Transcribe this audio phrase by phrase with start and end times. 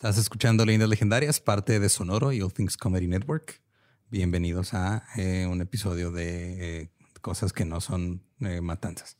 [0.00, 3.60] Estás escuchando Leyendas Legendarias, parte de Sonoro y All Things Comedy Network.
[4.08, 9.18] Bienvenidos a eh, un episodio de eh, cosas que no son eh, matanzas.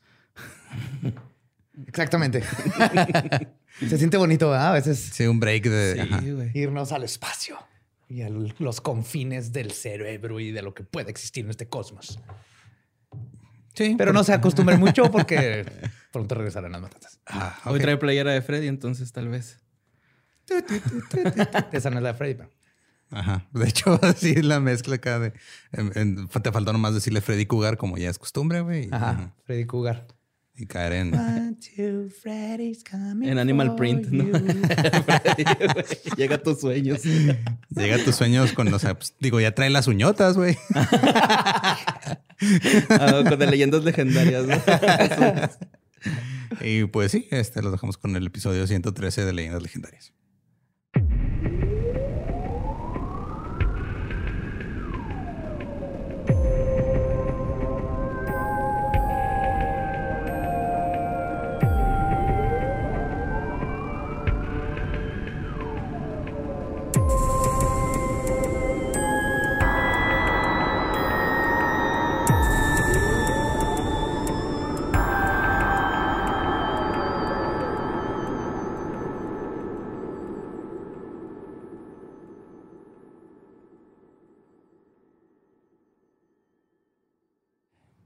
[1.86, 2.42] Exactamente.
[3.90, 4.68] Se siente bonito, ¿verdad?
[4.68, 6.50] A veces Sí, un break de...
[6.54, 7.58] irnos al espacio
[8.08, 12.18] y a los confines del cerebro y de lo que puede existir en este cosmos.
[13.74, 15.66] Sí, Pero no se acostumbren mucho porque
[16.10, 17.20] pronto regresarán las matanzas.
[17.26, 19.58] Ah, Hoy trae playera de Freddy, entonces tal vez.
[21.72, 22.34] Esa no es la de Freddy.
[22.34, 22.50] pero-
[23.12, 23.48] Ajá.
[23.52, 25.32] De hecho, así la mezcla acá de...
[25.72, 28.88] en- en- te faltó nomás decirle Freddy Cougar como ya es costumbre, güey.
[28.92, 29.10] Ajá.
[29.10, 29.34] ajá.
[29.44, 30.06] Freddy Cougar.
[30.56, 31.14] Y caer en...
[31.14, 34.24] One, two, Freddy's coming En Animal Print, ¿no?
[34.38, 35.84] Freddy, güey,
[36.16, 37.02] Llega a tus sueños.
[37.02, 38.72] Llega a tus sueños con...
[38.74, 40.58] O sea, pues, digo, ya trae las uñotas, güey.
[42.90, 44.44] Ah, con de leyendas legendarias.
[44.46, 44.54] ¿no?
[46.60, 50.12] Y pues sí, este los dejamos con el episodio 113 de Leyendas Legendarias.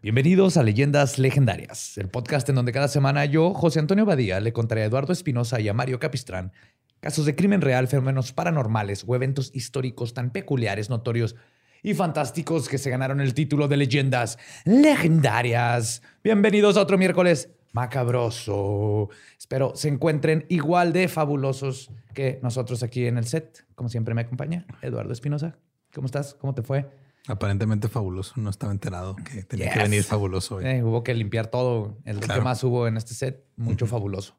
[0.04, 4.52] Bienvenidos a Leyendas Legendarias, el podcast en donde cada semana yo, José Antonio Badía, le
[4.52, 6.52] contaré a Eduardo Espinosa y a Mario Capistrán
[7.00, 11.36] casos de crimen real, fenómenos paranormales o eventos históricos tan peculiares, notorios
[11.82, 16.02] y fantásticos que se ganaron el título de Leyendas Legendarias.
[16.22, 19.08] Bienvenidos a otro miércoles macabroso.
[19.38, 23.64] Espero se encuentren igual de fabulosos que nosotros aquí en el set.
[23.74, 25.56] Como siempre me acompaña Eduardo Espinosa.
[25.94, 26.34] ¿Cómo estás?
[26.34, 26.90] ¿Cómo te fue?
[27.26, 28.34] Aparentemente fabuloso.
[28.36, 30.66] No estaba enterado que tenía que venir fabuloso hoy.
[30.66, 31.98] Eh, hubo que limpiar todo.
[32.04, 32.40] El Claro.
[32.40, 34.36] que más hubo en este set, mucho fabuloso.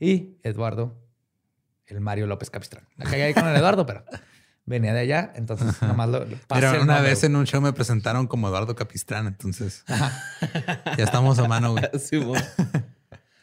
[0.00, 1.00] Y Eduardo,
[1.86, 2.88] el Mario López Capistrán.
[2.96, 4.04] La cagué ahí con el Eduardo, pero
[4.66, 7.10] venía de allá, entonces nomás lo, lo pasé Pero una nombre.
[7.10, 11.84] vez en un show me presentaron como Eduardo Capistrán, entonces ya estamos a mano, güey.
[12.00, 12.20] Sí.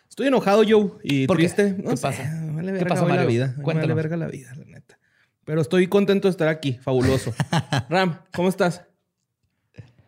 [0.10, 1.44] Estoy enojado, Joe, y ¿Por qué?
[1.44, 1.76] triste.
[1.82, 2.24] No ¿Qué sé, pasa?
[2.24, 3.30] me Vale ¿Qué verga pasó, hoy la Mario?
[3.30, 3.56] vida.
[3.58, 4.81] Vale verga la vida, la neta.
[5.46, 6.74] Pero estoy contento de estar aquí.
[6.74, 7.34] Fabuloso.
[7.90, 8.84] Ram, ¿cómo estás?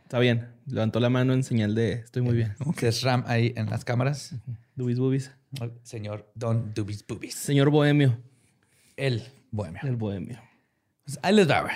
[0.04, 0.50] Está bien.
[0.66, 2.56] Levantó la mano en señal de estoy muy bien.
[2.78, 4.36] Que es Ram ahí en las cámaras.
[4.76, 5.32] Dubis bubis.
[5.84, 7.36] Señor Don Dubis Bubis.
[7.36, 8.18] Señor Bohemio.
[8.96, 9.82] El bohemio.
[9.84, 10.42] El Bohemio.
[11.04, 11.68] Pues ahí les va.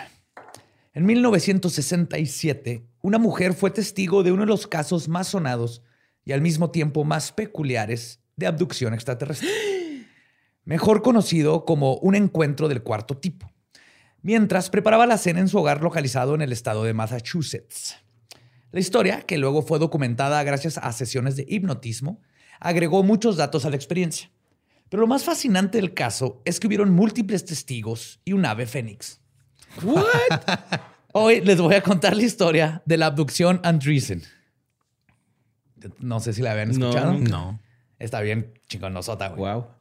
[0.94, 5.84] En 1967, una mujer fue testigo de uno de los casos más sonados
[6.24, 9.50] y al mismo tiempo más peculiares de abducción extraterrestre.
[10.68, 13.50] Mejor conocido como un encuentro del cuarto tipo.
[14.22, 17.96] Mientras preparaba la cena en su hogar localizado en el estado de Massachusetts.
[18.74, 22.20] La historia, que luego fue documentada gracias a sesiones de hipnotismo,
[22.60, 24.30] agregó muchos datos a la experiencia.
[24.90, 29.22] Pero lo más fascinante del caso es que hubieron múltiples testigos y un ave fénix.
[29.82, 30.04] What?
[31.14, 34.22] Hoy les voy a contar la historia de la abducción Andreessen.
[36.00, 37.14] No sé si la habían escuchado.
[37.14, 37.58] No.
[38.00, 39.54] Está bien chingonosota, güey.
[39.54, 39.77] wow.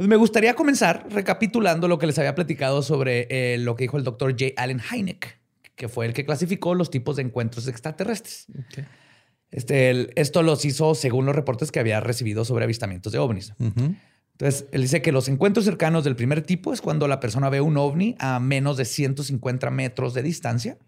[0.00, 3.98] Pues me gustaría comenzar recapitulando lo que les había platicado sobre eh, lo que dijo
[3.98, 4.54] el doctor J.
[4.56, 5.38] Allen Hynek,
[5.76, 8.46] que fue el que clasificó los tipos de encuentros extraterrestres.
[9.50, 13.52] Este, el- esto los hizo según los reportes que había recibido sobre avistamientos de ovnis.
[13.58, 17.60] Entonces, él dice que los encuentros cercanos del primer tipo es cuando la persona ve
[17.60, 20.78] un ovni a menos de 150 metros de distancia,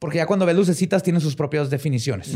[0.00, 2.34] porque ya cuando ve lucecitas tiene sus propias definiciones.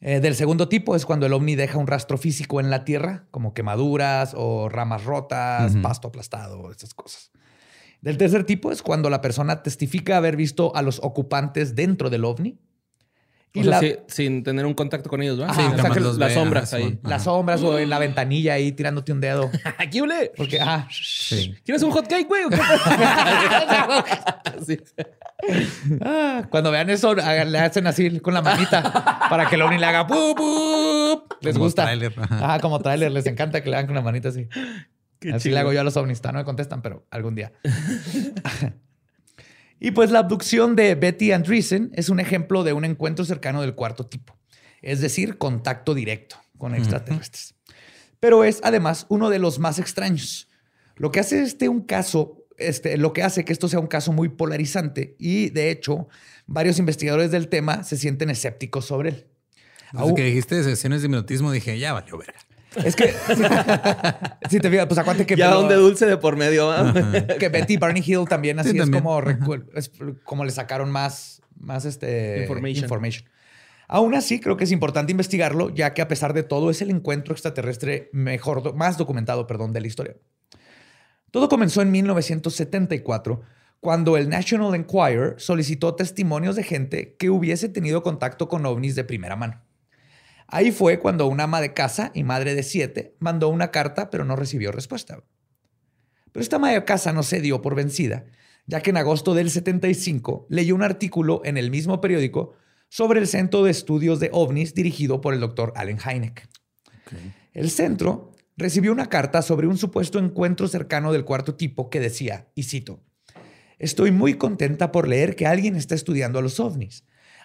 [0.00, 3.26] Eh, del segundo tipo es cuando el ovni deja un rastro físico en la tierra,
[3.30, 7.32] como quemaduras o ramas rotas, pasto aplastado, esas cosas.
[8.02, 12.24] Del tercer tipo es cuando la persona testifica haber visto a los ocupantes dentro del
[12.24, 12.58] ovni.
[13.60, 15.52] Y sin tener un contacto con ellos, ¿verdad?
[15.52, 16.98] Ajá, Sí, o sea, que ve, las sombras ajá, ahí.
[17.02, 19.50] Las sombras o en la ventanilla ahí tirándote un dedo.
[19.78, 20.32] ¡Aquí, ole!
[20.36, 21.54] Porque, ah, Sí.
[21.64, 22.44] ¿Quieres un hot cake, güey?
[22.44, 22.56] o qué?
[24.66, 24.78] Sí.
[26.00, 28.82] Ah, cuando vean eso, le hacen así con la manita
[29.28, 31.32] para que el ovni le haga ¡pup, pup!
[31.42, 31.84] Les Como gusta.
[31.84, 32.44] tráiler, ajá.
[32.44, 33.12] Ajá, como tráiler.
[33.12, 34.48] Les encanta que le hagan con la manita así.
[35.32, 36.22] Así le hago yo a los ovnis.
[36.24, 37.52] No me contestan, pero algún día.
[39.78, 43.74] y pues la abducción de Betty Andreessen es un ejemplo de un encuentro cercano del
[43.74, 44.36] cuarto tipo,
[44.82, 47.54] es decir, contacto directo con extraterrestres.
[48.20, 50.48] Pero es además uno de los más extraños.
[50.96, 54.12] Lo que hace este un caso, este, lo que hace que esto sea un caso
[54.12, 56.08] muy polarizante y de hecho
[56.46, 59.26] varios investigadores del tema se sienten escépticos sobre él.
[59.92, 62.40] Desde que dijiste sesiones de hipnotismo, dije, ya valió verga.
[62.84, 63.14] Es que
[64.50, 66.70] si te fijas, pues acuérdate que Ya pero- donde dulce de por medio.
[67.38, 69.02] que Betty Barney Hill también así Sí, es también.
[69.02, 69.22] como
[69.74, 69.90] es
[70.24, 72.84] como le sacaron más más este Information.
[72.84, 73.24] information.
[73.88, 76.90] Aún así, creo que es importante investigarlo, ya que a pesar de todo es el
[76.90, 80.16] encuentro extraterrestre mejor, más documentado, perdón, de la historia.
[81.30, 83.42] Todo comenzó en 1974,
[83.80, 89.04] cuando el National Enquirer solicitó testimonios de gente que hubiese tenido contacto con ovnis de
[89.04, 89.62] primera mano.
[90.48, 94.24] Ahí fue cuando una ama de casa y madre de siete mandó una carta, pero
[94.24, 95.24] no recibió respuesta.
[96.32, 98.26] Pero esta ama de casa no se dio por vencida,
[98.66, 102.54] ya que en agosto del 75 leyó un artículo en el mismo periódico
[102.88, 106.48] sobre el Centro de Estudios de OVNIs dirigido por el doctor Allen Hynek.
[107.52, 112.48] El centro recibió una carta sobre un supuesto encuentro cercano del cuarto tipo que decía,
[112.54, 113.00] y cito,
[113.78, 117.04] Estoy muy contenta por leer que alguien está estudiando a los ovnis.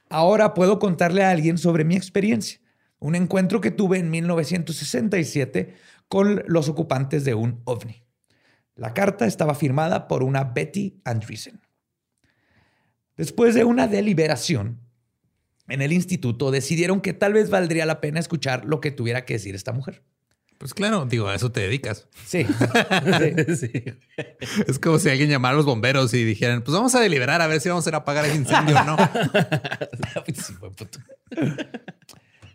[0.10, 2.61] Ahora puedo contarle a alguien sobre mi experiencia.
[3.02, 5.74] Un encuentro que tuve en 1967
[6.08, 8.04] con los ocupantes de un ovni.
[8.76, 11.62] La carta estaba firmada por una Betty Andreessen.
[13.18, 14.80] Después de una deliberación,
[15.68, 19.34] en el instituto decidieron que tal vez valdría la pena escuchar lo que tuviera que
[19.34, 20.04] decir esta mujer.
[20.60, 22.08] Pues claro, digo, a eso te dedicas.
[22.28, 22.46] Sí.
[23.48, 23.56] sí.
[23.56, 23.72] Sí.
[24.68, 27.48] Es como si alguien llamara a los bomberos y dijeran, pues vamos a deliberar a
[27.48, 28.96] ver si vamos a ir a apagar el incendio o no.
[30.36, 31.00] Sí, buen punto.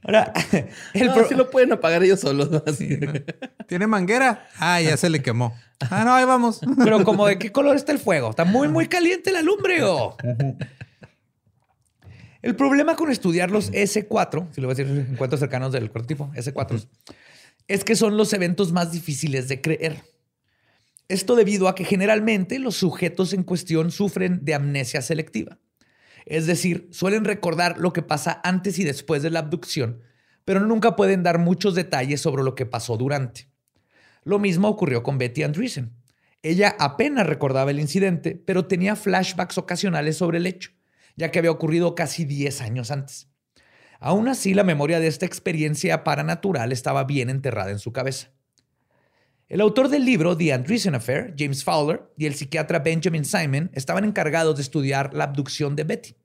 [0.06, 0.32] Ahora,
[0.94, 2.50] el No, pro- sí lo pueden apagar ellos solos.
[2.50, 2.62] ¿no?
[2.66, 2.98] Así.
[3.66, 4.48] ¿Tiene manguera?
[4.58, 5.54] Ah, ya se le quemó.
[5.90, 6.60] Ah, no, ahí vamos.
[6.82, 8.30] pero como de qué color está el fuego.
[8.30, 9.78] Está muy, muy caliente la lumbre.
[12.42, 16.06] El problema con estudiar los S4, si lo voy a decir encuentros cercanos del cuarto
[16.06, 16.86] tipo, S4,
[17.68, 20.02] es que son los eventos más difíciles de creer.
[21.08, 25.58] Esto debido a que generalmente los sujetos en cuestión sufren de amnesia selectiva.
[26.26, 30.02] Es decir, suelen recordar lo que pasa antes y después de la abducción,
[30.44, 33.48] pero nunca pueden dar muchos detalles sobre lo que pasó durante.
[34.24, 35.94] Lo mismo ocurrió con Betty Andreessen.
[36.42, 40.72] Ella apenas recordaba el incidente, pero tenía flashbacks ocasionales sobre el hecho,
[41.14, 43.28] ya que había ocurrido casi 10 años antes.
[44.00, 48.35] Aún así, la memoria de esta experiencia paranatural estaba bien enterrada en su cabeza.
[49.48, 54.04] El autor del libro The Andreessen Affair, James Fowler, y el psiquiatra Benjamin Simon estaban
[54.04, 56.16] encargados de estudiar la abducción de Betty.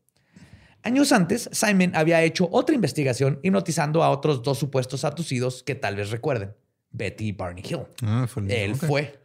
[0.81, 5.95] Años antes, Simon había hecho otra investigación hipnotizando a otros dos supuestos abducidos que tal
[5.97, 6.55] vez recuerden,
[6.89, 7.83] Betty y Barney Hill.
[8.01, 8.63] Ah, fue.
[8.63, 9.19] Él fue.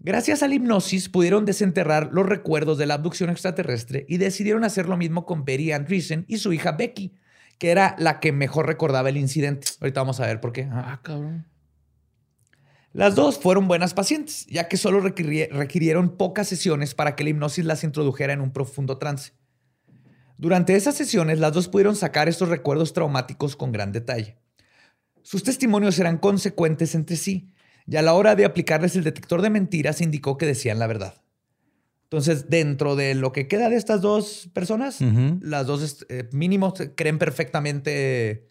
[0.00, 4.88] Gracias a la hipnosis pudieron desenterrar los recuerdos de la abducción extraterrestre y decidieron hacer
[4.88, 7.14] lo mismo con Betty Andreessen y su hija Becky,
[7.56, 9.68] que era la que mejor recordaba el incidente.
[9.80, 10.68] Ahorita vamos a ver por qué.
[10.70, 11.46] Ah, cabrón.
[12.92, 17.30] Las dos fueron buenas pacientes, ya que solo requirie- requirieron pocas sesiones para que la
[17.30, 19.32] hipnosis las introdujera en un profundo trance.
[20.38, 24.38] Durante esas sesiones, las dos pudieron sacar estos recuerdos traumáticos con gran detalle.
[25.22, 27.52] Sus testimonios eran consecuentes entre sí,
[27.86, 31.22] y a la hora de aplicarles el detector de mentiras indicó que decían la verdad.
[32.04, 34.98] Entonces, dentro de lo que queda de estas dos personas,
[35.42, 38.48] las dos eh, mínimo creen perfectamente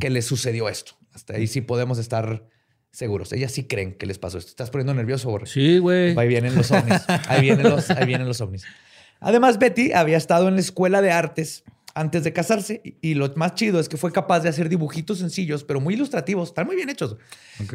[0.00, 0.92] que les sucedió esto.
[1.12, 2.46] Hasta ahí sí podemos estar
[2.94, 3.32] seguros.
[3.32, 4.50] Ellas sí creen que les pasó esto.
[4.50, 5.46] ¿Estás poniendo nervioso, Borre?
[5.46, 6.16] Sí, güey.
[6.18, 7.02] Ahí vienen los ovnis.
[7.28, 8.64] Ahí vienen los, ahí vienen los ovnis.
[9.20, 13.54] Además, Betty había estado en la escuela de artes antes de casarse y- lo más
[13.54, 16.88] chido es que fue capaz de hacer dibujitos sencillos, pero muy ilustrativos, están muy bien
[16.90, 17.16] hechos,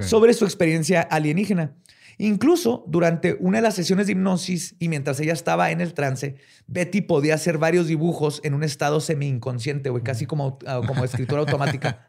[0.01, 1.73] sobre su experiencia alienígena.
[2.17, 6.35] Incluso durante una de las sesiones de hipnosis y mientras ella estaba en el trance,
[6.67, 11.39] Betty podía hacer varios dibujos en un estado semi-inconsciente, güey, casi como, ah, como escritura
[11.41, 12.05] automática.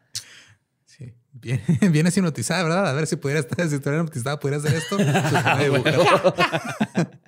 [1.33, 1.61] Bien,
[1.91, 2.87] vienes hipnotizada, ¿verdad?
[2.89, 4.97] A ver si pudiera estar, si estuviera hipnotizada, pudiera hacer esto.
[5.63, 6.33] Dibujar.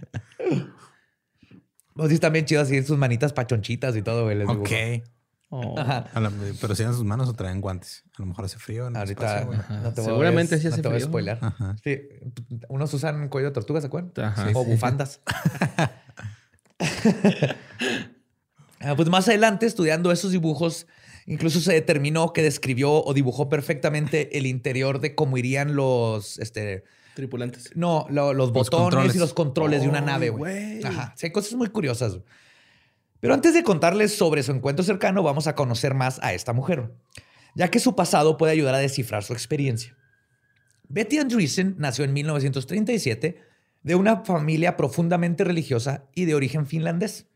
[1.95, 4.35] Pues sí, están bien chidos así, sus manitas pachonchitas y todo, güey.
[4.35, 4.67] les ok.
[5.49, 5.75] Oh.
[5.77, 8.03] La- pero si en sus manos o traen guantes.
[8.17, 8.87] A lo mejor hace frío.
[8.87, 9.59] en Ahorita espacio, güey.
[9.83, 11.37] no te voy a- Seguramente sí no hace te voy a spoiler.
[11.83, 12.01] Sí,
[12.67, 14.25] unos usan cuello de tortuga, ¿se acuerdan?
[14.25, 14.47] Ajá.
[14.55, 15.21] O bufandas.
[18.79, 20.87] Ah, pues más adelante, estudiando esos dibujos,
[21.27, 26.83] incluso se determinó que describió o dibujó perfectamente el interior de cómo irían los, este,
[27.15, 27.69] Tripulantes.
[27.75, 29.15] no, lo- los botones controles.
[29.15, 30.83] y los controles de una nave, güey.
[30.83, 31.13] Ajá.
[31.15, 32.19] Sí, hay cosas muy curiosas.
[33.19, 36.91] Pero antes de contarles sobre su encuentro cercano, vamos a conocer más a esta mujer,
[37.55, 39.95] ya que su pasado puede ayudar a descifrar su experiencia.
[40.89, 43.37] Betty Andreessen nació en 1937
[43.83, 47.27] de una familia profundamente religiosa y de origen finlandés.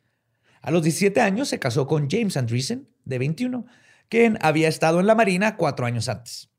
[0.61, 3.65] A los 17 años se casó con James Andreessen, de 21,
[4.09, 6.49] quien había estado en la Marina cuatro años antes.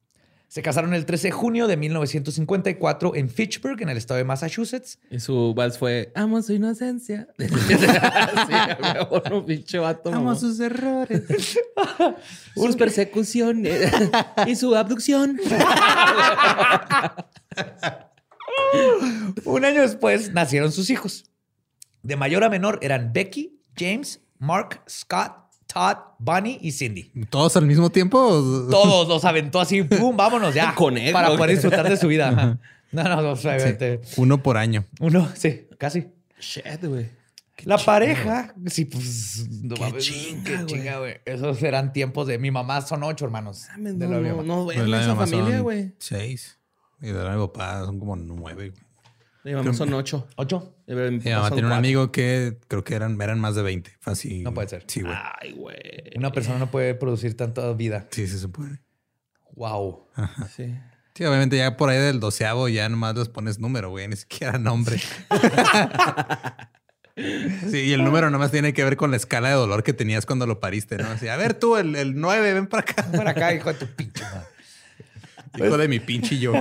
[0.48, 4.98] Se casaron el 13 de junio de 1954 en Fitchburg, en el estado de Massachusetts.
[5.10, 7.28] Y su vals fue Amo su inocencia.
[7.38, 7.44] sí,
[8.54, 10.10] a huevo, un pinche vato.
[10.10, 10.40] mamón.
[10.40, 11.58] sus errores.
[12.54, 13.92] sus persecuciones
[14.46, 15.38] y su abducción.
[19.44, 21.30] Un año después nacieron sus hijos.
[22.02, 27.12] De mayor a menor eran Becky, James, Mark, Scott, Todd, Bunny y Cindy.
[27.30, 28.18] ¿Todos al mismo tiempo?
[28.70, 30.16] Todos los aventó así, ¡pum!
[30.16, 30.74] Vámonos ya.
[30.76, 31.12] Conejo.
[31.12, 32.30] Para poder disfrutar de su vida.
[32.30, 32.58] ajá.
[32.90, 34.00] No, no, no, obviamente.
[34.16, 34.86] Uno por año.
[34.98, 36.08] Uno, sí, casi.
[36.40, 37.10] Shit, güey.
[37.64, 39.46] La pareja, sí, pues.
[39.62, 40.66] No Qué mames, chinga, qué güey.
[40.66, 41.14] chinga, güey.
[41.26, 43.66] Esos eran tiempos de mi mamá, son ocho hermanos.
[43.76, 45.92] De No, la no, no, esa familia, güey.
[45.98, 46.58] Seis.
[47.02, 48.70] Y de la mi papá son como nueve.
[48.70, 48.87] güey.
[49.44, 50.26] Mi mamá son ocho.
[50.36, 50.74] ¿Ocho?
[50.86, 51.74] Mi mamá tiene un cuatro.
[51.74, 53.96] amigo que creo que eran, eran más de 20.
[54.00, 54.42] Fue así.
[54.42, 54.84] No puede ser.
[54.86, 55.14] Sí, güey.
[55.40, 55.76] Ay, güey.
[56.16, 58.06] Una persona no puede producir tanta vida.
[58.10, 58.80] Sí, sí se puede.
[59.54, 60.06] Wow.
[60.54, 60.74] Sí.
[61.14, 64.56] Sí, obviamente ya por ahí del doceavo ya nomás les pones número, güey, ni siquiera
[64.56, 65.00] nombre.
[67.16, 70.26] sí, y el número nomás tiene que ver con la escala de dolor que tenías
[70.26, 71.08] cuando lo pariste, ¿no?
[71.08, 73.04] Así, a ver tú, el, el 9, ven para acá.
[73.10, 74.46] Para acá, hijo de tu pinche madre.
[75.66, 76.52] Hijo de mi pinche yo.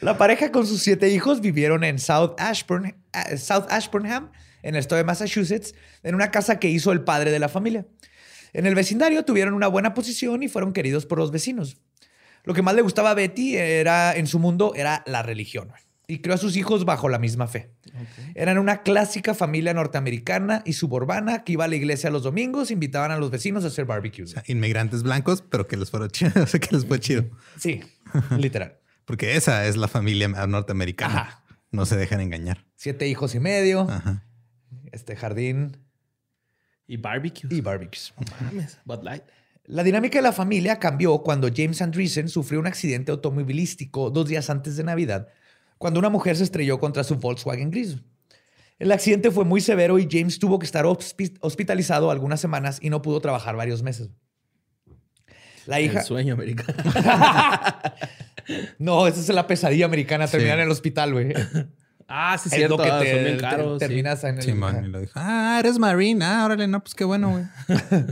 [0.00, 4.80] La pareja con sus siete hijos vivieron en South, Ashburn, eh, South Ashburnham, en el
[4.80, 7.86] estado de Massachusetts, en una casa que hizo el padre de la familia.
[8.52, 11.78] En el vecindario tuvieron una buena posición y fueron queridos por los vecinos.
[12.44, 15.72] Lo que más le gustaba a Betty era, en su mundo era la religión
[16.06, 17.70] y crió a sus hijos bajo la misma fe.
[18.34, 23.10] Eran una clásica familia norteamericana y suburbana que iba a la iglesia los domingos, invitaban
[23.10, 24.34] a los vecinos a hacer barbecues.
[24.46, 26.32] Inmigrantes blancos, pero que les fueron chido.
[26.42, 27.24] O sea, que les fue chido.
[27.58, 27.80] Sí,
[28.38, 28.78] literal.
[29.04, 31.20] Porque esa es la familia norteamericana.
[31.20, 31.44] Ajá.
[31.70, 32.64] No se dejan engañar.
[32.76, 34.24] Siete hijos y medio, Ajá.
[34.92, 35.76] este jardín
[36.86, 37.48] Y barbecue.
[37.50, 38.12] y barbecues.
[38.42, 39.22] Mames, Bud Light.
[39.66, 44.50] La dinámica de la familia cambió cuando James Andreessen sufrió un accidente automovilístico dos días
[44.50, 45.28] antes de Navidad,
[45.78, 47.96] cuando una mujer se estrelló contra su Volkswagen gris.
[48.78, 52.90] El accidente fue muy severo y James tuvo que estar hospi- hospitalizado algunas semanas y
[52.90, 54.10] no pudo trabajar varios meses.
[55.66, 56.00] La hija.
[56.00, 56.74] El sueño americano.
[58.78, 60.60] No, esa es la pesadilla americana, terminar Sí.
[60.60, 61.32] en el hospital, güey.
[62.08, 62.76] ah, sí, Es cierto.
[62.76, 63.72] lo que ah, te, son bien te- caros.
[63.74, 63.78] sí.
[63.78, 64.42] terminas en el.
[64.42, 66.22] Simón, y lo dijo, ah, eres Marine.
[66.24, 67.44] Ah, órale, no, pues qué bueno, güey.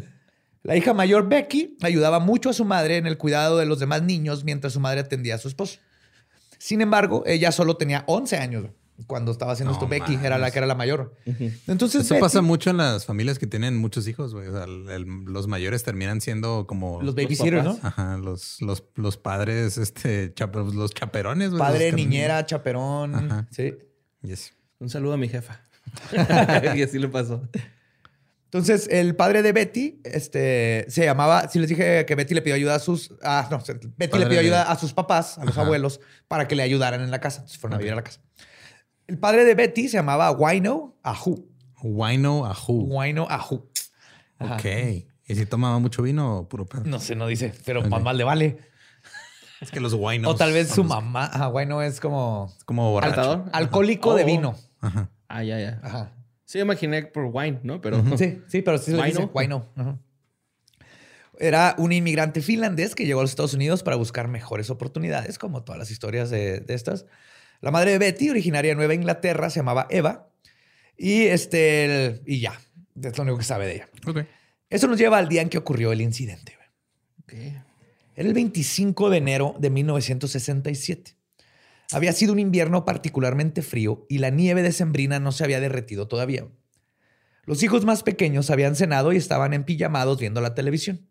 [0.62, 4.02] La hija mayor, Becky, ayudaba mucho a su madre en el cuidado de los demás
[4.02, 5.81] niños mientras su madre atendía a su esposo.
[6.64, 8.66] Sin embargo, ella solo tenía 11 años
[9.09, 9.88] cuando estaba haciendo No esto.
[9.88, 11.16] Becky era la que era la mayor.
[11.66, 14.47] Entonces, Eso Betty- pasa mucho en las familias que tienen muchos hijos, güey.
[14.47, 17.78] O sea, el- el- los mayores terminan siendo como los babysitters, ¿no?
[17.83, 21.59] Ajá, los, los, los padres, este, chap- los chaperones, güey.
[21.59, 23.16] Padre, los niñera, chaperón.
[23.16, 23.49] Ajá.
[23.50, 23.75] Sí.
[24.23, 24.52] Yes.
[24.78, 25.61] Un saludo a mi jefa.
[26.76, 27.42] y así le pasó.
[28.52, 32.54] Entonces, el padre de Betty, este, se llamaba, si les dije que Betty le pidió
[32.54, 35.54] ayuda a sus, ah, no, Betty Padre le pidió ayuda a sus papás, a los
[35.56, 35.62] Ajá.
[35.62, 37.38] abuelos, para que le ayudaran en la casa.
[37.38, 38.21] Entonces fueron a vivir a la casa.
[39.06, 41.49] El padre de Betty se llamaba Wino Ahu.
[41.82, 42.99] Wino Ahu.
[42.99, 43.71] Wino Ahu.
[44.38, 44.56] Ajá.
[44.56, 44.64] Ok.
[45.26, 46.82] ¿Y si tomaba mucho vino o puro pedo?
[46.85, 47.87] No sé, no dice, pero Ok.
[47.88, 48.59] más le vale.
[49.62, 50.30] Es que los winos.
[50.30, 51.25] o tal vez su los- mamá.
[51.32, 53.21] Ajá, Wino es como es como borracho.
[53.21, 53.44] ¿Altador?
[53.52, 54.26] alcohólico de Oh.
[54.26, 54.56] vino.
[54.80, 55.09] Ajá.
[55.28, 55.80] Ah, ya, ya.
[55.82, 56.12] Ajá.
[56.52, 57.80] Sí, imaginé por wine, ¿no?
[57.80, 59.30] Pero Sí, sí, pero sí se Wino.
[59.32, 59.73] Wino.
[59.75, 59.99] Ajá.
[61.38, 65.64] Era un inmigrante finlandés que llegó a los Estados Unidos para buscar mejores oportunidades, como
[65.64, 67.06] todas las historias de, de estas.
[67.62, 70.28] La madre de Betty, originaria de Nueva Inglaterra, se llamaba Eva.
[70.99, 72.61] Y este, el- y ya,
[73.02, 73.88] es lo único que sabe de ella.
[74.06, 74.18] Ok.
[74.68, 76.59] Eso nos lleva al día en que ocurrió el incidente.
[77.26, 77.54] ¿Qué?
[78.14, 81.16] Era el 25 de enero de 1967.
[81.94, 86.46] Había sido un invierno particularmente frío y la nieve decembrina no se había derretido todavía.
[87.44, 91.06] Los hijos más pequeños habían cenado y estaban empillamados viendo la televisión.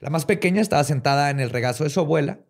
[0.00, 2.40] La más pequeña estaba sentada en el regazo de su abuela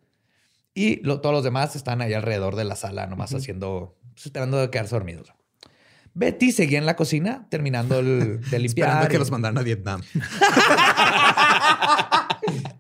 [0.75, 4.59] y lo- todos los demás estaban ahí alrededor de la sala, nomás haciendo, pues, esperando
[4.59, 5.33] de quedarse dormidos.
[6.13, 8.89] Betty seguía en la cocina terminando el- de limpiar.
[8.89, 10.03] Esperando que los mandaran a Vietnam.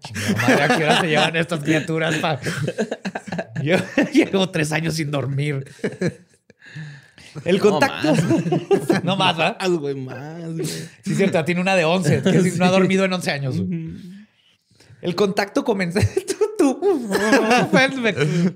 [0.00, 2.14] Chingada madre, ¿a qué hora se llevan estas criaturas?
[2.16, 2.40] pa?
[3.62, 3.76] Yo
[4.12, 5.64] llevo tres años sin dormir.
[7.44, 8.14] El contacto.
[9.02, 9.56] No más, ¿verdad?
[9.60, 10.66] Más, güey, más, güey.
[10.66, 13.56] Sí, cierto, tiene una de 11, que sí, no ha dormido en 11 años.
[15.02, 16.00] El contacto comenzó.
[16.58, 17.10] Tú, tú.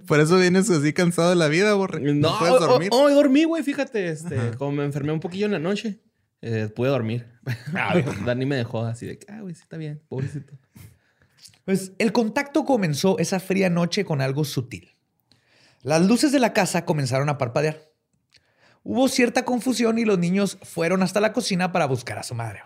[0.07, 2.01] Por eso vienes así cansado de la vida, borre.
[2.15, 2.89] No, puedes hoy- dormir.
[2.93, 4.09] Hoy, dormí, güey, fíjate.
[4.09, 6.01] Este, como me enfermé un poquillo en la noche,
[6.41, 7.27] eh, pude dormir.
[8.25, 10.55] Dani me dejó así de que, ah, güey, sí está bien, pobrecito.
[11.65, 14.97] Pues el contacto comenzó esa fría noche con algo sutil.
[15.83, 17.91] Las luces de la casa comenzaron a parpadear.
[18.83, 22.63] Hubo cierta confusión y los niños fueron hasta la cocina para buscar a su madre.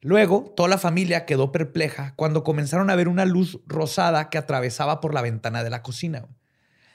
[0.00, 5.00] Luego, toda la familia quedó perpleja cuando comenzaron a ver una luz rosada que atravesaba
[5.00, 6.26] por la ventana de la cocina.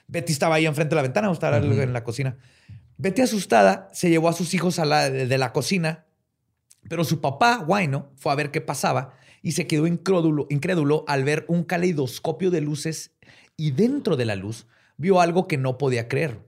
[0.07, 2.37] Betty estaba ahí enfrente de la ventana, o estaba en la cocina.
[2.97, 6.05] Betty, asustada, se llevó a sus hijos a la, de la cocina,
[6.87, 11.23] pero su papá, Waino, fue a ver qué pasaba y se quedó incrédulo, incrédulo al
[11.23, 13.11] ver un caleidoscopio de luces
[13.57, 14.67] y dentro de la luz
[14.97, 16.39] vio algo que no podía creer.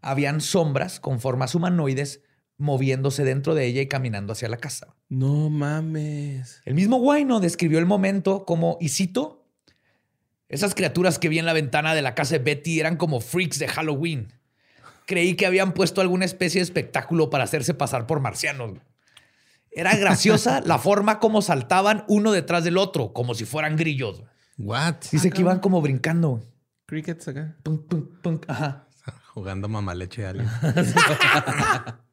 [0.00, 2.22] Habían sombras con formas humanoides
[2.56, 4.94] moviéndose dentro de ella y caminando hacia la casa.
[5.08, 6.60] No mames.
[6.64, 9.46] El mismo Waino describió el momento como, y cito,
[10.48, 13.58] esas criaturas que vi en la ventana de la casa de Betty eran como freaks
[13.58, 14.32] de Halloween.
[15.06, 18.78] Creí que habían puesto alguna especie de espectáculo para hacerse pasar por marcianos.
[19.74, 24.22] Era graciosa la forma como saltaban uno detrás del otro, como si fueran grillos.
[24.56, 24.94] What?
[25.10, 26.40] Dice que iban como brincando.
[26.86, 27.56] Crickets acá.
[27.62, 28.40] Pum, pum, pum.
[28.46, 28.86] Ajá.
[29.34, 30.48] Jugando mamá leche a alguien.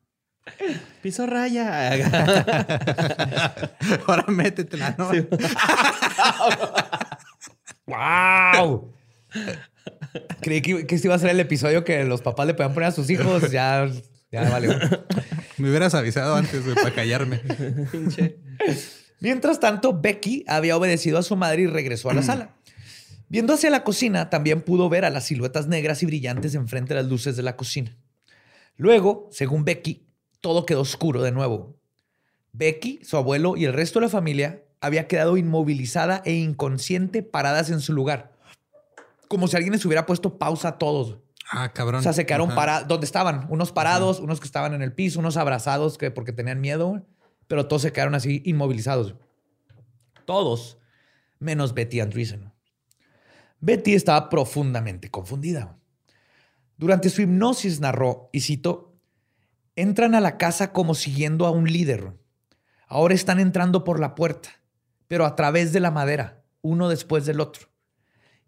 [1.03, 1.91] Piso raya.
[4.07, 5.11] Ahora métetela, ¿no?
[7.85, 8.91] ¡Wow!
[10.41, 12.89] Creí que, que este iba a ser el episodio que los papás le podían poner
[12.89, 13.51] a sus hijos.
[13.51, 13.87] Ya,
[14.31, 14.71] ya valió.
[15.57, 17.41] Me hubieras avisado antes, güey, para callarme.
[19.19, 22.55] Mientras tanto, Becky había obedecido a su madre y regresó a la sala.
[23.29, 27.01] Viendo hacia la cocina, también pudo ver a las siluetas negras y brillantes enfrente de
[27.01, 27.95] las luces de la cocina.
[28.77, 30.07] Luego, según Becky,
[30.41, 31.79] todo quedó oscuro de nuevo.
[32.51, 37.69] Becky, su abuelo y el resto de la familia había quedado inmovilizada e inconsciente paradas
[37.69, 38.33] en su lugar.
[39.29, 41.19] Como si alguien les hubiera puesto pausa a todos.
[41.51, 41.99] Ah, cabrón.
[41.99, 42.87] O sea, se quedaron parados.
[42.87, 43.45] ¿Dónde estaban?
[43.49, 47.05] Unos parados, unos que estaban en el piso, unos abrazados que porque tenían miedo,
[47.47, 49.15] pero todos se quedaron así inmovilizados.
[50.25, 50.77] Todos,
[51.39, 52.53] menos Betty Andreessen.
[53.59, 55.77] Betty estaba profundamente confundida.
[56.77, 58.95] Durante su hipnosis narró, y cito,
[59.75, 62.13] entran a la casa como siguiendo a un líder.
[62.87, 64.49] Ahora están entrando por la puerta,
[65.07, 67.70] pero a través de la madera, uno después del otro.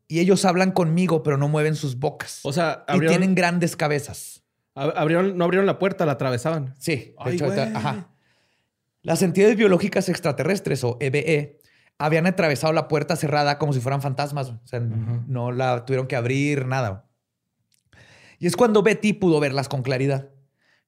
[0.08, 2.42] Y ellos hablan conmigo, pero no mueven sus bocas.
[2.44, 4.44] O sea, y tienen grandes cabezas.
[4.76, 6.74] ab- abrieron- no abrieron la puerta, la atravesaban.
[6.80, 8.10] Sí, de Ay, hecho, ajá.
[9.02, 11.60] Las entidades biológicas extraterrestres o EBE
[11.98, 14.50] habían atravesado la puerta cerrada como si fueran fantasmas.
[14.50, 17.08] O sea, no la tuvieron que abrir, nada.
[18.40, 20.30] Y es cuando Betty pudo verlas con claridad.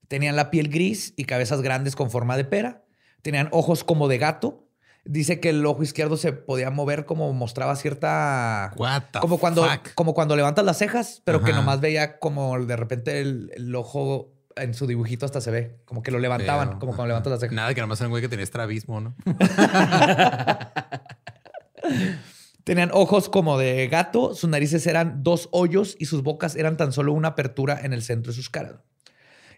[0.08, 2.86] Tenían la piel gris y cabezas grandes con forma de pera.
[3.22, 4.65] Tenían ojos como de gato.
[5.06, 8.74] Dice que el ojo izquierdo se podía mover como mostraba cierta...
[8.76, 9.94] What the como cuando, fuck?
[9.94, 14.34] como cuando levantas las cejas, pero que nomás veía como de repente el, el ojo
[14.56, 15.78] en su dibujito hasta se ve.
[15.86, 17.56] Como que lo levantaban, como cuando levantas las cejas.
[17.56, 19.16] Nada, que nomás era un güey que tenía estrabismo, ¿no?
[22.64, 26.92] Tenían ojos como de gato, sus narices eran dos hoyos y sus bocas eran tan
[26.92, 28.78] solo una apertura en el centro de sus caras.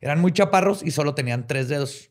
[0.01, 2.09] Eran muy chaparros y solo tenían tres dedos.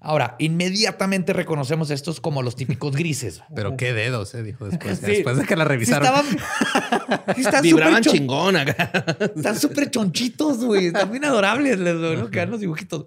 [0.00, 3.42] Ahora, inmediatamente reconocemos estos como los típicos grises.
[3.54, 4.98] Pero qué dedos, eh, dijo después.
[4.98, 5.06] Sí.
[5.06, 6.06] Después de que la Sí revisaron.
[6.06, 6.26] estaban,
[7.34, 8.92] sí están Vibraban chon- chingón acá.
[9.34, 10.86] Están súper chonchitos, güey.
[10.86, 11.78] Están bien adorables.
[11.80, 12.30] Les ¿no?
[12.30, 13.06] quedan los dibujitos.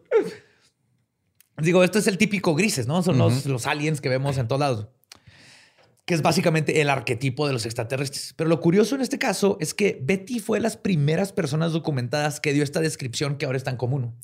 [1.57, 3.03] Digo, esto es el típico grises, ¿no?
[3.03, 4.87] Son los, los aliens que vemos en todos lados.
[6.05, 8.33] Que es básicamente el arquetipo de los extraterrestres.
[8.35, 12.39] Pero lo curioso en este caso es que Betty fue de las primeras personas documentadas
[12.39, 14.15] que dio esta descripción que ahora es tan común.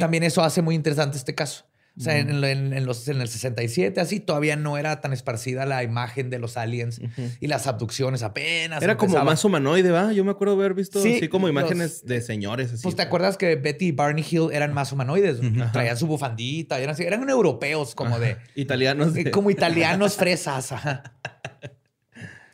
[0.00, 1.64] También eso hace muy interesante este caso.
[1.96, 5.64] O sea, en, en- en los, en el 67, así, todavía no era tan esparcida
[5.64, 7.00] la imagen de los aliens
[7.38, 8.82] y las abducciones apenas.
[8.82, 10.12] Era como más humanoide, ¿va?
[10.12, 12.82] Yo me acuerdo haber visto Sí, así como los- imágenes de señores así.
[12.82, 15.38] Pues te acuerdas que Betty y Barney Hill eran más humanoides.
[15.72, 18.38] Traían su bufandita, eran, así, eran europeos, como de.
[18.56, 19.14] Italianos.
[19.14, 20.72] de- como italianos fresas.
[20.72, 21.14] ajá.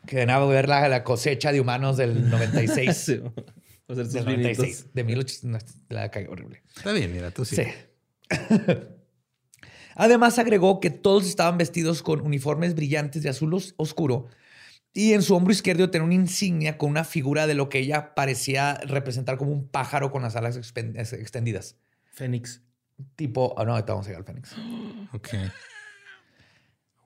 [0.06, 2.90] Que venían a ver la, la cosecha de humanos del 96.
[2.94, 3.20] Sí,
[3.86, 4.58] o sea, sus del vinitos.
[4.58, 4.86] 96.
[4.92, 5.74] De 1800.
[5.88, 6.62] La cagué horrible.
[6.76, 7.56] Está bien, mira, tú sí.
[7.56, 7.64] Sí.
[10.00, 14.28] Además, agregó que todos estaban vestidos con uniformes brillantes de azul os- oscuro
[14.94, 18.14] y en su hombro izquierdo tenía una insignia con una figura de lo que ella
[18.14, 21.76] parecía representar como un pájaro con las alas extendidas.
[22.12, 22.62] Fénix.
[23.14, 24.54] Tipo, ah, no, ahorita vamos a llegar al Fénix.
[25.12, 25.28] Ok.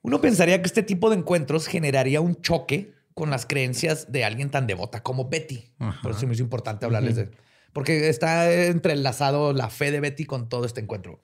[0.03, 4.51] Uno pensaría que este tipo de encuentros generaría un choque con las creencias de alguien
[4.51, 5.71] tan devota como Betty.
[5.79, 6.01] Ajá.
[6.03, 7.31] Por eso me hizo importante hablarles de
[7.73, 11.21] Porque está entrelazado la fe de Betty con todo este encuentro.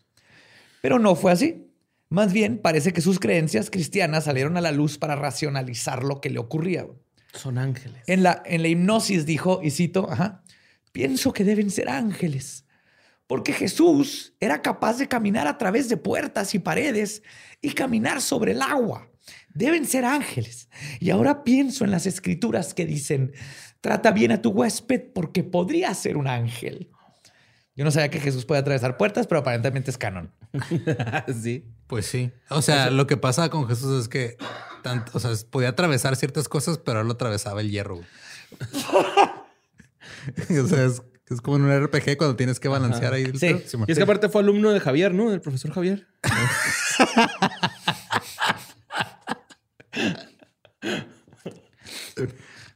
[0.80, 1.66] Pero no fue así.
[2.08, 6.30] Más bien, parece que sus creencias cristianas salieron a la luz para racionalizar lo que
[6.30, 6.86] le ocurría.
[7.32, 8.02] Son ángeles.
[8.06, 10.42] En la, en la hipnosis dijo, y cito, ajá,
[10.92, 12.64] pienso que deben ser ángeles,
[13.28, 17.22] porque Jesús era capaz de caminar a través de puertas y paredes
[17.60, 19.08] y caminar sobre el agua.
[19.54, 20.68] Deben ser ángeles.
[20.98, 23.32] Y ahora pienso en las escrituras que dicen,
[23.80, 26.90] trata bien a tu huésped porque podría ser un ángel.
[27.76, 30.32] Yo no sabía que Jesús puede atravesar puertas, pero aparentemente es canon.
[31.42, 31.66] sí.
[31.86, 32.32] Pues sí.
[32.48, 34.36] O sea, lo que pasa con Jesús es que
[34.82, 38.00] tanto, o sea, podía atravesar ciertas cosas, pero él lo atravesaba el hierro.
[40.50, 43.24] o sea, es, es como en un RPG cuando tienes que balancear ahí.
[43.24, 43.62] el Sí.
[43.66, 43.86] Simón.
[43.88, 45.30] Y es que aparte fue alumno de Javier, ¿no?
[45.30, 46.06] Del profesor Javier.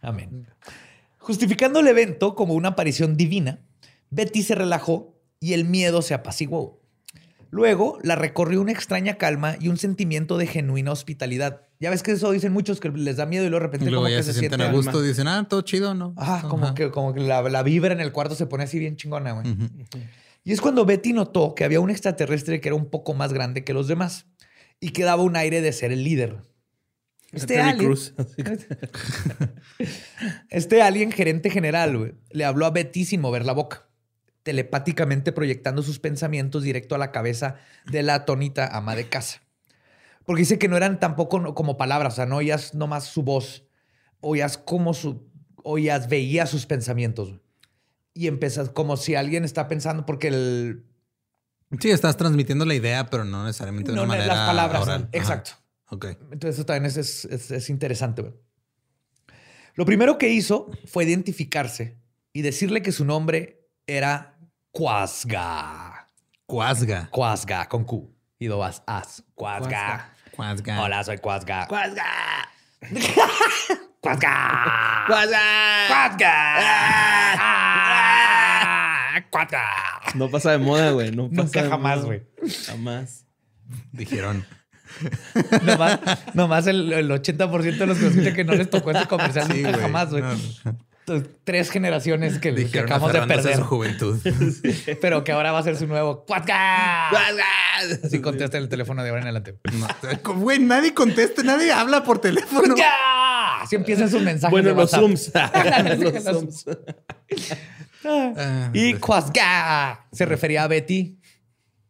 [0.03, 0.47] Amén.
[1.19, 3.61] Justificando el evento como una aparición divina,
[4.11, 6.83] Betty se relajó y el miedo se apaciguó.
[7.51, 11.63] Luego la recorrió una extraña calma y un sentimiento de genuina hospitalidad.
[11.81, 13.91] Ya ves que eso dicen muchos que les da miedo y luego de repente Y
[13.91, 16.15] luego como ya que se, se, sienten a gusto, dicen, ah, todo chido, ¿no?
[16.17, 18.97] Ajá, como que, como que la, la vibra en el cuarto se pone así bien
[18.97, 19.47] chingona, güey.
[20.45, 23.65] Y es cuando Betty notó que había un extraterrestre que era un poco más grande
[23.65, 24.27] que los demás
[24.79, 26.43] y que daba un aire de ser el líder.
[27.33, 27.95] Este Terry alien,
[30.51, 33.89] este alien gerente general güey, le habló a Betty sin mover la boca,
[34.45, 37.57] telepáticamente proyectando sus pensamientos directo a la cabeza
[37.91, 39.41] de la atónita ama de casa.
[40.25, 43.65] Porque dice que no eran tampoco como palabras, o sea, no oías nomás su voz,
[44.21, 45.27] oías como su,
[45.65, 47.41] oías, veías sus pensamientos.
[48.15, 50.85] Y empiezas como si alguien está pensando, porque el,
[51.81, 54.83] Sí, estás transmitiendo la idea, pero no necesariamente de no, una manera las palabras.
[54.83, 55.01] oral.
[55.03, 55.09] Ajá.
[55.13, 55.51] Exacto.
[55.91, 56.05] Ok.
[56.31, 58.33] Entonces eso también es, es- es- es interesante.
[59.75, 61.99] Lo primero que hizo fue identificarse
[62.33, 64.34] y decirle que su nombre era
[64.75, 66.09] Quasga.
[66.47, 67.09] Cuasga.
[67.13, 68.11] Quasga, con Q.
[68.41, 69.23] Y dos as.
[69.37, 70.11] Quasga.
[70.33, 70.83] Cuasga.
[70.83, 71.69] Hola, soy Quasga.
[71.69, 72.05] ¡Cuasga!
[74.01, 75.05] Quasga.
[75.07, 75.39] ¡Cuasga!
[75.89, 76.35] Quasga.
[79.31, 79.63] Quasga.
[80.17, 81.13] No pasa de moda, güey.
[81.13, 82.07] No pasa Nunca de jamás, moda.
[82.07, 82.23] güey.
[82.67, 83.27] Jamás.
[83.93, 84.45] Dijeron.
[85.63, 86.01] Nomás,
[86.35, 89.59] nomás el, el 80% de los que escuchan que no les tocó ese comercial Sí,
[89.63, 89.83] nunca güey.
[89.83, 90.23] jamás, güey.
[90.23, 90.31] No,
[91.45, 93.57] Tres generaciones que, que acabamos de perder.
[93.57, 94.19] su juventud.
[95.01, 96.25] pero que ahora va a ser su nuevo.
[96.25, 97.11] ¡Cuasga!
[98.03, 99.59] Así contesta el teléfono de ahora en adelante.
[99.73, 102.75] No, Güey, nadie contesta, nadie habla por teléfono.
[102.75, 103.63] ¡Cuasga!
[103.63, 104.51] Así empiezan sus mensajes.
[104.51, 105.01] Bueno, de los WhatsApp.
[105.01, 105.33] Zooms.
[106.15, 106.65] Los Zooms.
[108.05, 111.19] Ah, Y Quasga se refería a Betty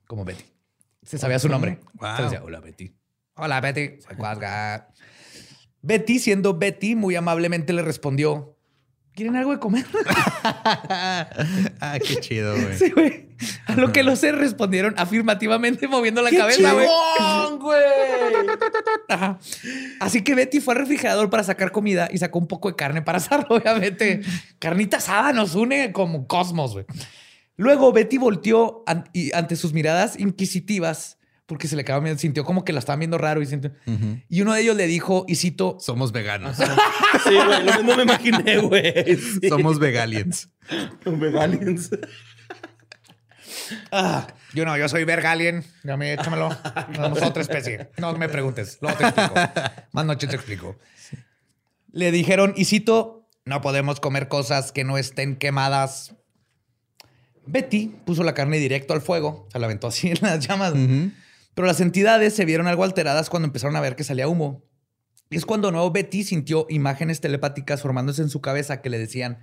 [0.06, 0.44] como Betty.
[1.02, 1.80] Se sabía su nombre.
[1.94, 2.08] Wow.
[2.10, 2.94] Entonces decía, hola Betty.
[3.36, 4.88] Hola Betty, soy Quasga.
[5.82, 8.53] Betty, siendo Betty, muy amablemente le respondió,
[9.14, 9.84] ¿quieren algo de comer?
[10.44, 12.76] ah, qué chido, güey.
[12.78, 13.28] Sí, güey.
[13.66, 16.86] A lo que los seres respondieron afirmativamente moviendo la cabeza, güey.
[17.58, 17.82] güey!
[20.00, 23.02] Así que Betty fue al refrigerador para sacar comida y sacó un poco de carne
[23.02, 24.20] para asar, obviamente.
[24.58, 26.84] Carnita asada nos une como cosmos, güey.
[27.56, 32.44] Luego Betty volteó an- y ante sus miradas inquisitivas, porque se le acababa viendo, sintió
[32.44, 33.72] como que la estaban viendo raro y sintió-
[34.28, 36.56] Y uno de ellos le dijo, y cito, Somos veganos.
[37.24, 37.64] Sí, güey.
[37.64, 39.16] Lo mismo me imaginé, güey.
[39.16, 39.48] Sí.
[39.48, 40.48] Somos vegaliens.
[41.04, 41.90] Vegalians.
[43.92, 46.50] ah, yo no, yo soy Vergalien, a mí échamelo.
[46.94, 47.90] Somos otra especie.
[47.98, 49.34] No me preguntes, luego te explico.
[49.92, 50.78] Más noche te explico.
[51.92, 56.14] Le dijeron, y cito, no podemos comer cosas que no estén quemadas.
[57.46, 60.72] Betty puso la carne directo al fuego, se la aventó así en las llamas.
[61.54, 64.64] Pero las entidades se vieron algo alteradas cuando empezaron a ver que salía humo.
[65.30, 69.38] Y es cuando nuevo Betty sintió imágenes telepáticas formándose en su cabeza que le decían,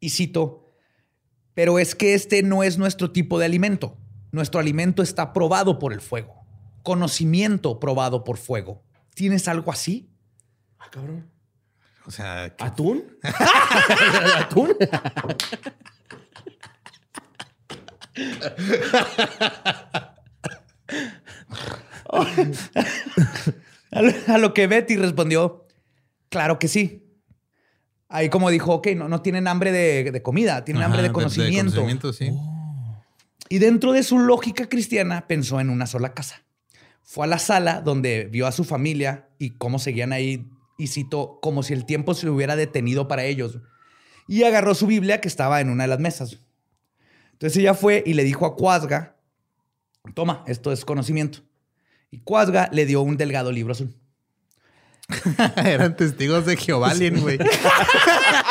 [0.00, 0.72] y cito,
[1.54, 3.98] pero es que este no es nuestro tipo de alimento.
[4.30, 6.46] Nuestro alimento está probado por el fuego.
[6.82, 8.82] Conocimiento probado por fuego.
[9.14, 10.10] ¿Tienes algo así?
[10.78, 11.30] Ah, cabrón.
[12.06, 13.18] O sea, ¿Atún?
[14.36, 14.76] ¿Atún?
[24.26, 25.66] A lo, que Betty respondió,
[26.28, 27.04] claro que sí.
[28.08, 31.12] Ahí como dijo, ok, no, no tienen hambre de, de comida, tienen Ajá, hambre de
[31.12, 31.72] conocimiento.
[31.72, 32.32] conocimiento, sí.
[33.48, 36.42] Y dentro de su lógica cristiana pensó en una sola casa.
[37.02, 41.38] Fue a la sala donde vio a su familia y cómo seguían ahí, y citó,
[41.40, 43.60] como si el tiempo se hubiera detenido para ellos.
[44.28, 46.40] Y agarró su Biblia que estaba en una de las mesas.
[47.32, 49.15] Entonces ella fue y le dijo a Cuasga,
[50.14, 51.40] toma, esto es conocimiento.
[52.10, 53.94] Y Cuasga le dio un delgado libro azul.
[55.56, 57.38] Eran testigos de Jehová, güey.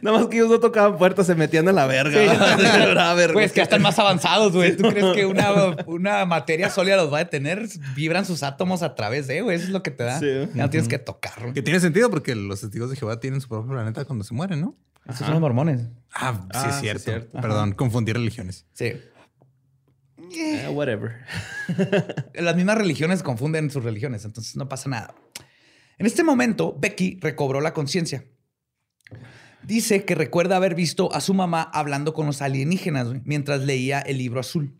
[0.00, 2.20] Nada más que ellos no tocaban puertas, se metían a la verga.
[3.32, 4.76] Pues que ya están más avanzados, güey.
[4.76, 5.52] ¿Tú crees que una,
[5.86, 7.66] una materia sólida los va a detener?
[7.94, 9.56] Vibran sus átomos a través de, güey.
[9.56, 10.18] Eso es lo que te da.
[10.18, 10.26] Sí.
[10.54, 11.52] Ya no tienes que tocar.
[11.52, 14.60] Que tiene sentido porque los testigos de Jehová tienen su propio planeta cuando se mueren,
[14.60, 14.76] ¿no?
[15.06, 15.80] Esos son los mormones.
[16.14, 17.02] Ah, sí, Ah, es sí, cierto.
[17.02, 17.40] cierto.
[17.40, 18.66] Perdón, confundí religiones.
[18.72, 18.92] Sí.
[20.34, 21.12] Eh, whatever.
[22.34, 25.14] Las mismas religiones confunden sus religiones, entonces no pasa nada.
[25.98, 28.24] En este momento, Becky recobró la conciencia.
[29.64, 34.18] Dice que recuerda haber visto a su mamá hablando con los alienígenas mientras leía el
[34.18, 34.74] libro azul.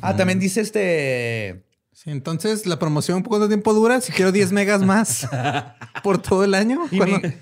[0.00, 1.64] Ah, también dice este.
[1.92, 4.00] Sí, entonces la promoción, ¿cuánto tiempo dura?
[4.00, 5.28] Si quiero 10 megas más
[6.02, 6.80] por todo el año.
[6.90, 7.20] Y ¿Cuándo?
[7.20, 7.34] mi-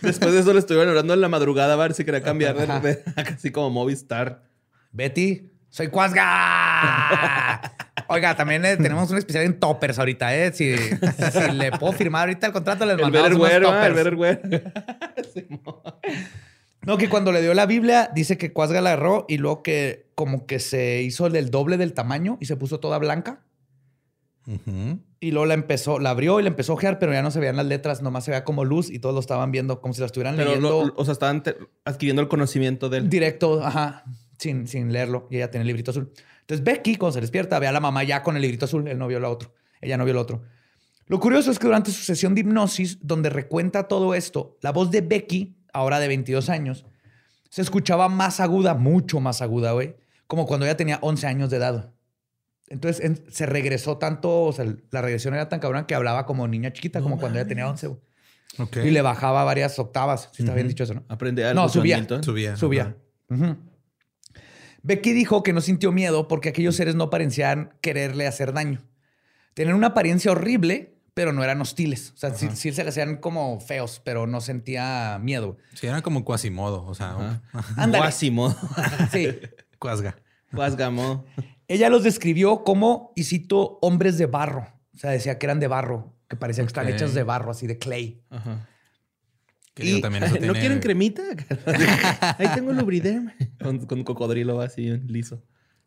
[0.00, 2.80] Después de eso le estuvieron orando en la madrugada a ver si quería cambiar de,
[2.88, 3.02] de-
[3.34, 4.44] así como Movistar.
[4.92, 7.60] Betty, soy Cuasga.
[8.12, 10.52] Oiga, también eh, tenemos un especial en toppers ahorita, ¿eh?
[10.52, 13.86] Si, si le puedo firmar ahorita el contrato, les El mandamos unos Betterware, ¿va?
[13.86, 14.18] el toppers.
[14.20, 14.72] Betterware.
[16.84, 20.10] No, que cuando le dio la Biblia, dice que Cuasga la agarró y luego que
[20.16, 23.44] como que se hizo el doble del tamaño y se puso toda blanca.
[25.20, 27.38] Y luego la empezó, la abrió y la empezó a ojear, pero ya no se
[27.38, 30.00] veían las letras, nomás se veía como luz y todos lo estaban viendo como si
[30.00, 31.44] la estuvieran Pero, leyendo lo- o sea, estaban
[31.84, 33.08] adquiriendo el conocimiento del...
[33.08, 34.02] directo, ajá,
[34.38, 35.28] sin, sin leerlo.
[35.30, 36.10] Y ella tenía el librito azul.
[36.42, 38.86] Entonces Becky, cuando se despierta, ve a la mamá ya con el librito azul.
[38.86, 39.54] Él no vio la otro.
[39.80, 40.42] Ella no vio el otro.
[41.06, 44.90] Lo curioso es que durante su sesión de hipnosis, donde recuenta todo esto, la voz
[44.90, 46.86] de Becky, ahora de 22 años,
[47.50, 51.56] se escuchaba más aguda, mucho más aguda, güey, como cuando ella tenía 11 años de
[51.58, 51.92] edad.
[52.68, 56.46] Entonces en- se regresó tanto, o sea, la regresión era tan cabrón que hablaba como
[56.48, 57.86] niña chiquita, como cuando ella tenía 11.
[57.88, 58.00] güey.
[58.58, 58.76] Ok.
[58.84, 61.04] Y le bajaba varias octavas, si está bien dicho eso, ¿no?
[61.08, 61.60] Aprende algo.
[61.62, 61.96] No, subía.
[61.98, 62.22] Milton.
[62.22, 62.56] Subía.
[62.56, 62.96] Subía.
[64.82, 68.82] Becky dijo que no sintió miedo porque aquellos seres no parecían quererle hacer daño.
[69.54, 72.12] Tenían una apariencia horrible, pero no eran hostiles.
[72.14, 75.58] O sea, sí, sí se le hacían como feos, pero no sentía miedo.
[75.74, 77.42] Sí, era como Quasimodo, o sea.
[77.88, 78.54] Guásimo.
[79.12, 79.28] Sí.
[79.78, 80.16] Cuasga.
[80.52, 81.24] Guasgamo.
[81.68, 84.66] Ella los describió como, y cito, hombres de barro.
[84.94, 86.96] O sea, decía que eran de barro, que parecían que estaban Ok.
[86.96, 88.22] hechos de barro, así de clay.
[88.30, 88.68] Ajá.
[89.74, 91.22] Que digo, Y- también eso ¿No tiene- quieren cremita?
[92.38, 93.32] Ahí tengo lubriderm.
[93.62, 95.42] Con, con cocodrilo así liso.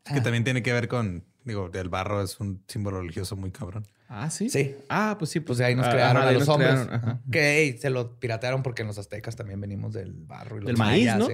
[0.06, 3.52] es que también tiene que ver con, digo, el barro es un símbolo religioso muy
[3.52, 3.86] cabrón.
[4.08, 4.50] Ah, sí.
[4.50, 4.76] Sí.
[4.90, 5.40] Ah, pues sí.
[5.40, 6.74] Pues de ahí nos ah, crearon a los hombres.
[6.86, 7.22] crearon.
[7.32, 10.58] Que se lo piratearon porque en los aztecas también venimos del barro.
[10.58, 11.28] Y los Del maíz, ¿no?
[11.28, 11.34] sí.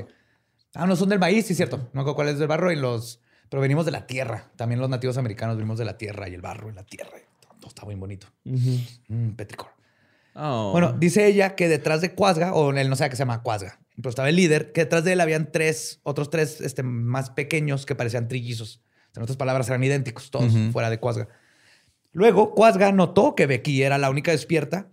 [0.73, 1.89] Ah, no, son del maíz, sí, cierto.
[1.93, 3.19] No sé cuál es del barro y los...
[3.49, 4.49] Pero venimos de la tierra.
[4.55, 7.11] También los nativos americanos venimos de la tierra y el barro y la tierra.
[7.59, 8.27] Todo está muy bonito.
[8.45, 9.67] Mm, petricor.
[10.34, 10.72] Oh.
[10.72, 13.80] Bueno, dice ella que detrás de Cuasga, o él no sabe que se llama Cuasga,
[13.96, 17.86] pero estaba el líder, que detrás de él habían tres, otros tres este, más pequeños
[17.86, 18.82] que parecían trillizos.
[19.15, 21.28] En otras palabras, eran idénticos, todos fuera de Cuasga.
[22.13, 24.89] Luego, Cuasga notó que Becky era la única despierta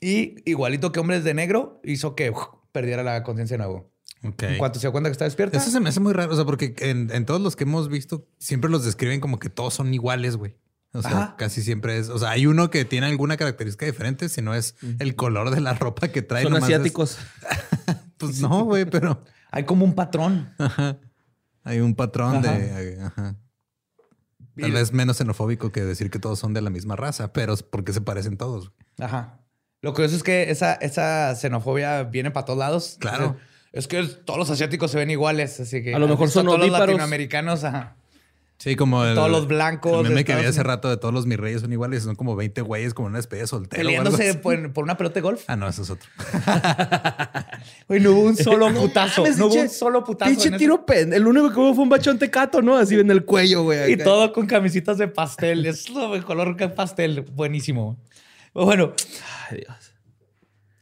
[0.00, 3.90] y, igualito que Hombres de Negro, hizo que uf, perdiera la conciencia de nuevo.
[4.22, 6.36] En cuanto se dio cuenta que está despierta, Eso se me hace muy raro, o
[6.36, 9.74] sea, porque en, en todos los que hemos visto siempre los describen como que todos
[9.74, 10.56] son iguales, güey.
[10.94, 11.34] O sea, Ajá.
[11.38, 14.74] casi siempre es, o sea, hay uno que tiene alguna característica diferente, si no es
[14.98, 16.42] el color de la ropa que trae.
[16.42, 17.16] Son es- asiáticos.
[18.18, 20.52] pues no, güey, pero hay como un patrón.
[20.58, 20.98] ajá.
[21.64, 22.52] hay un patrón Ajá.
[22.58, 23.36] de, ajá.
[24.60, 27.94] Tal vez menos xenofóbico que decir que todos son de la misma raza, pero porque
[27.94, 28.72] se parecen todos.
[28.98, 29.40] Ajá.
[29.80, 32.96] Lo curioso es que esa, esa xenofobia viene para todos lados.
[33.00, 33.30] Claro.
[33.30, 36.28] O sea, es que todos los asiáticos se ven iguales, así que A lo mejor
[36.28, 37.96] son todos los latinoamericanos, ajá.
[38.62, 41.26] Sí, como el, Todos los blancos El meme que vi hace rato de todos los
[41.26, 43.82] mis reyes son iguales, son como 20 güeyes, como una especie de soltero.
[43.82, 45.42] Peleándose por, por una pelota de golf.
[45.48, 46.08] Ah, no, eso es otro.
[47.88, 49.24] Güey, no hubo un solo putazo.
[49.36, 50.30] no hubo un solo putazo.
[50.30, 51.12] Pinche tiro pen.
[51.12, 52.76] El único que hubo fue un bachón tecato, ¿no?
[52.76, 53.90] Así en el cuello, güey.
[53.90, 54.04] Y acá.
[54.04, 55.66] todo con camisitas de pastel.
[55.66, 57.22] Es lo de color pastel.
[57.22, 57.98] Buenísimo.
[58.54, 58.92] Bueno,
[59.50, 59.94] Ay, Dios.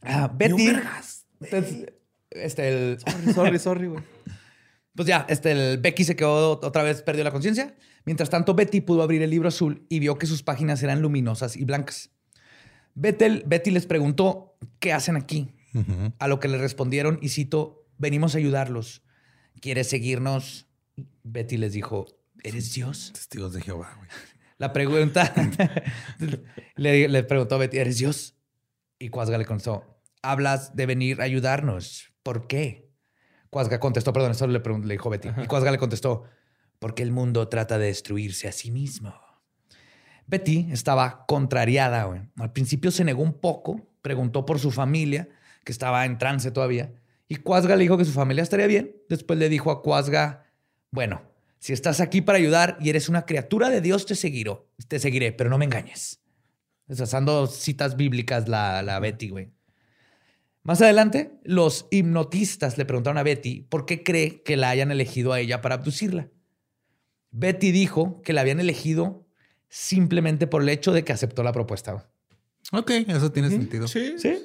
[0.03, 0.71] ah, Betty.
[2.31, 2.99] Este, el,
[3.35, 4.03] Sorry, sorry, güey.
[5.01, 7.75] Pues ya, este, el Becky se quedó otra vez, perdió la conciencia.
[8.05, 11.57] Mientras tanto, Betty pudo abrir el libro azul y vio que sus páginas eran luminosas
[11.57, 12.11] y blancas.
[12.95, 15.55] Betty les preguntó, ¿qué hacen aquí?
[16.19, 19.03] A lo que le respondieron, y cito, venimos a ayudarlos.
[19.63, 20.67] ¿Quieres seguirnos?
[21.23, 22.05] Betty les dijo,
[22.43, 23.13] ¿eres Dios?
[23.15, 24.11] Testigos de Jehová, güey.
[24.59, 25.33] La pregunta,
[26.77, 28.37] le, le preguntó a Betty, ¿eres Dios?
[28.99, 32.13] Y Cuasga le contestó, hablas de venir a ayudarnos.
[32.23, 32.90] ¿Por qué?
[33.51, 35.29] Cuasga contestó, perdón, eso le, le dijo Betty.
[35.43, 36.25] Y Cuasga le contestó,
[36.79, 39.15] porque el mundo trata de destruirse a sí mismo.
[40.27, 42.05] Betty estaba contrariada.
[42.05, 42.23] güey.
[42.37, 45.29] Al principio se negó un poco, preguntó por su familia,
[45.65, 46.93] que estaba en trance todavía.
[47.27, 48.97] Y Cuasga le dijo que su familia estaría bien.
[49.09, 50.45] Después le dijo a Cuasga,
[50.93, 51.23] bueno,
[51.59, 54.57] si estás aquí para ayudar y eres una criatura de Dios, te seguiré,
[54.89, 56.21] te seguiré, pero no me engañes.
[56.89, 59.53] Usando citas bíblicas la, la Betty, güey.
[60.63, 65.33] Más adelante, los hipnotistas le preguntaron a Betty por qué cree que la hayan elegido
[65.33, 66.29] a ella para abducirla.
[67.31, 69.27] Betty dijo que la habían elegido
[69.69, 72.11] simplemente por el hecho de que aceptó la propuesta.
[72.73, 73.89] Ok, eso tiene sentido.
[73.89, 74.15] Sí.
[74.19, 74.39] ¿Sí?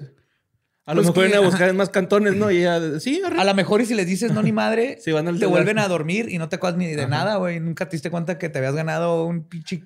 [0.86, 2.52] A lo Pues mejor que- vienen a buscar en más cantones, ¿no?
[2.52, 3.40] Y ella, sí, arre.
[3.42, 5.64] A lo mejor y si les dices no ni madre, Sí, van al te celular.
[5.64, 7.60] vuelven a dormir y no te acuerdas ni de nada, güey.
[7.60, 9.84] Nunca te diste cuenta que te habías ganado un pinche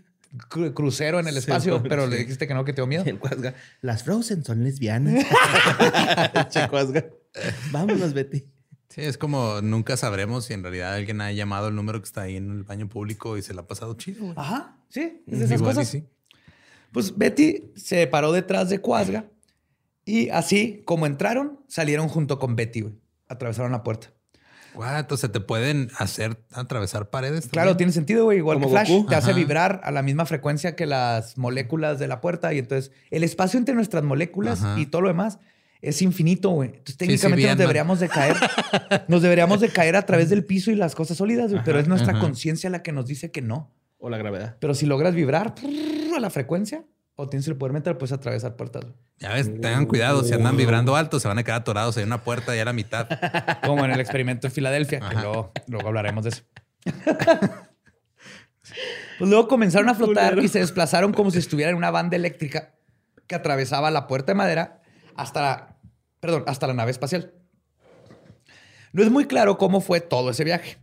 [0.73, 3.03] crucero en el Sí, espacio, pero le dijiste que no, que te dio miedo.
[3.05, 5.25] El Cuasga, Las Frozen son lesbianas.
[6.49, 7.05] Che, Cuasga.
[7.71, 8.45] Vámonos, Betty.
[8.89, 12.23] Sí, es como nunca sabremos si en realidad alguien ha llamado el número que está
[12.23, 14.21] ahí en el baño público y se le ha pasado chido.
[14.21, 14.33] güey.
[14.35, 15.89] Ajá, sí, es de esas Igual cosas.
[15.89, 16.05] sí.
[16.91, 19.25] Pues Betty se paró detrás de Cuasga
[20.05, 22.95] y así como entraron, salieron junto con Betty, güey.
[23.27, 24.11] Atravesaron la puerta.
[24.79, 27.49] Guau, entonces te pueden hacer atravesar paredes.
[27.49, 28.37] Claro, tiene sentido, güey.
[28.37, 29.09] Igual Como que Flash, Goku.
[29.09, 32.53] te hace vibrar a la misma frecuencia que las moléculas de la puerta.
[32.53, 34.79] Y entonces el espacio entre nuestras moléculas Ajá.
[34.79, 35.39] y todo lo demás
[35.81, 36.69] es infinito, güey.
[36.69, 38.37] Entonces sí, técnicamente nos deberíamos de caer.
[39.09, 41.61] nos deberíamos de caer a través del piso y las cosas sólidas, güey.
[41.65, 43.73] Pero es nuestra conciencia la que nos dice que no.
[43.97, 44.55] O la gravedad.
[44.61, 46.85] Pero si logras vibrar prrr, a la frecuencia
[47.21, 48.85] o tienes el poder mental, puedes atravesar puertas.
[49.17, 50.23] Ya ves, tengan cuidado.
[50.23, 52.71] Si andan vibrando alto, se van a quedar atorados en una puerta y a la
[52.71, 53.09] mitad.
[53.65, 56.43] Como en el experimento en Filadelfia, que luego, luego hablaremos de eso.
[59.19, 62.75] pues luego comenzaron a flotar y se desplazaron como si estuvieran en una banda eléctrica
[63.27, 64.81] que atravesaba la puerta de madera
[65.17, 65.77] hasta la,
[66.21, 67.33] perdón, hasta la nave espacial.
[68.93, 70.77] No es muy claro cómo fue todo ese viaje.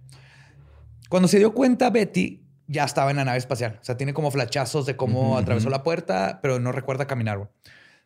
[1.09, 3.79] Cuando se dio cuenta, Betty ya estaba en la nave espacial.
[3.81, 7.51] O sea, tiene como flachazos de cómo atravesó la puerta, pero no recuerda caminar.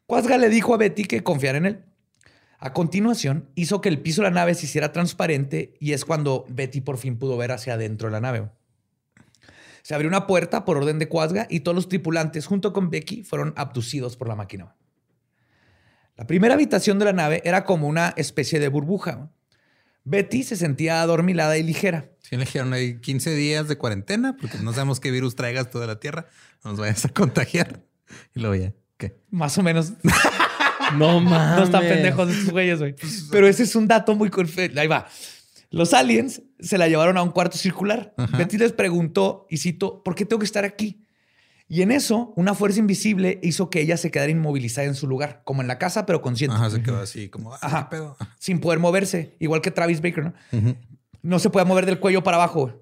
[0.07, 1.85] Cuasga le dijo a Betty que confiara en él.
[2.59, 6.45] A continuación, hizo que el piso de la nave se hiciera transparente y es cuando
[6.49, 8.51] Betty por fin pudo ver hacia adentro de la nave.
[9.83, 13.23] Se abrió una puerta por orden de Cuasga y todos los tripulantes, junto con Becky,
[13.23, 14.75] fueron abducidos por la máquina.
[16.17, 19.31] La primera habitación de la nave era como una especie de burbuja.
[20.05, 22.11] Betty se sentía adormilada y ligera.
[22.21, 25.87] Si le dijeron ahí 15 días de cuarentena, porque no sabemos qué virus traigas toda
[25.87, 26.27] la Tierra,
[26.65, 27.83] no nos vayas a contagiar.
[28.35, 29.17] Y luego ya, ¿qué?
[29.31, 29.93] Más o menos.
[30.97, 31.57] No mames.
[31.57, 32.97] No están pendejos estos güeyes, güey.
[33.31, 34.31] Pero ese es un dato muy
[34.77, 35.07] Ahí va.
[35.71, 38.13] Los aliens se la llevaron a un cuarto circular.
[38.37, 41.05] Betty les preguntó, y cito, ¿por qué tengo que estar aquí?
[41.73, 45.43] Y en eso, una fuerza invisible hizo que ella se quedara inmovilizada en su lugar,
[45.45, 47.89] como en la casa, pero consciente, Ajá, se quedó así como, ah, Ajá.
[47.89, 48.17] ¿qué pedo?
[48.41, 50.35] sin poder moverse, igual que Travis Baker, ¿no?
[51.23, 52.73] No se puede mover del cuello para abajo.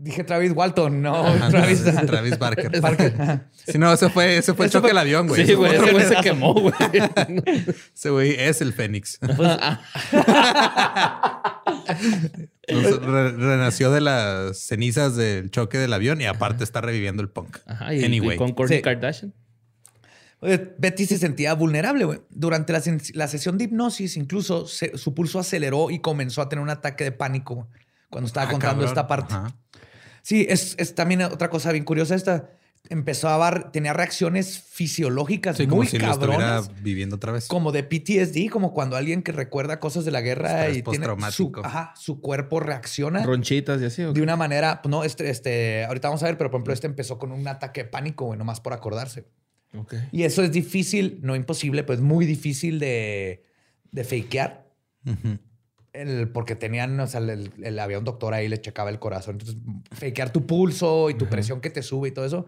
[0.00, 1.82] Dije Travis Walton, no Ajá, Travis.
[2.06, 2.80] Travis Barker.
[2.80, 3.40] Barker.
[3.66, 5.44] Si no, ese fue, ese fue el Eso choque fue- del avión, güey.
[5.44, 5.74] Sí, güey.
[5.74, 6.72] Ese güey se quemó, güey.
[7.94, 9.18] Ese güey es el Fénix.
[12.68, 17.22] Pues, Nos re- renació de las cenizas del choque del avión y aparte está reviviendo
[17.22, 17.58] el punk.
[17.66, 18.34] Ajá, y, anyway.
[18.34, 18.82] y con Kourtney Sí.
[18.82, 19.34] Kardashian.
[20.78, 22.20] Betty se sentía vulnerable, güey.
[22.30, 22.80] Durante la,
[23.14, 27.04] la sesión de hipnosis, incluso se- su pulso aceleró y comenzó a tener un ataque
[27.04, 27.68] de pánico
[28.10, 28.88] cuando estaba Ah, contando cabrón.
[28.88, 29.34] esta parte.
[29.34, 29.56] Ajá.
[30.28, 32.50] Sí, es, es también otra cosa bien curiosa esta.
[32.90, 36.82] Empezó a dar, tenía reacciones fisiológicas Sí, como muy si lo estuviera cabronas.
[36.82, 37.46] viviendo otra vez.
[37.46, 41.06] Como de PTSD, como cuando alguien que recuerda cosas de la guerra Estrés y tiene
[41.30, 44.02] su, ajá, su cuerpo reacciona Ronchitas y así.
[44.02, 46.74] ¿o de una manera, pues, no, este, este, ahorita vamos a ver, pero por ejemplo,
[46.74, 49.24] este empezó con un ataque de pánico, güey, nomás por acordarse.
[49.74, 49.94] Ok.
[50.12, 53.44] Y eso es difícil, no imposible, pues muy difícil de,
[53.92, 54.68] de fakear.
[55.06, 55.38] Ujú.
[56.02, 59.34] El- porque tenían, o sea, el- el- había un doctor ahí, le checaba el corazón.
[59.40, 59.56] Entonces,
[59.92, 62.46] fakear tu pulso y tu presión que te sube y todo eso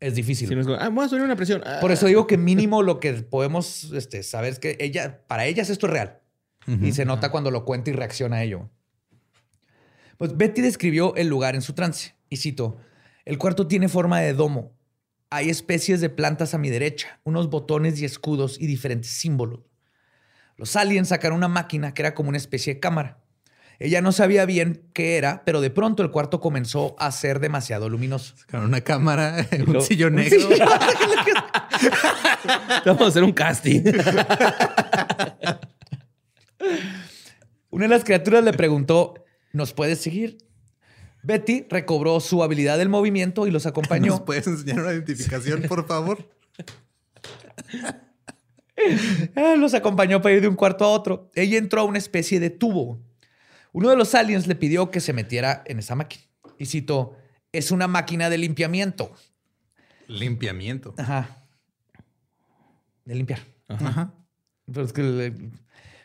[0.00, 0.48] es difícil.
[0.48, 1.62] Sí, no es como, ah, voy a subir una presión.
[1.66, 1.78] Ah.
[1.80, 5.70] Por eso digo que mínimo lo que podemos este, saber es que ella, para ellas
[5.70, 6.20] esto es real.
[6.82, 8.68] Y se nota cuando lo cuenta y reacciona a ello.
[10.18, 12.14] Pues Betty describió el lugar en su trance.
[12.28, 12.76] Y cito,
[13.24, 14.76] el cuarto tiene forma de domo.
[15.30, 19.60] Hay especies de plantas a mi derecha, unos botones y escudos y diferentes símbolos.
[20.58, 23.20] Los aliens sacaron una máquina que era como una especie de cámara.
[23.78, 27.88] Ella no sabía bien qué era, pero de pronto el cuarto comenzó a ser demasiado
[27.88, 28.34] luminoso.
[28.50, 30.48] Con una cámara, un luego- sillón negro.
[32.84, 33.82] Vamos a hacer un casting.
[37.70, 39.14] Una de las criaturas le preguntó,
[39.52, 40.38] ¿nos puedes seguir?
[41.22, 44.24] Betty recobró su habilidad del movimiento y los ¿Nos acompañó.
[44.24, 46.30] puedes enseñar una identificación, por favor?
[49.58, 51.30] Los acompañó para ir de un cuarto a otro.
[51.34, 53.00] Ella entró a una especie de tubo.
[53.72, 56.24] Uno de los aliens le pidió que se metiera en esa máquina.
[56.58, 57.16] Y citó,
[57.52, 59.12] es una máquina de limpiamiento.
[60.06, 60.94] Limpiamiento.
[60.96, 61.44] Ajá.
[63.04, 63.40] De limpiar.
[63.68, 64.14] Ajá.
[64.66, 65.50] Pero es que le-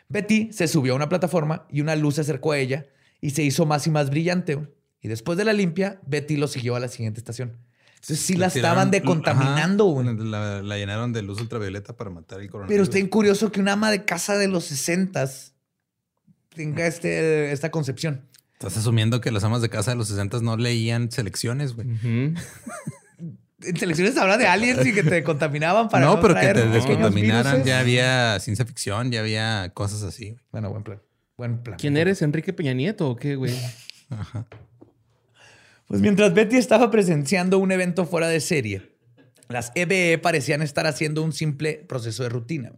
[0.08, 2.86] Betty se subió a una plataforma y una luz se acercó a ella
[3.20, 4.58] y se hizo más y más brillante.
[5.00, 7.56] Y después de la limpia, Betty lo siguió a la siguiente estación.
[8.04, 9.84] Entonces sí la estaban tiraron- decontaminando.
[9.98, 10.28] Ajá, güey.
[10.30, 12.74] La, la llenaron de luz ultravioleta para matar el coronavirus.
[12.74, 15.26] Pero está bien curioso que una ama de casa de los 60
[16.54, 18.28] tenga este, esta concepción.
[18.52, 21.88] Estás asumiendo que las amas de casa de los 60 no leían selecciones, güey.
[23.62, 27.64] En selecciones habla de aliens y que te contaminaban para no, pero que te descontaminaran.
[27.64, 30.36] Ya había ciencia ficción, ya había cosas así.
[30.52, 31.00] Bueno, buen plan.
[31.38, 31.78] Buen plan.
[31.78, 32.20] ¿Quién eres?
[32.20, 33.54] ¿Enrique Peña Nieto o qué, güey?
[35.86, 38.94] Pues mientras Betty estaba presenciando un evento fuera de serie,
[39.48, 42.72] las EBE parecían estar haciendo un simple proceso de rutina.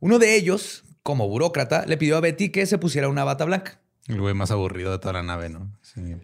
[0.00, 3.80] Uno de ellos, como burócrata, le pidió a Betty que se pusiera una bata blanca.
[4.08, 5.72] El güey más aburrido de toda la nave, ¿no?
[5.80, 6.16] Sí.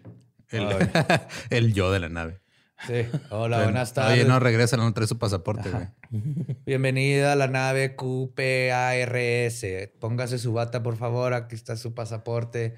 [0.49, 0.67] El,
[1.49, 2.39] el yo de la nave.
[2.87, 3.05] Sí.
[3.29, 4.19] Hola, buenas tardes.
[4.19, 5.87] Oye, no, regresa, no trae su pasaporte, güey.
[6.65, 9.65] Bienvenida a la nave QPARS.
[9.99, 11.33] Póngase su bata, por favor.
[11.33, 12.75] Aquí está su pasaporte.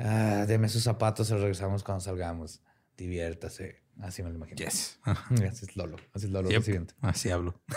[0.00, 2.62] Ah, deme sus zapatos, se los regresamos cuando salgamos.
[2.96, 3.82] Diviértase.
[4.00, 4.56] Así me lo imagino.
[4.56, 4.98] Yes.
[5.04, 5.96] Así es Lolo.
[6.14, 6.48] Así es Lolo.
[6.48, 6.58] Yep.
[6.58, 6.94] presidente.
[7.00, 7.60] Así hablo.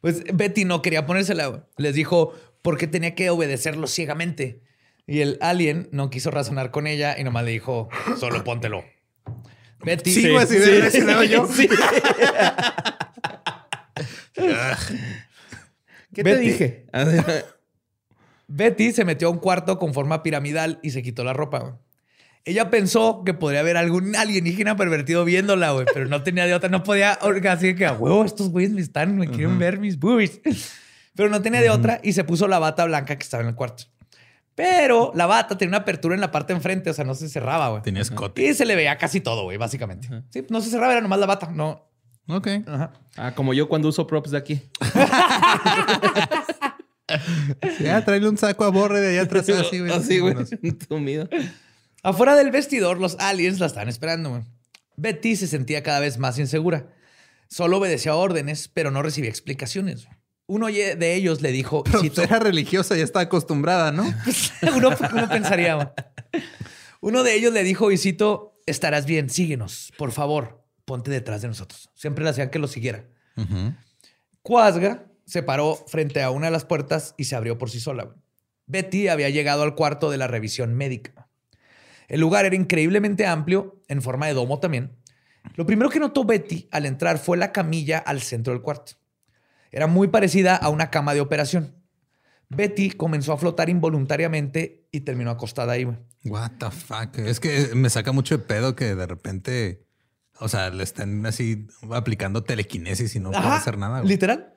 [0.00, 1.66] Pues Betty no quería ponérsela.
[1.76, 2.32] Les dijo
[2.62, 4.62] por qué tenía que obedecerlo ciegamente.
[5.08, 8.84] Y el alien no quiso razonar con ella y nomás le dijo, solo póntelo.
[9.84, 10.10] Betty.
[10.12, 11.48] Sí, así de le hago yo.
[11.48, 11.68] Sí.
[16.14, 16.86] ¿Qué te dije?
[18.48, 21.58] Betty se metió a un cuarto con forma piramidal y se quitó la ropa.
[21.60, 21.74] güey.
[22.44, 26.70] Ella pensó que podría haber algún alienígena pervertido viéndola, güey, pero no tenía de otra,
[26.70, 27.12] no podía,
[27.50, 30.40] así que a huevo, estos güeyes me están, me quieren ver mis boobies.
[31.14, 33.54] Pero no tenía de otra y se puso la bata blanca que estaba en el
[33.54, 33.84] cuarto.
[34.54, 37.28] Pero la bata tenía una apertura en la parte de enfrente, o sea, no se
[37.28, 37.82] cerraba, güey.
[37.82, 38.42] Tenía escote.
[38.42, 40.08] Y se le veía casi todo, güey, básicamente.
[40.30, 41.86] Sí, no se cerraba, era nomás la bata, no.
[42.28, 42.48] Ok.
[42.66, 42.92] Ajá.
[43.16, 44.62] Ah, como yo cuando uso props de aquí.
[47.80, 49.92] Ya, tráele un saco a borre de allá atrás así, güey.
[49.92, 50.34] Así, güey.
[50.88, 51.28] Sumido.
[52.02, 54.30] Afuera del vestidor, los aliens la estaban esperando.
[54.30, 54.42] güey.
[54.96, 56.92] Betty se sentía cada vez más insegura.
[57.48, 60.08] Solo obedecía órdenes, pero no recibía explicaciones.
[60.46, 64.02] Uno de ellos le dijo, y Pero cito, era religiosa, ya está acostumbrada, ¿no?
[64.76, 65.88] uno, uno pensaría, güey.
[67.00, 71.48] uno de ellos le dijo, y cito, estarás bien, síguenos, por favor, ponte detrás de
[71.48, 71.90] nosotros.
[71.94, 73.04] Siempre le hacían que lo siguiera.
[74.42, 78.14] Cuasga se paró frente a una de las puertas y se abrió por sí sola.
[78.66, 81.28] Betty había llegado al cuarto de la revisión médica.
[82.08, 84.96] El lugar era increíblemente amplio, en forma de domo también.
[85.54, 88.92] Lo primero que notó Betty al entrar fue la camilla al centro del cuarto.
[89.70, 91.74] Era muy parecida a una cama de operación.
[92.48, 95.84] Betty comenzó a flotar involuntariamente y terminó acostada ahí.
[96.24, 97.18] What the fuck.
[97.18, 99.84] Es que me saca mucho de pedo que de repente,
[100.40, 103.98] o sea, le están así aplicando telequinesis y no puede hacer nada.
[104.00, 104.08] güey.
[104.08, 104.54] Literal.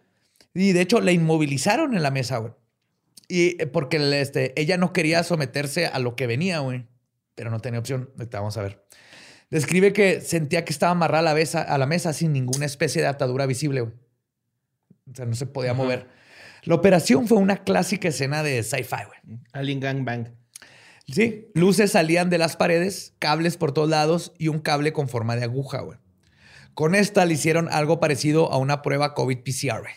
[0.54, 2.54] Y de hecho la inmovilizaron en la mesa, güey.
[3.28, 6.88] Y eh, porque este, ella no quería someterse a lo que venía, güey.
[7.36, 8.10] Pero no tenía opción.
[8.18, 8.86] Ahorita vamos a ver.
[9.50, 13.02] Describe que sentía que estaba amarrada a la, mesa, a la mesa sin ninguna especie
[13.02, 13.94] de atadura visible, güey.
[15.12, 16.08] O sea, no se podía mover.
[16.64, 19.40] La operación fue una clásica escena de sci-fi, güey.
[19.52, 20.28] Alien Gang Bang.
[21.08, 25.36] Sí, luces salían de las paredes, cables por todos lados y un cable con forma
[25.36, 25.98] de aguja, güey.
[26.74, 29.94] Con esta le hicieron algo parecido a una prueba COVID PCR, güey.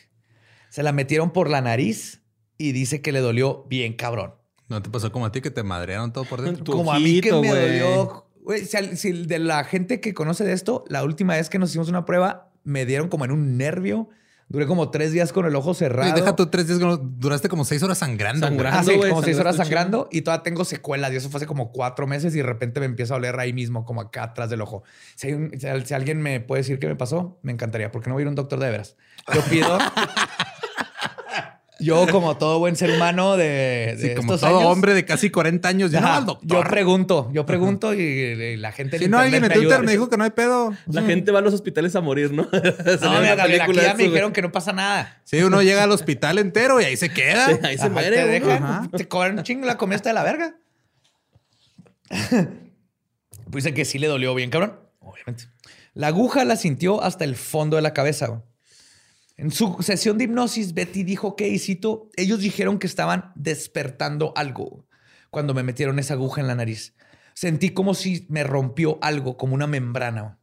[0.75, 2.21] Se la metieron por la nariz
[2.59, 4.35] y dice que le dolió bien cabrón.
[4.69, 6.65] ¿No te pasó como a ti que te madrearon todo por dentro?
[6.75, 8.27] Como a mí que me dolió.
[8.43, 11.71] Güey, si, si de la gente que conoce de esto, la última vez que nos
[11.71, 14.09] hicimos una prueba, me dieron como en un nervio.
[14.49, 16.13] Duré como tres días con el ojo cerrado.
[16.13, 18.45] Deja tú tres días, no- duraste como seis horas sangrando.
[18.47, 18.79] Sangrando.
[18.81, 21.47] Ah, sí, güey, como seis horas sangrando y todavía tengo secuelas y eso fue hace
[21.47, 24.51] como cuatro meses y de repente me empieza a oler ahí mismo, como acá atrás
[24.51, 24.83] del ojo.
[25.15, 28.15] Si, un- si si alguien me puede decir qué me pasó, me encantaría, porque no
[28.17, 28.97] voy a ir a un doctor de veras.
[29.33, 29.79] Yo pido...
[31.85, 35.05] yo como todo buen ser humano de, de Sí, como estos todo años, hombre de
[35.05, 36.65] casi 40 años, ya no ajá, al doctor.
[36.65, 38.97] yo pregunto, yo pregunto y, y la gente...
[38.97, 40.73] en si no, alguien en Twitter me dijo que no hay pedo.
[40.87, 42.49] La gente va a los hospitales a morir, ¿no?
[43.03, 45.21] No, mira, Gabriel, aquí ya me dijeron que no pasa nada.
[45.25, 47.47] Sí, uno llega al hospital entero y ahí se queda.
[47.63, 48.41] Ahí se Ajá, muere, te güey.
[48.41, 48.89] dejan, Ajá.
[48.97, 50.55] te cobran un chingo la comida está de la verga.
[53.51, 54.79] pues dice que sí le dolió bien, cabrón.
[55.01, 55.45] Obviamente.
[55.95, 58.43] La aguja la sintió hasta el fondo de la cabeza.
[59.37, 64.33] En su sesión de hipnosis, Betty dijo que, y cito, ellos dijeron que estaban despertando
[64.37, 64.85] algo
[65.31, 66.95] cuando me metieron esa aguja en la nariz.
[67.35, 70.39] Sentí como si me rompió algo, como una membrana.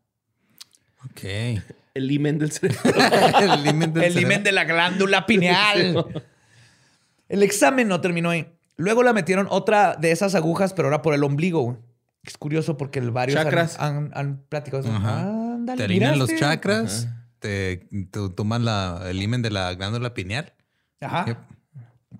[1.05, 1.21] Ok.
[1.93, 2.81] El imen del cerebro.
[3.41, 6.05] el limen del El de la glándula pineal.
[7.27, 8.47] El examen no terminó ahí.
[8.77, 11.77] Luego la metieron otra de esas agujas, pero ahora por el ombligo.
[12.23, 13.79] Es curioso porque el varios han- Chakras.
[13.79, 14.89] han, han platicado.
[14.89, 17.09] Ándale, Te alinean los chakras,
[17.41, 20.53] te, te toman la, el himen de la glándula pineal,
[21.01, 21.25] Ajá.
[21.25, 21.37] Yep.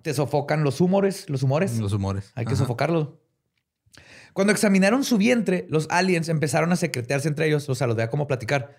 [0.02, 1.78] Te sofocan los humores, los humores.
[1.78, 2.32] los humores.
[2.36, 3.10] Hay que sofocarlos.
[4.34, 8.10] Cuando examinaron su vientre, los aliens empezaron a secretearse entre ellos, o sea, los veía
[8.10, 8.78] como platicar.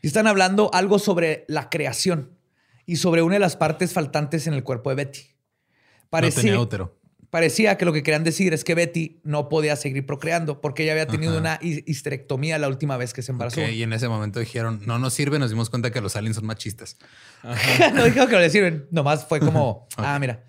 [0.00, 2.38] Y están hablando algo sobre la creación
[2.86, 5.20] y sobre una de las partes faltantes en el cuerpo de Betty.
[5.20, 6.96] No Parecía, tenía útero.
[7.34, 10.92] Parecía que lo que querían decir es que Betty no podía seguir procreando porque ella
[10.92, 11.40] había tenido Ajá.
[11.40, 13.60] una hi- histerectomía la última vez que se embarazó.
[13.60, 16.46] Y en ese momento dijeron, no nos sirve, nos dimos cuenta que los aliens son
[16.46, 16.96] machistas.
[17.42, 18.86] no dijeron que no le sirven.
[18.92, 20.44] Nomás fue como, ah, mira.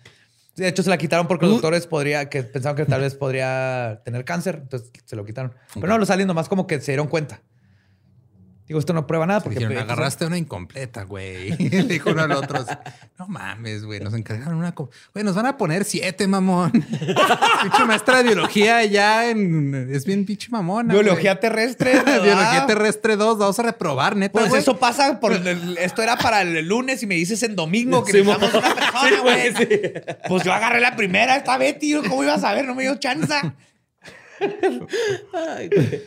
[0.55, 4.03] De hecho, se la quitaron porque los doctores podría, que pensaban que tal vez podría
[4.05, 5.55] tener cáncer, entonces se lo quitaron.
[5.73, 7.41] Pero no, los aliens nomás como que se dieron cuenta.
[8.67, 9.59] Digo, esto no prueba nada porque...
[9.59, 11.51] Dijeron, pues, agarraste una incompleta, güey.
[11.69, 12.65] Le dijo uno al otro.
[13.19, 13.99] No mames, güey.
[13.99, 14.71] Nos encargaron una.
[14.71, 16.71] Güey, nos van a poner siete, mamón.
[17.61, 19.89] pinche maestra de biología ya en.
[19.93, 20.93] Es bien pinche mamona.
[20.93, 22.01] Biología terrestre.
[22.05, 23.37] biología terrestre 2.
[23.37, 24.39] Vamos a reprobar, neta.
[24.39, 28.03] Pues eso pasa por el- esto era para el lunes y me dices en domingo
[28.03, 29.53] que Sí, necesitamos mo- una persona, güey.
[29.55, 29.67] sí.
[30.27, 32.65] Pues yo agarré la primera, esta Betty, ¿cómo ibas a ver?
[32.65, 33.31] No me dio chance.
[35.33, 36.03] Ay, güey.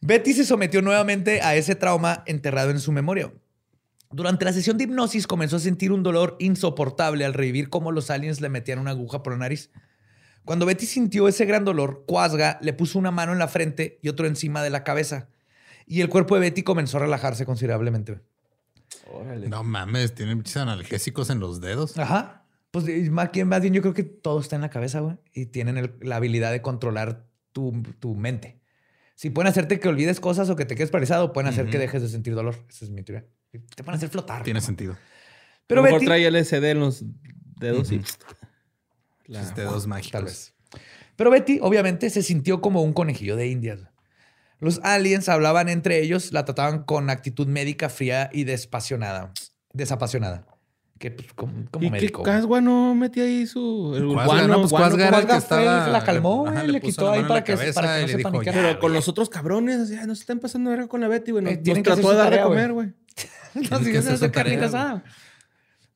[0.00, 3.32] Betty se sometió nuevamente a ese trauma enterrado en su memoria.
[4.10, 8.10] Durante la sesión de hipnosis comenzó a sentir un dolor insoportable al revivir cómo los
[8.10, 9.70] aliens le metían una aguja por la nariz.
[10.44, 14.08] Cuando Betty sintió ese gran dolor, Cuasga le puso una mano en la frente y
[14.08, 15.28] otro encima de la cabeza.
[15.86, 18.20] Y el cuerpo de Betty comenzó a relajarse considerablemente.
[19.12, 19.48] Órale.
[19.48, 21.96] No mames, tienen analgésicos en los dedos.
[21.98, 22.44] Ajá.
[22.70, 25.16] Pues más bien, más bien yo creo que todo está en la cabeza, güey.
[25.34, 28.59] Y tienen el- la habilidad de controlar tu, tu mente.
[29.20, 32.00] Si pueden hacerte que olvides cosas o que te quedes paralizado, pueden hacer que dejes
[32.00, 32.56] de sentir dolor.
[32.70, 33.28] Esa es mi teoría.
[33.50, 34.42] Te pueden hacer flotar.
[34.44, 34.64] Tiene ¿no?
[34.64, 34.96] sentido.
[35.66, 37.04] Pero a lo mejor Betty, trae LSD en los
[37.60, 38.00] dedos y...
[39.26, 40.10] La- Los dedos mágicos.
[40.12, 40.54] tal vez.
[41.16, 43.80] Pero Betty, obviamente, se sintió como un conejillo de indias.
[44.58, 49.34] Los aliens hablaban entre ellos, la trataban con actitud médica fría y desapasionada.
[49.74, 50.46] Desapasionada.
[51.00, 52.22] Que pues, como, como ¿Y médico.
[52.22, 53.94] Casgua no metía ahí su...
[53.96, 55.84] El Cuasga, guano, no, pues guano, Cuasga era el que Cuasga fue el estaba.
[55.86, 58.30] que la calmó, Ajá, le quitó ahí para que- cabeza para que no se dijo,
[58.30, 58.58] paniqueara.
[58.60, 58.98] "Ya, Pero con güey".
[59.00, 61.42] los otros cabrones, ya no se están pasando de verga con la Betty, güey.
[61.42, 62.88] Nos, Eh, nos tienen que trató de dar de comer, güey.
[62.88, 63.00] güey.
[63.54, 65.04] No, Tienes si que eso hacer es carnita asada.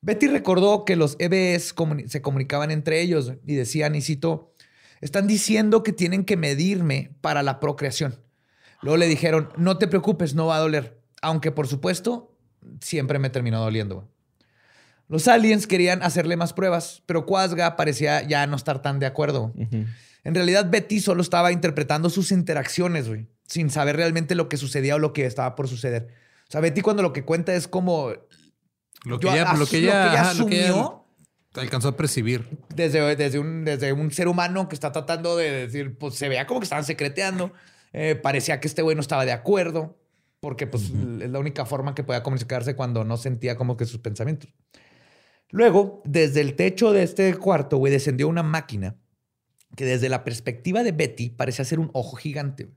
[0.01, 4.53] Betty recordó que los EBS comuni- se comunicaban entre ellos y decían, y cito,
[5.01, 8.15] están diciendo que tienen que medirme para la procreación.
[8.81, 10.99] Luego le dijeron, no te preocupes, no va a doler.
[11.21, 12.35] Aunque, por supuesto,
[12.81, 14.09] siempre me terminó doliendo.
[15.07, 19.53] Los aliens querían hacerle más pruebas, pero Cuasga parecía ya no estar tan de acuerdo.
[20.23, 24.95] En realidad, Betty solo estaba interpretando sus interacciones, güey, sin saber realmente lo que sucedía
[24.95, 26.07] o lo que estaba por suceder.
[26.47, 28.11] O sea, Betty cuando lo que cuenta es como
[29.03, 31.05] Lo que yo ella, asu- lo que ella, ajá, lo que ella asumió
[31.53, 32.47] alcanzó a percibir.
[32.75, 36.47] desde, desde, un, desde un ser humano que está tratando de decir, pues se veía
[36.47, 37.53] como que estaban secreteando.
[37.93, 39.97] Eh, parecía que este güey no estaba de acuerdo,
[40.41, 40.85] porque pues
[41.21, 44.49] es la única forma que podía comunicarse cuando no sentía como que sus pensamientos.
[45.49, 48.95] Luego, desde el techo de este cuarto, güey, descendió una máquina
[49.75, 52.69] que desde la perspectiva de Betty parecía ser un ojo gigante.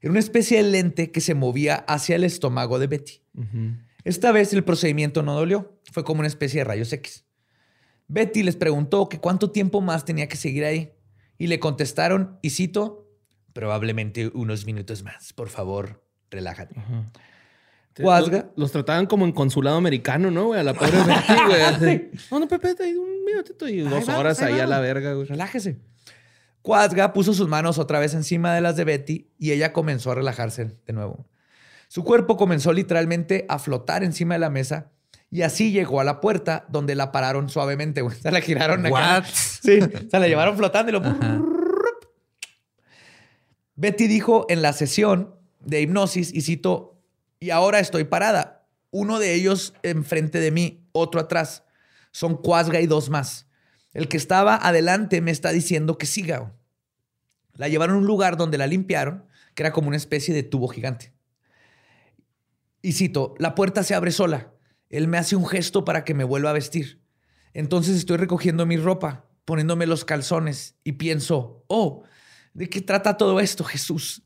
[0.00, 3.22] Era una especie de lente que se movía hacia el estómago de Betty.
[4.04, 7.24] Esta vez el procedimiento no dolió, fue como una especie de rayos X.
[8.06, 10.92] Betty les preguntó que cuánto tiempo más tenía que seguir ahí
[11.36, 13.10] y le contestaron, y cito,
[13.52, 16.76] probablemente unos minutos más, por favor, relájate.
[18.04, 18.38] Cuasga.
[18.38, 20.60] Los, los trataban como en consulado americano, ¿no, güey?
[20.60, 21.60] A la pobre Betty, güey.
[21.62, 25.12] así, No, no, Pepe, ahí un minutito y dos horas ahí ahí a la verga,
[25.14, 25.26] güey.
[25.26, 25.78] Relájese.
[26.62, 30.14] Cuasga puso sus manos otra vez encima de las de Betty y ella comenzó a
[30.14, 31.26] relajarse de nuevo.
[31.88, 34.90] Su cuerpo comenzó literalmente a flotar encima de la mesa
[35.30, 38.02] y así llegó a la puerta donde la pararon suavemente.
[38.02, 38.16] güey.
[38.20, 38.92] Se la giraron acá.
[38.92, 39.24] What?
[39.24, 41.02] Sí, se la llevaron flotando y lo...
[43.76, 46.97] Betty dijo en la sesión de hipnosis, y cito,
[47.40, 48.66] y ahora estoy parada.
[48.90, 51.64] Uno de ellos enfrente de mí, otro atrás.
[52.10, 53.46] Son Cuasga y dos más.
[53.92, 56.54] El que estaba adelante me está diciendo que siga.
[57.54, 60.68] La llevaron a un lugar donde la limpiaron, que era como una especie de tubo
[60.68, 61.12] gigante.
[62.82, 64.52] Y cito, la puerta se abre sola.
[64.88, 67.02] Él me hace un gesto para que me vuelva a vestir.
[67.52, 72.04] Entonces estoy recogiendo mi ropa, poniéndome los calzones y pienso, oh,
[72.54, 74.22] ¿de qué trata todo esto, Jesús?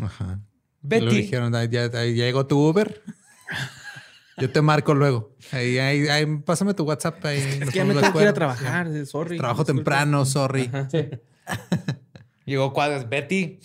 [0.00, 0.40] Ajá.
[0.82, 1.04] Betty.
[1.04, 3.02] Luego dijeron, "Ahí ya, llegó tu Uber.
[4.38, 5.34] Yo te marco luego.
[5.50, 7.24] Ahí, ahí, ahí, pásame tu WhatsApp.
[7.24, 8.34] Ahí Es que ya me tengo que ir a acuerdo.
[8.34, 9.36] trabajar, sí, sorry.
[9.36, 9.78] Trabajo disculpa.
[9.78, 10.70] temprano, sorry.
[12.44, 13.58] Llegó Cuadras, Betty,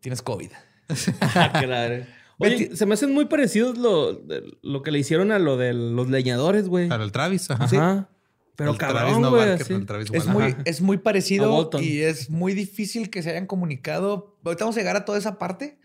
[0.00, 0.50] tienes COVID.
[1.20, 2.06] Ah, verga.
[2.38, 4.20] Oye, Betty- se me hacen muy parecidos lo,
[4.62, 6.88] lo que le hicieron a lo de los leñadores, güey.
[6.88, 7.64] Para el Travis, ajá.
[7.64, 8.08] Ajá.
[8.56, 9.48] Pero El Travis cabrón, no güey.
[9.50, 14.36] El Travis Es muy, es muy parecido y es muy difícil que se hayan comunicado.
[14.44, 15.78] Ahorita vamos a llegar a toda esa parte,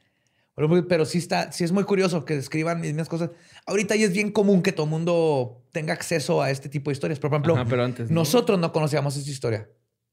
[0.58, 3.30] pero, pero sí está, sí es muy curioso que describan mismas cosas.
[3.68, 6.94] Ahorita ya es bien común que todo el mundo tenga acceso a este tipo de
[6.94, 7.20] historias.
[7.20, 8.16] Por ejemplo, Ajá, pero antes, ¿no?
[8.16, 9.70] nosotros no conocíamos esta historia.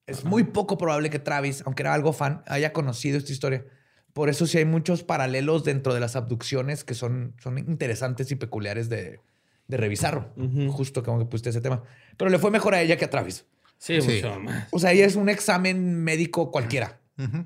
[0.06, 3.64] Es muy poco probable que Travis, aunque era algo fan, haya conocido esta historia.
[4.12, 8.36] Por eso sí hay muchos paralelos dentro de las abducciones que son, son interesantes y
[8.36, 9.20] peculiares de,
[9.66, 10.30] de revisar.
[10.36, 10.70] Ujú.
[10.70, 11.82] Justo como que pusiste ese tema.
[12.18, 13.46] Pero le fue mejor a ella que a Travis.
[13.78, 14.16] Sí, Sí.
[14.22, 14.68] mucho más.
[14.70, 17.00] O sea, ahí es un examen médico cualquiera.
[17.18, 17.44] Ujú.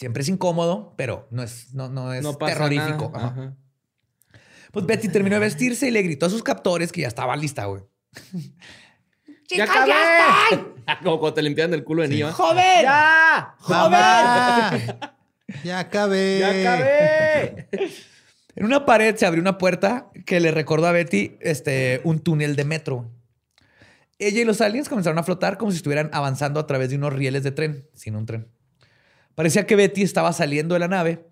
[0.00, 3.10] Siempre es incómodo, pero no es, no, no es No terrorífico.
[3.12, 3.26] nada.
[3.26, 3.40] Ajá.
[3.42, 3.56] Ajá.
[4.72, 7.66] Pues Betty terminó de vestirse y le gritó a sus captores que ya estaba lista,
[7.66, 7.82] güey.
[9.50, 9.92] ¡Ya acabé!
[11.02, 12.30] Como cuando te limpian del culo de niño.
[12.30, 12.32] ¿eh?
[12.32, 12.82] ¡Joven!
[12.82, 13.54] ¡Ya!
[13.68, 14.70] ¡Mamá!
[15.64, 16.38] ya acabé.
[16.38, 17.68] ¡Ya acabé!
[18.56, 22.56] En una pared se abrió una puerta que le recordó a Betty este, un túnel
[22.56, 23.12] de metro.
[24.18, 27.12] Ella y los aliens comenzaron a flotar como si estuvieran avanzando a través de unos
[27.12, 28.48] rieles de tren, sin un tren.
[29.40, 31.24] Parecía que Betty estaba saliendo de la nave,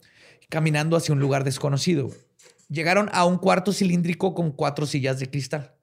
[0.48, 2.08] caminando hacia un lugar desconocido.
[2.70, 5.74] Llegaron a un cuarto cilíndrico con cuatro sillas de cristal.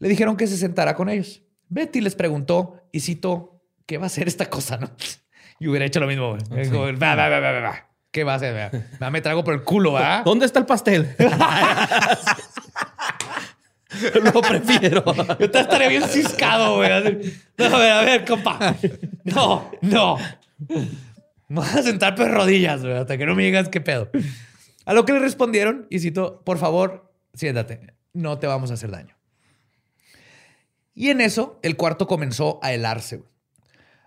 [0.00, 1.42] Le dijeron que se sentara con ellos.
[1.68, 4.78] Betty les preguntó, y cito, ¿qué va a hacer esta cosa?
[4.78, 4.90] ¿no?
[5.60, 6.32] Y hubiera hecho lo mismo.
[6.32, 6.38] va,
[7.14, 7.88] va, va, va, va, va.
[8.10, 8.72] ¿Qué va a hacer?
[9.12, 10.22] Me trago por el culo, ¿va?
[10.24, 11.14] ¿Dónde está el pastel?
[14.34, 15.04] Lo prefiero.
[15.38, 16.90] Yo te estaría bien ciscado, güey.
[17.56, 18.74] No, a ver, a ver, compa.
[19.22, 20.18] No, no.
[21.50, 24.08] Me vas a sentar por rodillas, güey, hasta que no me digas qué pedo.
[24.84, 27.92] A lo que le respondieron, y cito, por favor, siéntate.
[28.12, 29.16] No te vamos a hacer daño.
[30.94, 33.24] Y en eso, el cuarto comenzó a helarse.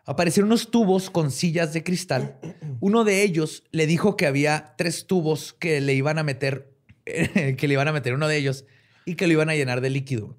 [0.06, 2.40] Aparecieron unos tubos con sillas de cristal.
[2.80, 6.74] Uno de ellos le dijo que había tres tubos que le iban a meter,
[7.04, 8.64] que le iban a meter uno de ellos
[9.04, 10.38] y que lo iban a llenar de líquido.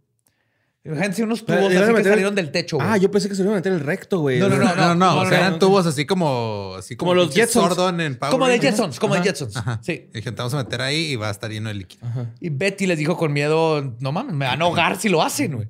[0.87, 2.77] Imagínense unos tubos ¿le iban a así que salieron del techo.
[2.77, 2.87] güey.
[2.89, 4.39] Ah, yo pensé que se iban a meter el recto, güey.
[4.39, 5.17] No, no, No, no, no.
[5.21, 5.59] o sea, no, eran no.
[5.59, 6.75] tubos así como...
[6.77, 7.69] Así Como los Jetsons.
[7.69, 8.59] Sordon en Power Como de.
[8.61, 9.57] Jetsons, como de Jetsons.
[9.57, 9.81] ajá.
[9.83, 10.11] Sí.
[10.13, 12.07] Dije, te vamos a meter ahí y va a estar lleno de líquido.
[12.39, 15.55] Y Betty les dijo con miedo, no mames, me van a ahogar si lo hacen.
[15.57, 15.69] güey".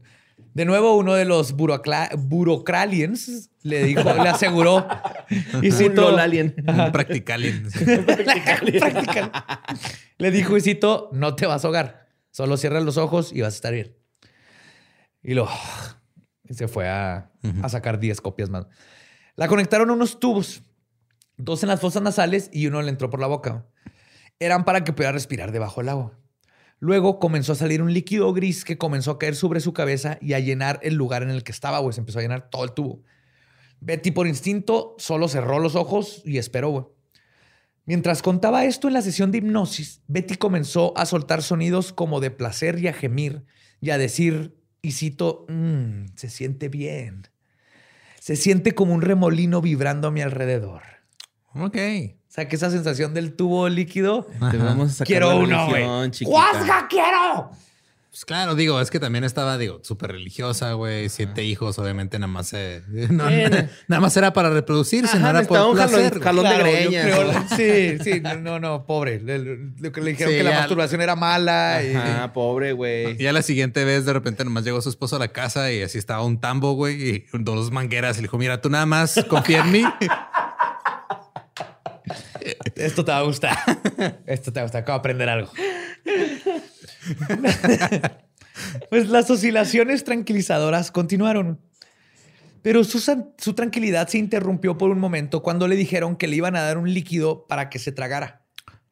[0.52, 4.86] De nuevo, uno de los burocraliens le dijo, le aseguró.
[5.62, 6.54] y Un alien.
[6.66, 7.42] Un practical.
[8.80, 9.32] Practical.
[10.18, 12.06] Le dijo, y cito, no te vas a ahogar.
[12.30, 13.94] Solo cierra los ojos y vas a estar bien.
[15.24, 15.48] Y lo...
[16.44, 18.66] y se fue a, a sacar 10 copias más.
[19.34, 20.62] La conectaron a unos tubos.
[21.36, 23.66] Dos en las fosas nasales y uno le entró por la boca.
[24.38, 26.18] Eran para que pudiera respirar debajo del agua.
[26.78, 30.34] Luego comenzó a salir un líquido gris que comenzó a caer sobre su cabeza y
[30.34, 31.94] a llenar el lugar en el que estaba, güey.
[31.94, 33.02] Se empezó a llenar todo el tubo.
[33.80, 36.84] Betty, por instinto, solo cerró los ojos y esperó, güey.
[37.86, 42.30] Mientras contaba esto en la sesión de hipnosis, Betty comenzó a soltar sonidos como de
[42.30, 43.44] placer y a gemir
[43.80, 47.28] y a decir, y cito, "Mm, se siente bien.
[48.20, 50.82] Se siente como un remolino vibrando a mi alrededor.
[51.54, 51.76] ok.
[51.76, 54.26] O sea, que esa sensación del tubo líquido.
[54.50, 55.84] Te vamos a sacar Quiero la uno, güey.
[56.24, 57.50] ¡Guasga, quiero!
[58.14, 61.08] Pues claro, digo, es que también estaba, digo, súper religiosa, güey.
[61.08, 65.48] Siete hijos, obviamente, nada más eh, no, nada más era para reproducirse, no Ajá, era
[65.48, 66.20] por un placer.
[66.20, 69.18] jalón de Claro, sí, sí, no, no, no, pobre.
[69.20, 71.82] Le, le- que le dijeron Sí, que la masturbación era mala.
[71.82, 73.14] y- Ah, pobre, güey.
[73.20, 75.82] Y ya la siguiente vez, de repente, nomás llegó su esposo a la casa y
[75.82, 78.16] así estaba un tambo, güey, y dos mangueras.
[78.18, 79.82] Y le dijo, mira, tú nada más confía en mí.
[82.76, 83.58] Esto te va a gustar.
[84.24, 84.82] Esto te va a gustar.
[84.82, 85.50] Acabo de aprender algo.
[88.90, 91.60] pues las oscilaciones tranquilizadoras continuaron.
[92.62, 92.98] Pero su,
[93.36, 96.78] su tranquilidad se interrumpió por un momento cuando le dijeron que le iban a dar
[96.78, 98.42] un líquido para que se tragara.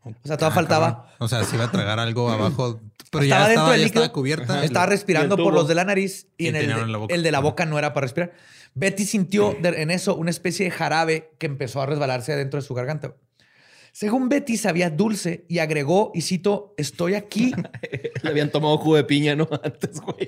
[0.05, 0.87] O sea, todavía Ah, faltaba.
[0.97, 1.13] cabrón.
[1.21, 3.85] O sea, se iba a tragar algo abajo, pero Estaba ya dentro estaba, del ya
[3.87, 4.03] líquido.
[4.03, 4.65] estaba cubierta.
[4.65, 7.15] Estaba respirando por los de la nariz y, Y en el de, en la boca.
[7.15, 8.33] el de la boca no era para respirar.
[8.75, 12.67] Betty sintió de- en eso una especie de jarabe que empezó a resbalarse adentro de
[12.67, 13.15] su garganta.
[13.93, 17.53] Según Betty, sabía dulce y agregó, y cito, estoy aquí.
[18.23, 19.49] Le habían tomado jugo de piña, ¿no?
[19.63, 20.27] Antes, güey.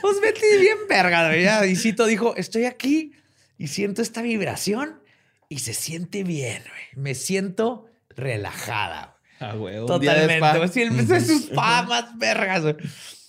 [0.00, 1.36] Pues Betty bien verga.
[1.36, 3.12] Ya, Y cito dijo, estoy aquí
[3.58, 5.02] y siento esta vibración
[5.48, 7.04] y se siente bien, güey.
[7.04, 9.16] Me siento relajada.
[9.40, 9.78] Ah, güey.
[9.78, 10.36] un día de Totalmente.
[10.36, 10.56] spa.
[10.58, 10.68] güey.
[10.68, 12.62] Sí, de sus pa más vergas.
[12.62, 12.76] güey.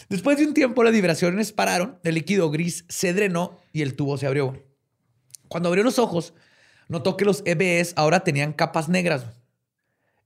[0.09, 4.17] Después de un tiempo, las vibraciones pararon, el líquido gris se drenó y el tubo
[4.17, 4.61] se abrió.
[5.47, 6.33] Cuando abrió los ojos,
[6.91, 9.25] notó que los EBS ahora tenían capas negras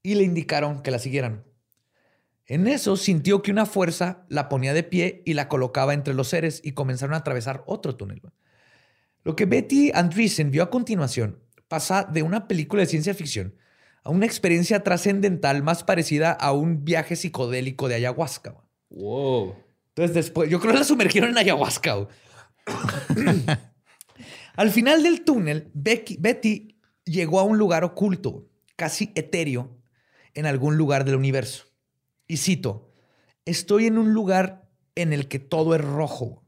[0.02, 1.44] y le indicaron que la siguieran.
[2.48, 6.30] En eso sintió que una fuerza la ponía de pie y la colocaba entre los
[6.30, 8.24] seres y comenzaron a atravesar otro túnel.
[9.24, 13.56] Lo que Betty Andreessen vio a continuación pasa de una película de ciencia ficción
[14.04, 18.56] a una experiencia trascendental más parecida a un viaje psicodélico de ayahuasca.
[18.90, 19.56] Wow.
[19.90, 22.08] Entonces después, yo creo que la sumergieron en ayahuasca.
[24.56, 29.78] Al final del túnel, Betty llegó a un lugar oculto, casi etéreo,
[30.34, 31.66] en algún lugar del universo.
[32.28, 32.94] Y cito,
[33.46, 36.46] estoy en un lugar en el que todo es rojo.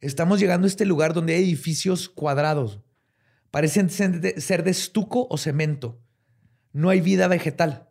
[0.00, 2.80] Estamos llegando a este lugar donde hay edificios cuadrados.
[3.50, 6.00] Parecen ser de estuco o cemento.
[6.72, 7.88] No hay vida vegetal.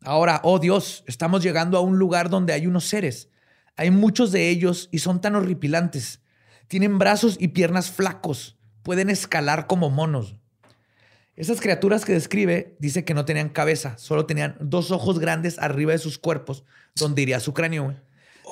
[0.00, 3.30] Ahora, oh Dios, estamos llegando a un lugar donde hay unos seres.
[3.76, 6.20] Hay muchos de ellos y son tan horripilantes.
[6.68, 8.58] Tienen brazos y piernas flacos.
[8.84, 10.36] Pueden escalar como monos.
[11.36, 15.90] Esas criaturas que describe dice que no tenían cabeza, solo tenían dos ojos grandes arriba
[15.90, 16.64] de sus cuerpos,
[16.94, 17.84] donde iría su cráneo.
[17.84, 17.96] güey.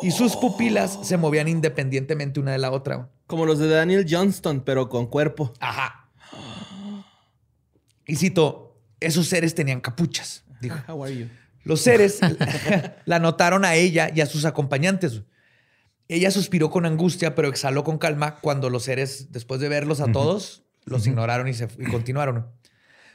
[0.03, 2.97] Y sus pupilas se movían independientemente una de la otra.
[2.97, 3.09] güey.
[3.28, 5.53] Como los de Daniel Johnston, pero con cuerpo.
[5.61, 6.09] Ajá.
[8.07, 10.45] Y cito, esos seres tenían capuchas.
[10.61, 10.76] Dijo.
[10.89, 11.28] How are you?
[11.64, 12.18] Los seres
[13.05, 15.22] la notaron a ella y a sus acompañantes.
[16.09, 20.11] Ella suspiró con angustia, pero exhaló con calma cuando los seres, después de verlos a
[20.13, 22.49] todos, los ignoraron y, se, y continuaron.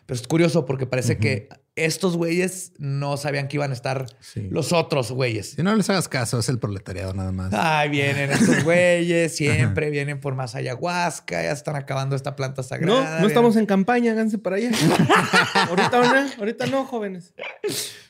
[0.05, 4.47] Pero es curioso porque parece que estos güeyes no sabían que iban a estar Sí.
[4.49, 5.51] los otros güeyes.
[5.51, 7.53] Si no les hagas caso, es el proletariado nada más.
[7.53, 12.67] Ay, vienen estos güeyes, siempre vienen por más ayahuasca, ya están acabando esta planta No,
[12.67, 13.19] sagrada.
[13.19, 14.71] no estamos en campaña, háganse para allá.
[15.69, 17.33] ahorita no, ahorita no, jóvenes.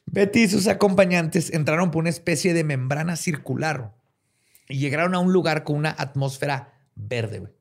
[0.05, 3.95] Betty y sus acompañantes entraron por una especie de membrana circular
[4.69, 7.39] y llegaron a un lugar con una atmósfera verde.
[7.39, 7.51] güey.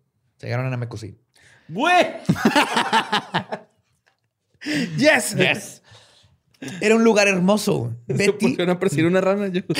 [0.40, 1.16] Llegaron a Namekusei.
[1.68, 2.07] ¡Güey!
[4.96, 5.34] yes.
[5.36, 5.82] Yes.
[6.80, 7.78] Era un lugar hermoso.
[7.78, 7.92] güey.
[8.09, 8.32] Se Betty.
[8.48, 9.48] pusieron a perseguir una rana.
[9.48, 9.62] Yo.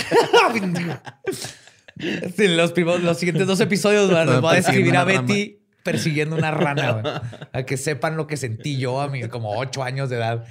[2.38, 6.50] Los, primos- los siguientes dos episodios güey, les voy a describir a Betty persiguiendo una
[6.50, 6.92] rana.
[6.92, 7.14] güey.
[7.52, 10.44] A que sepan lo que sentí yo a mis como ocho años de edad.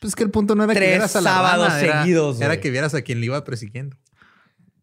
[0.00, 2.46] Pues que el punto no era que vieras a la sábados rana, era- seguidos, Era,
[2.48, 2.60] güey.
[2.60, 3.96] que vieras a quien le iba persiguiendo.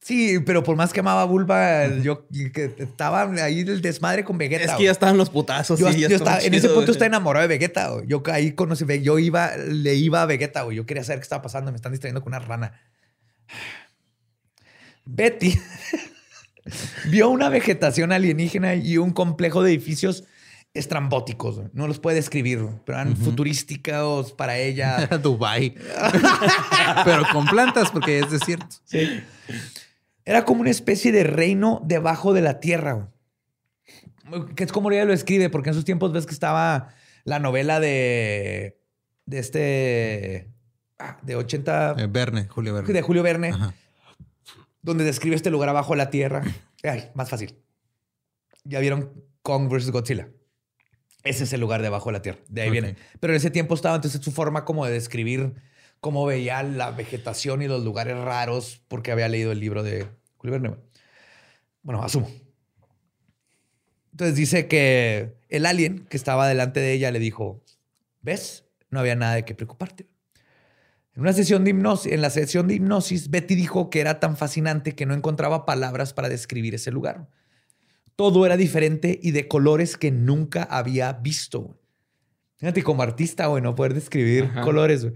[0.05, 4.63] Sí, pero por más que amaba Bulba, yo que estaba ahí el desmadre con Vegeta.
[4.63, 5.79] Es que ya estaban los putazos.
[5.79, 6.91] Yo, sí, ya yo estaba estaba, en ese punto güey.
[6.91, 7.89] estaba enamorado de Vegeta.
[7.89, 8.05] güey.
[8.05, 10.77] Yo ahí conocí, yo iba, le iba a Vegeta, güey.
[10.77, 11.71] Yo quería saber qué estaba pasando.
[11.71, 12.79] Me están distrayendo con una rana.
[15.05, 15.59] Betty
[17.09, 20.25] vio una vegetación alienígena y un complejo de edificios
[20.75, 21.61] estrambóticos.
[21.73, 25.07] No los puede describir, pero eran futurísticos para ella.
[25.23, 25.73] Dubai.
[27.05, 28.75] Pero con plantas porque es desierto.
[30.25, 33.11] Era como una especie de reino debajo de la tierra.
[34.55, 36.89] Que es como ella lo escribe, porque en sus tiempos ves que estaba
[37.25, 38.81] la novela de,
[39.27, 40.49] de este,
[40.97, 42.91] ah, de 80, Eh, Verne, Julio Verne.
[42.91, 43.75] de Julio Verne, Ajá.
[44.81, 46.43] donde describe este lugar abajo de la tierra.
[46.83, 47.55] Ay, más fácil.
[48.63, 49.13] Ya vieron
[49.43, 49.91] Kong vs.
[49.91, 50.29] Godzilla.
[51.23, 52.39] Ese es el lugar debajo de la tierra.
[52.49, 52.71] De ahí Ok.
[52.73, 52.95] viene.
[53.19, 55.53] Pero en ese tiempo estaba entonces su forma como de describir
[56.01, 60.53] cómo veía la vegetación y los lugares raros porque había leído el libro de Julio
[60.53, 60.69] Verne.
[60.69, 60.81] güey.
[61.81, 62.29] Bueno, asumo.
[64.11, 67.61] Entonces dice que el alien que estaba delante de ella le dijo,
[68.21, 68.65] ¿ves?
[68.89, 70.07] No había nada de qué preocuparte.
[71.15, 74.35] En una sesión de hipnosis, en la sesión de hipnosis, Betty dijo que era tan
[74.37, 77.29] fascinante que no encontraba palabras para describir ese lugar.
[78.15, 81.79] Todo era diferente y de colores que nunca había visto.
[82.57, 84.61] Fíjate, como artista, güey, no poder describir Ajá.
[84.61, 85.03] colores.
[85.03, 85.15] güey.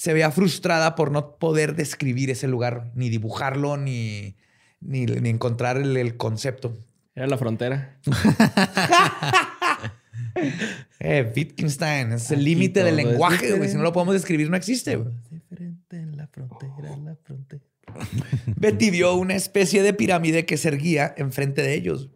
[0.00, 4.34] Se veía frustrada por no poder describir ese lugar, ni dibujarlo, ni,
[4.80, 6.74] ni, ni encontrar el, el concepto.
[7.14, 7.98] Era la frontera.
[11.00, 13.68] Eh, Wittgenstein, es el límite del todo es lenguaje, güey.
[13.68, 14.96] Si no lo podemos describir, no existe.
[14.96, 15.14] güey.
[15.30, 17.62] Diferente en la frontera, en la frontera.
[18.56, 22.10] Betty vio una especie de pirámide que se erguía enfrente de ellos.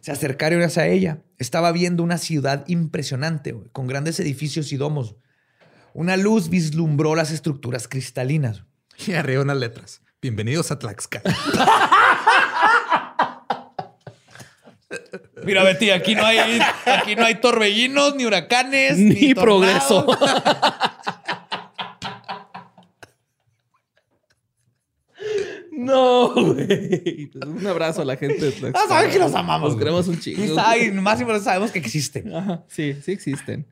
[0.00, 1.22] Se acercaron hacia ella.
[1.38, 5.16] Estaba viendo una ciudad impresionante, con grandes edificios y domos.
[5.92, 8.64] Una luz vislumbró las estructuras cristalinas.
[9.06, 10.02] Y arriba unas letras.
[10.20, 11.34] Bienvenidos a Tlaxcala.
[15.42, 20.06] Mira, Betty, aquí no hay, aquí no hay torbellinos, ni huracanes, Ni progreso.
[25.72, 27.30] No, güey.
[27.46, 28.84] Un abrazo a la gente de Tlaxcala.
[28.84, 30.44] Ah, saben que los amamos, Los queremos un chingo.
[30.44, 32.34] Y saben, más y menos sabemos que existen.
[32.34, 33.66] Ajá, sí, sí existen.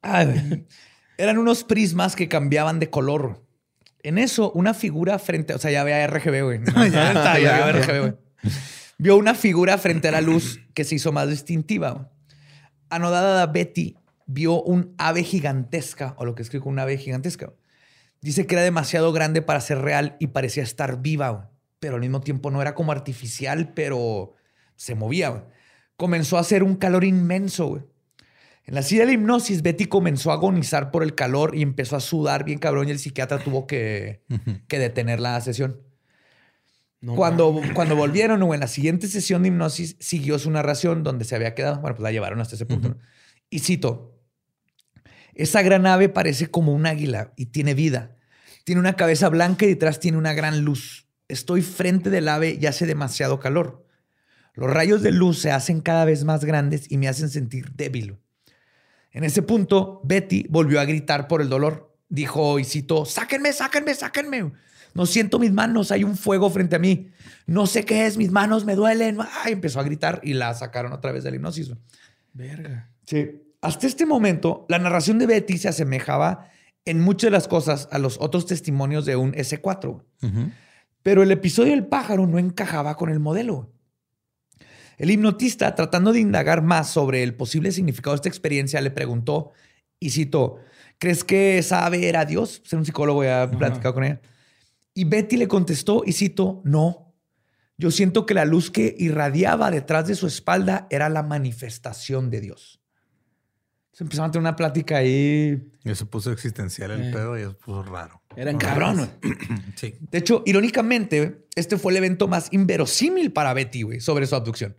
[0.00, 0.66] Ay, güey.
[1.18, 3.44] Eran unos prismas que cambiaban de color.
[4.02, 6.58] En eso, una figura frente, o sea, ya veía RGB, güey.
[6.74, 7.72] No, ya, está, ya.
[7.72, 8.14] RGB, güey.
[8.98, 12.12] Vio una figura frente a la luz que se hizo más distintiva.
[12.88, 13.96] Anodada Betty
[14.26, 17.52] vio un ave gigantesca, o lo que escribo, un ave gigantesca.
[18.20, 21.50] Dice que era demasiado grande para ser real y parecía estar viva,
[21.80, 24.34] pero al mismo tiempo no era como artificial, pero
[24.76, 25.46] se movía.
[25.96, 27.82] Comenzó a hacer un calor inmenso, güey.
[28.64, 31.96] En la silla de la hipnosis, Betty comenzó a agonizar por el calor y empezó
[31.96, 34.22] a sudar bien cabrón y el psiquiatra tuvo que,
[34.68, 35.80] que detener la sesión.
[37.00, 41.24] No cuando, cuando volvieron o en la siguiente sesión de hipnosis, siguió su narración donde
[41.24, 41.80] se había quedado.
[41.80, 42.90] Bueno, pues la llevaron hasta ese punto.
[42.90, 42.98] ¿no?
[43.50, 44.20] Y cito,
[45.34, 48.16] esa gran ave parece como un águila y tiene vida.
[48.64, 51.08] Tiene una cabeza blanca y detrás tiene una gran luz.
[51.26, 53.84] Estoy frente del ave y hace demasiado calor.
[54.54, 58.21] Los rayos de luz se hacen cada vez más grandes y me hacen sentir débil.
[59.12, 61.94] En ese punto, Betty volvió a gritar por el dolor.
[62.08, 64.52] Dijo, y citó, sáquenme, sáquenme, sáquenme.
[64.94, 67.10] No siento mis manos, hay un fuego frente a mí.
[67.46, 69.18] No sé qué es, mis manos me duelen.
[69.44, 71.72] Ay, empezó a gritar y la sacaron otra vez de la hipnosis.
[72.32, 72.90] Verga.
[73.06, 73.42] Sí.
[73.60, 76.48] Hasta este momento, la narración de Betty se asemejaba
[76.84, 80.02] en muchas de las cosas a los otros testimonios de un S4.
[81.02, 83.70] Pero el episodio del pájaro no encajaba con el modelo.
[85.02, 89.50] El hipnotista, tratando de indagar más sobre el posible significado de esta experiencia, le preguntó,
[89.98, 90.60] y citó,
[90.98, 92.62] ¿crees que esa ave era Dios?
[92.64, 94.20] Ser un psicólogo, ya he platicado con ella.
[94.94, 97.12] Y Betty le contestó, y cito, no.
[97.76, 102.40] Yo siento que la luz que irradiaba detrás de su espalda era la manifestación de
[102.40, 102.80] Dios.
[103.90, 105.68] Se empezaron a tener una plática ahí.
[105.82, 108.22] Y se puso existencial el pedo y se puso raro.
[108.36, 109.08] Eran güey.
[109.74, 109.96] Sí.
[109.98, 114.76] De hecho, irónicamente, este fue el evento más inverosímil para Betty, güey, sobre su abducción.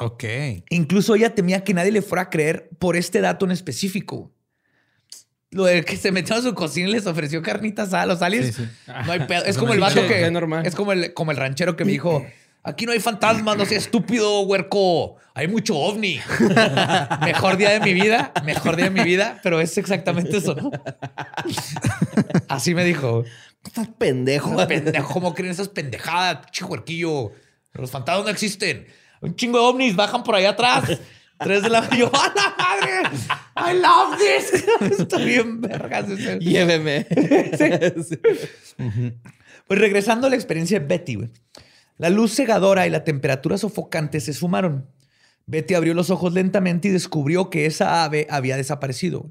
[0.00, 0.24] Ok.
[0.70, 4.32] Incluso ella temía que nadie le fuera a creer por este dato en específico.
[5.50, 8.54] Lo de que se metió a su cocina y les ofreció carnitas a los aliens.
[8.54, 8.68] Sí, sí.
[9.06, 9.44] No hay pedo.
[9.44, 10.24] Es como el vato que.
[10.24, 10.66] es normal.
[10.66, 12.24] Es como el, como el ranchero que me dijo:
[12.64, 15.16] Aquí no hay fantasmas, no seas estúpido, huerco.
[15.34, 16.20] Hay mucho ovni.
[17.22, 20.70] mejor día de mi vida, mejor día de mi vida, pero es exactamente eso, ¿no?
[22.48, 23.24] Así me dijo.
[23.64, 24.56] Estás pendejo.
[24.66, 26.46] Pendejo, ¿cómo creen esas pendejadas?
[26.46, 27.32] Pinche huerquillo.
[27.72, 28.86] Los fantasmas no existen.
[29.22, 30.98] Un chingo de ovnis bajan por allá atrás.
[31.38, 33.18] Tres de la yo, ¡a la madre!
[33.56, 34.64] ¡I love this!
[35.00, 36.38] Está bien vergas ese.
[36.38, 37.06] Lléveme.
[37.58, 38.18] Sí.
[39.66, 41.30] Pues regresando a la experiencia de Betty, güey.
[41.96, 44.86] La luz cegadora y la temperatura sofocante se sumaron.
[45.46, 49.30] Betty abrió los ojos lentamente y descubrió que esa ave había desaparecido.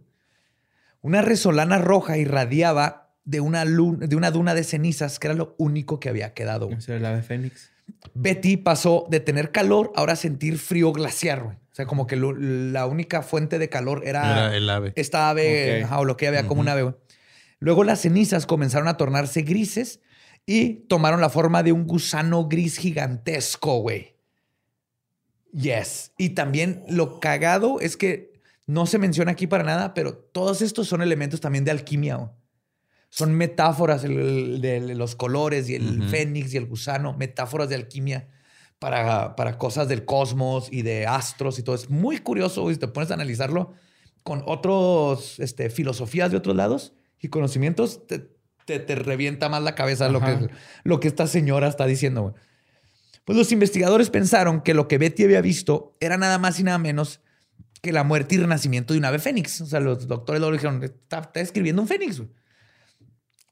[1.01, 5.53] Una resolana roja irradiaba de una, lu- de una duna de cenizas que era lo
[5.57, 6.69] único que había quedado.
[6.71, 7.69] Ese era el ave fénix.
[8.13, 11.43] Betty pasó de tener calor ahora a sentir frío glaciar.
[11.43, 11.55] güey.
[11.55, 14.91] O sea, como que lo- la única fuente de calor era, Era el ave.
[14.95, 16.81] esta ave, ajá, o lo que había como un ave.
[16.83, 16.95] güey.
[17.59, 20.01] Luego las cenizas comenzaron a tornarse grises
[20.45, 24.15] y tomaron la forma de un gusano gris gigantesco, güey.
[25.53, 26.11] Yes.
[26.17, 28.31] Y también lo cagado es que
[28.67, 32.15] no se menciona aquí para nada, pero todos estos son elementos también de alquimia.
[32.15, 32.29] güey.
[33.13, 37.75] Son metáforas el- el- de los colores y el fénix y el gusano, metáforas de
[37.75, 38.29] alquimia
[38.79, 41.75] para, para cosas del cosmos y de astros y todo.
[41.75, 43.73] Es muy curioso güey, si te pones a analizarlo
[44.23, 48.29] con otros este, filosofías de otros lados y conocimientos, te,
[48.65, 50.49] te, te revienta más la cabeza lo que,
[50.85, 52.33] lo que esta señora está diciendo.
[53.25, 56.77] Pues los investigadores pensaron que lo que Betty había visto era nada más y nada
[56.79, 57.19] menos
[57.81, 59.59] que la muerte y renacimiento de un ave fénix.
[59.61, 62.17] O sea, los doctores le dijeron, está, está escribiendo un fénix.
[62.19, 62.29] güey".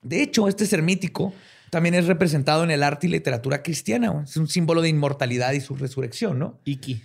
[0.02, 1.34] De hecho, este ser mítico
[1.70, 4.10] también es representado en el arte y literatura cristiana.
[4.10, 4.24] güey.
[4.24, 6.60] Es un símbolo de inmortalidad y su resurrección, ¿no?
[6.66, 7.02] Iki.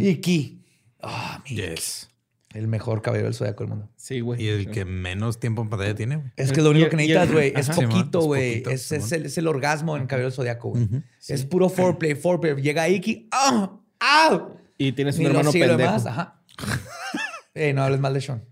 [0.00, 0.64] Iki.
[1.02, 2.08] Ah, mi Yes.
[2.54, 3.90] El mejor caballero del zodiaco del mundo.
[3.96, 4.42] Sí, güey.
[4.42, 6.30] Y el que menos tiempo en pantalla tiene, güey.
[6.36, 8.62] Es que lo único que necesitas, güey, es poquito, güey.
[8.70, 10.88] Es, el, es el orgasmo en Caballero del Zodiaco, güey.
[11.28, 12.54] Es puro foreplay, foreplay.
[12.62, 13.28] Llega Iki.
[13.30, 13.78] ¡Ah!
[14.00, 14.48] ¡Ah!
[14.78, 15.76] Y tienes un Ni hermano pendejo.
[15.76, 16.42] demás, Ajá.
[17.54, 18.44] Ey, no hables mal de Sean.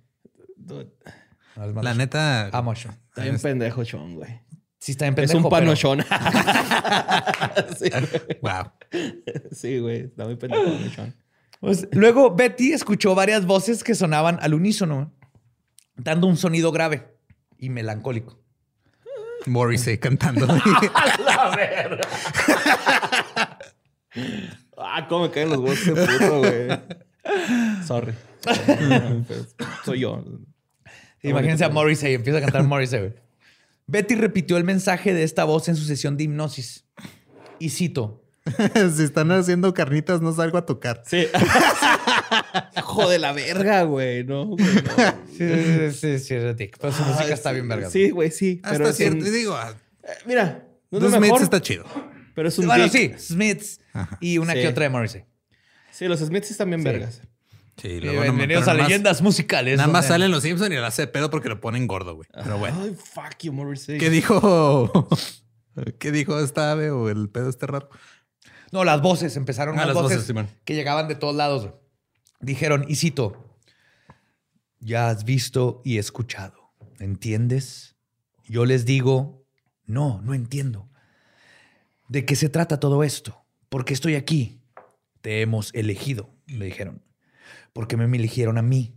[1.57, 1.99] No La de Sean.
[1.99, 2.49] neta.
[2.53, 2.95] Amo a Sean.
[3.09, 4.41] Está bien pendejo, Sean, güey.
[4.79, 6.05] Sí está en Es pendejo, un pero- panochón.
[7.79, 7.91] sí,
[8.43, 8.73] Wow.
[9.53, 10.01] sí, güey.
[10.03, 11.15] Está muy pendejo, Sean.
[11.61, 15.13] Pues, luego Betty escuchó varias voces que sonaban al unísono,
[15.97, 17.17] dando un sonido grave
[17.59, 18.39] y melancólico.
[19.47, 20.47] Morrissey cantando.
[24.79, 26.69] Ah, cómo me caen los huevos ese puto, güey.
[27.87, 28.15] Sorry.
[29.85, 30.23] Soy yo.
[31.31, 33.01] Imagínense a Morrissey, empieza a cantar Morrissey.
[33.01, 33.15] güey.
[33.87, 36.85] Betty repitió el mensaje de esta voz en su sesión de hipnosis.
[37.59, 38.25] Y cito,
[38.97, 41.03] si están haciendo carnitas, no salgo a tocar.
[41.07, 41.27] Sí.
[42.77, 44.25] Hijo de la verga, güey.
[44.25, 44.65] No, güey.
[44.67, 45.15] no.
[45.37, 47.91] Sí, sí, sí, Dick, pero su música está bien verga.
[47.91, 48.61] Sí, güey, sí.
[48.63, 49.25] Hasta cierto.
[49.25, 51.85] un- Digo, ah, Eh, Mira, no es The lo Smiths está chido.
[52.35, 53.19] pero es un Bueno, dick.
[53.19, 53.81] sí, Smiths
[54.21, 54.61] y una Sí.
[54.61, 55.25] que otra de Morrissey.
[55.91, 57.23] Sí, los Smiths están bien vergas.
[57.77, 59.77] Sí, luego no- bienvenidos a más- leyendas musicales.
[59.77, 62.29] Nada más salen los Simpsons y la hace de pedo porque lo ponen gordo, güey.
[62.33, 62.79] Pero bueno.
[62.83, 63.99] Ay, fuck you, Morrissey.
[63.99, 65.09] ¿Qué dijo?
[65.99, 67.91] ¿Qué dijo esta ave o el pedo este raro?
[68.73, 70.49] No, las voces, empezaron Ah, las las voces, voces, Simón.
[70.65, 71.63] que llegaban de todos lados.
[71.67, 71.75] güey.
[72.41, 73.59] Dijeron, y cito,
[74.81, 77.97] ya has visto y escuchado, ¿entiendes?
[78.45, 79.45] Yo les digo,
[79.85, 80.89] no, no entiendo.
[82.09, 83.45] ¿De qué se trata todo esto?
[83.69, 84.63] ¿Por qué estoy aquí?
[85.21, 87.03] Te hemos elegido, me dijeron.
[87.77, 88.95] Porque me eligieron a mí.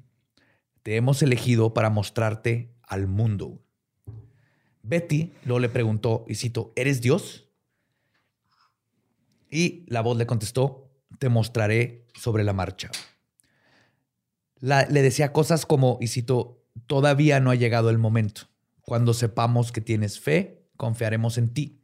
[0.83, 3.61] Te hemos elegido para mostrarte al mundo.
[4.83, 7.49] Betty luego le preguntó, y cito, ¿eres Dios?
[9.51, 12.89] Y la voz le contestó, te mostraré sobre la marcha.
[14.61, 18.43] La- le decía cosas como, y cito, todavía no ha llegado el momento.
[18.83, 21.81] Cuando sepamos que tienes fe, confiaremos en ti.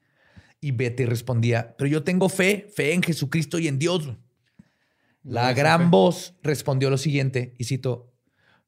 [0.62, 4.10] Y Betty respondía, pero yo tengo fe, fe en Jesucristo y en Dios.
[5.26, 8.14] La gran voz respondió lo siguiente, y cito,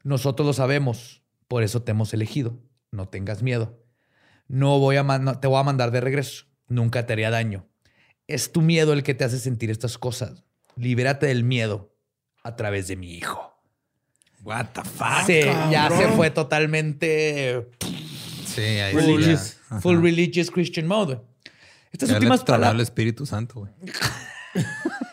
[0.03, 2.59] nosotros lo sabemos, por eso te hemos elegido,
[2.91, 3.83] no tengas miedo.
[4.47, 7.67] No voy a no- te voy a mandar de regreso, nunca te haría daño.
[8.27, 10.43] Es tu miedo el que te hace sentir estas cosas.
[10.75, 11.95] Libérate del miedo
[12.43, 13.53] a través de mi hijo.
[14.43, 15.25] What the fuck?
[15.25, 15.41] Sí,
[15.71, 17.69] ya se fue totalmente
[18.45, 19.57] Sí, ahí Religious.
[19.69, 19.75] sí.
[19.81, 21.19] full religious Christian mode.
[21.91, 22.83] Estas Ya últimas tronó el palabras.
[22.87, 23.73] Espíritu Santo, güey.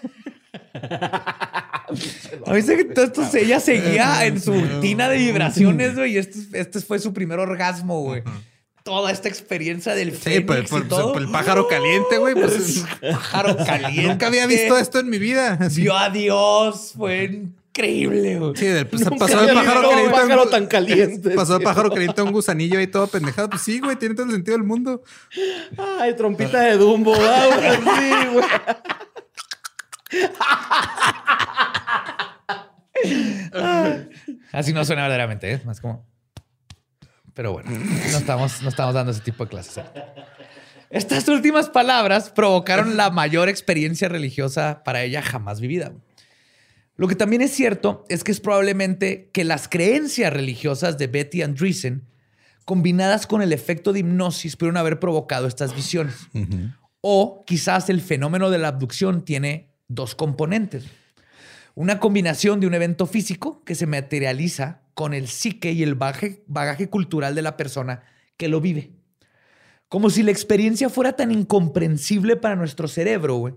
[2.47, 6.15] A mí se que todo esto se- ella seguía en su rutina de vibraciones, güey,
[6.15, 8.23] y este, este fue su primer orgasmo, güey.
[8.83, 11.13] Toda esta experiencia del Sí, fénix por, y por- todo.
[11.15, 12.35] por el pájaro caliente, güey.
[12.35, 14.09] Pues, pájaro caliente.
[14.09, 15.57] nunca había visto esto en mi vida.
[15.61, 15.81] Así.
[15.83, 18.53] Vio a Dios, fue increíble, güey.
[18.57, 20.05] Sí, del, Nunca pasó de pájaro caliente.
[20.07, 21.31] un pájaro tan caliente.
[21.31, 23.49] Pasó de pájaro caliente a un gusanillo ahí todo pendejado.
[23.49, 25.03] Pues sí, güey, tiene todo el sentido del mundo.
[25.99, 27.15] Ay, trompita de Dumbo.
[27.19, 28.45] ah, güey, sí, güey.
[34.53, 35.61] Así no suena verdaderamente, ¿eh?
[35.65, 36.07] Más como.
[37.35, 39.79] Pero bueno, no estamos, no estamos dando ese tipo de clases.
[39.79, 39.85] ¿eh?
[40.91, 45.93] Estas últimas palabras provocaron la mayor experiencia religiosa para ella jamás vivida.
[46.97, 51.43] Lo que también es cierto es que es probablemente que las creencias religiosas de Betty
[51.43, 52.07] Andreessen,
[52.65, 56.29] combinadas con el efecto de hipnosis, pudieron haber provocado estas visiones.
[57.01, 60.85] O quizás el fenómeno de la abducción tiene dos componentes.
[61.75, 66.45] Una combinación de un evento físico que se materializa con el psique y el bagaje,
[66.47, 68.03] bagaje cultural de la persona
[68.37, 68.93] que lo vive.
[69.89, 73.55] Como si la experiencia fuera tan incomprensible para nuestro cerebro, güey,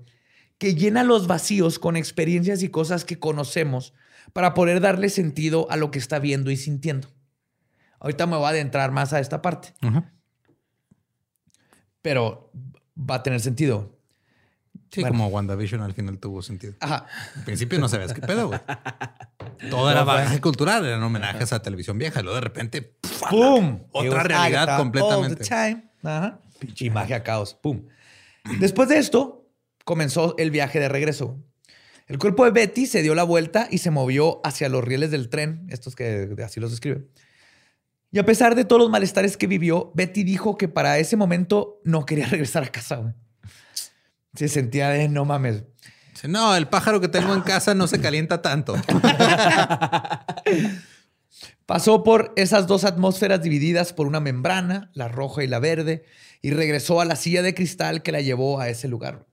[0.58, 3.94] que llena los vacíos con experiencias y cosas que conocemos
[4.34, 7.08] para poder darle sentido a lo que está viendo y sintiendo.
[8.00, 9.74] Ahorita me voy a adentrar más a esta parte,
[12.02, 12.52] pero
[12.98, 13.97] va a tener sentido.
[14.92, 15.14] Sí, Bueno.
[15.16, 16.74] como WandaVision al final tuvo sentido.
[16.80, 17.06] Ajá.
[17.36, 18.60] Al principio no sabías qué pedo, güey.
[19.70, 22.20] Todo era bagaje cultural, eran homenajes a televisión vieja.
[22.20, 22.94] Y luego de repente.
[23.30, 23.84] ¡Pum!
[23.92, 25.34] Otra realidad Agatha completamente.
[25.34, 25.90] all the time.
[26.04, 26.40] Ajá.
[26.60, 27.54] Pinche magia, caos.
[27.56, 27.86] ¡Pum!
[28.60, 29.50] Después de esto,
[29.84, 31.38] comenzó el viaje de regreso.
[32.08, 35.28] El cuerpo de Betty se dio la vuelta y se movió hacia los rieles del
[35.28, 37.06] tren, estos que así los describe.
[38.12, 41.82] Y a pesar de todos los malestares que vivió, Betty dijo que para ese momento
[41.84, 42.96] no quería regresar a casa.
[42.98, 43.14] güey.
[44.36, 45.64] Se sentía de no mames.
[46.28, 48.76] No, el pájaro que tengo en casa no se calienta tanto.
[51.66, 56.06] Pasó por esas dos atmósferas divididas por una membrana, la roja y la verde,
[56.42, 59.28] y regresó a la silla de cristal que la llevó a ese lugar.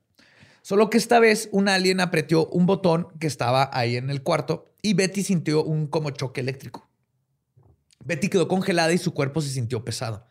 [0.61, 4.73] Solo que esta vez un alien apretó un botón que estaba ahí en el cuarto
[4.81, 6.89] y Betty sintió un como choque eléctrico.
[8.03, 10.27] Betty quedó congelada y su cuerpo se sintió pesado.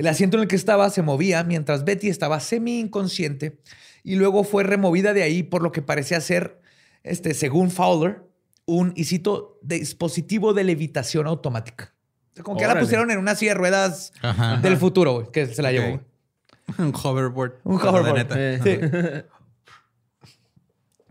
[0.00, 3.58] El asiento en el que estaba se movía mientras Betty estaba semi inconsciente
[4.02, 6.58] y luego fue removida de ahí por lo que parecía ser,
[7.02, 8.22] este, según Fowler,
[8.64, 11.92] un, y cito, dispositivo de levitación automática.
[12.32, 14.56] O sea, como que ya la pusieron en una silla de ruedas Ajá.
[14.56, 16.00] del futuro, que se la llevó.
[16.78, 17.56] Un hoverboard.
[17.64, 18.16] Un hoverboard.
[18.16, 18.34] neta.
[18.38, 19.26] Eh.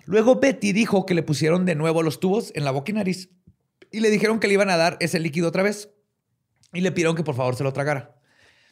[0.05, 3.29] Luego Betty dijo que le pusieron de nuevo los tubos en la boca y nariz
[3.91, 5.91] y le dijeron que le iban a dar ese líquido otra vez
[6.73, 8.15] y le pidieron que por favor se lo tragara.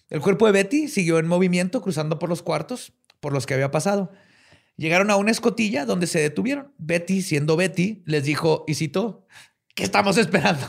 [0.10, 3.72] El cuerpo de Betty siguió en movimiento cruzando por los cuartos por los que había
[3.72, 4.12] pasado.
[4.78, 6.72] Llegaron a una escotilla donde se detuvieron.
[6.78, 9.26] Betty, siendo Betty, les dijo, y citó,
[9.76, 10.66] ¿qué estamos esperando?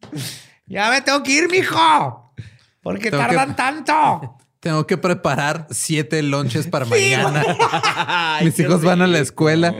[0.66, 2.34] ya me tengo que ir, mijo.
[2.82, 4.38] ¿Por qué Tengo que- tardan tanto?
[4.60, 7.44] Tengo que preparar siete lonches para mañana.
[8.42, 9.74] Mis hijos van a la escuela.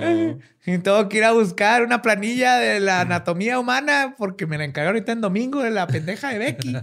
[0.66, 4.64] Y tengo que ir a buscar una planilla de la anatomía humana porque me la
[4.64, 6.76] encargaron ahorita en domingo de la pendeja de Becky.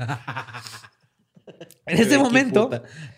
[1.85, 2.69] En ese momento,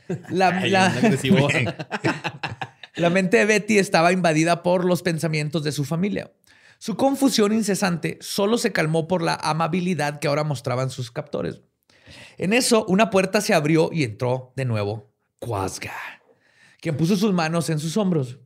[0.07, 0.71] Ay,
[2.95, 6.31] la mente de Betty estaba invadida por los pensamientos de su familia.
[6.79, 11.61] Su confusión incesante solo se calmó por la amabilidad que ahora mostraban sus captores.
[12.37, 15.93] En eso, una puerta se abrió y entró de nuevo Quasga,
[16.81, 18.39] quien puso sus manos en sus hombros.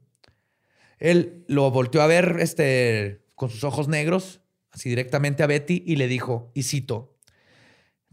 [0.99, 5.95] Él lo volteó a ver este, con sus ojos negros, así directamente a Betty, y
[5.95, 7.15] le dijo, y cito,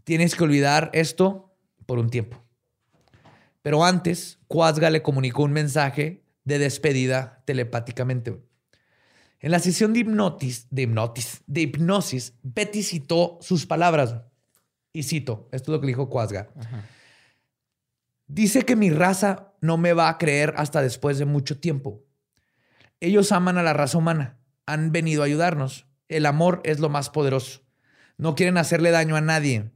[0.03, 1.44] tienes que olvidar esto
[1.85, 2.43] por un tiempo.
[3.61, 8.39] Pero antes, Quasga le comunicó un mensaje de despedida telepáticamente.
[9.39, 14.15] En la sesión de hipnotis, de hipnotis, de hipnosis, Betty citó sus palabras.
[14.93, 16.49] Y cito, esto es lo que dijo Quasga.
[18.27, 22.03] Dice que mi raza no me va a creer hasta después de mucho tiempo.
[22.99, 24.37] Ellos aman a la raza humana.
[24.65, 25.85] Han venido a ayudarnos.
[26.07, 27.61] El amor es lo más poderoso.
[28.17, 29.71] No quieren hacerle daño a nadie.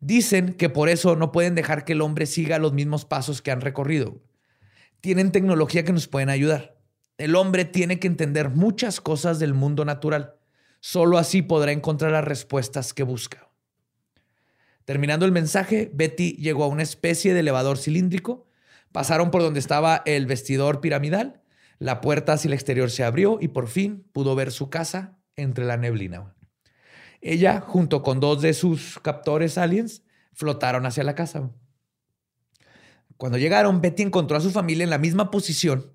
[0.00, 3.50] Dicen que por eso no pueden dejar que el hombre siga los mismos pasos que
[3.50, 4.22] han recorrido.
[5.00, 6.78] Tienen tecnología que nos pueden ayudar.
[7.18, 10.36] El hombre tiene que entender muchas cosas del mundo natural.
[10.80, 13.50] Solo así podrá encontrar las respuestas que busca.
[14.86, 18.46] Terminando el mensaje, Betty llegó a una especie de elevador cilíndrico.
[18.92, 21.42] Pasaron por donde estaba el vestidor piramidal.
[21.78, 25.66] La puerta hacia el exterior se abrió y por fin pudo ver su casa entre
[25.66, 26.34] la neblina.
[27.20, 30.02] Ella, junto con dos de sus captores aliens,
[30.32, 31.50] flotaron hacia la casa.
[33.16, 35.92] Cuando llegaron, Betty encontró a su familia en la misma posición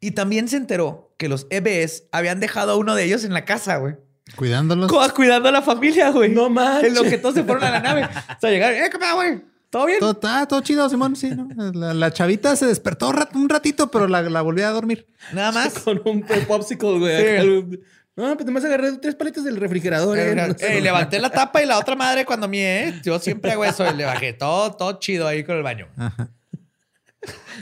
[0.00, 3.44] y también se enteró que los EBS habían dejado a uno de ellos en la
[3.44, 3.94] casa, güey.
[4.36, 4.90] Cuidándolos.
[4.90, 6.30] Co- Cuidando a la familia, güey.
[6.34, 6.88] No manches.
[6.88, 8.04] En lo que todos se fueron a la nave.
[8.04, 9.42] O sea, llegaron, ¿eh, qué güey?
[9.70, 10.00] ¿Todo bien?
[10.00, 11.14] Todo, ah, todo chido, Simón.
[11.14, 11.48] Sí, ¿no?
[11.72, 15.06] La, la chavita se despertó un rat- un ratito, pero la, la volví a dormir.
[15.32, 15.78] Nada más.
[15.84, 17.40] Con un popsicle, güey.
[17.70, 17.80] Sí.
[18.18, 20.18] No, pues nomás agarré tres paletas del refrigerador.
[20.18, 20.34] eh.
[20.34, 20.78] No sé.
[20.78, 23.00] Eh, levanté la tapa y la otra madre cuando mié, ¿eh?
[23.04, 23.88] Yo siempre hago eso.
[23.92, 25.86] Le bajé todo, todo chido ahí con el baño.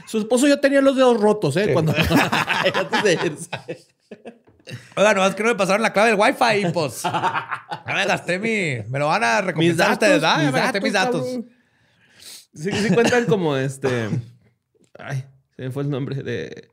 [0.07, 1.75] Su esposo ya tenía los dedos rotos, ¿eh?
[1.75, 1.93] Cuando...
[1.93, 3.51] De irse.
[4.97, 7.03] Oiga, nomás que no me pasaron la clave del Wi-Fi, pues.
[7.03, 8.83] Ya me gasté mi.
[8.91, 10.43] Me lo van a Mis recompensar datos, ustedes, ¿ah?
[10.43, 11.23] Ya me gasté mis datos.
[11.23, 11.51] cabrón.
[12.55, 14.09] Sí, sí cuentan como este...
[14.99, 15.23] Ay,
[15.55, 16.71] se me fue el nombre de...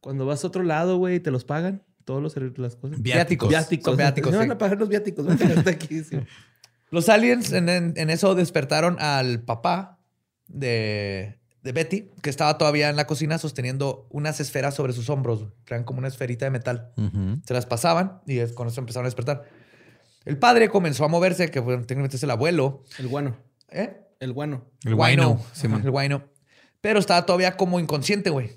[0.00, 1.84] Cuando vas a otro lado, güey, te los pagan.
[2.04, 3.00] Todos los las cosas.
[3.00, 3.48] Viáticos.
[3.48, 3.84] Viáticos.
[3.84, 4.52] Son viáticos, Me van sí.
[4.52, 5.26] a pagar los viáticos.
[5.66, 6.02] Aquí.
[6.04, 6.18] sí.
[6.90, 9.98] Los aliens en, en- en eso despertaron al papá
[10.48, 15.46] de, de Betty, que estaba todavía en la cocina sosteniendo unas esferas sobre sus hombros.
[15.66, 16.92] Eran como una esferita de metal.
[17.46, 19.44] Se las pasaban y es- con eso empezaron a despertar.
[20.24, 22.84] El padre comenzó a moverse, que bueno, técnicamente es el abuelo.
[22.98, 23.36] El guano.
[23.70, 23.96] ¿Eh?
[24.20, 24.66] El guano.
[24.84, 24.94] El.
[25.72, 26.24] Ajá, El guayno.
[26.80, 28.50] Pero estaba todavía como inconsciente, güey.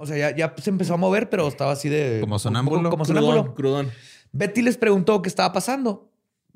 [0.00, 2.18] O sea, ya, ya se empezó a mover, pero estaba así de...
[2.20, 2.88] Como sonámbulo.
[2.90, 3.22] Como Crudón.
[3.24, 3.54] sonámbulo.
[3.54, 3.90] Crudón.
[4.32, 6.10] Betty les preguntó qué estaba pasando,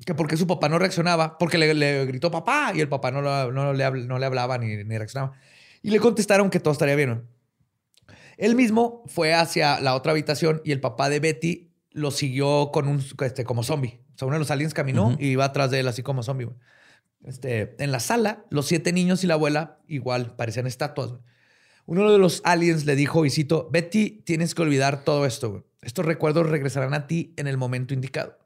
[0.05, 3.11] que por qué su papá no reaccionaba, porque le, le gritó papá y el papá
[3.11, 5.33] no, lo- no le, habl- no le hablaba ni, ni reaccionaba.
[5.83, 7.09] Y le contestaron que todo estaría bien.
[7.09, 7.21] ¿no?
[8.37, 12.87] Él mismo fue hacia la otra habitación y el papá de Betty lo siguió con
[12.87, 14.01] un este, como zombie.
[14.15, 16.45] O sea, uno de los aliens caminó y iba atrás de él así como zombie.
[16.45, 16.57] güey.
[17.23, 21.13] Este, en la sala, los siete niños y la abuela igual parecían estatuas.
[21.85, 25.51] Uno de los aliens le dijo, y cito, Betty, tienes que olvidar todo esto.
[25.51, 25.63] güey.
[25.81, 28.37] Estos recuerdos regresarán a ti en el momento indicado.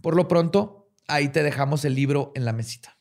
[0.00, 2.96] Por lo pronto, ahí te dejamos el libro en la mesita.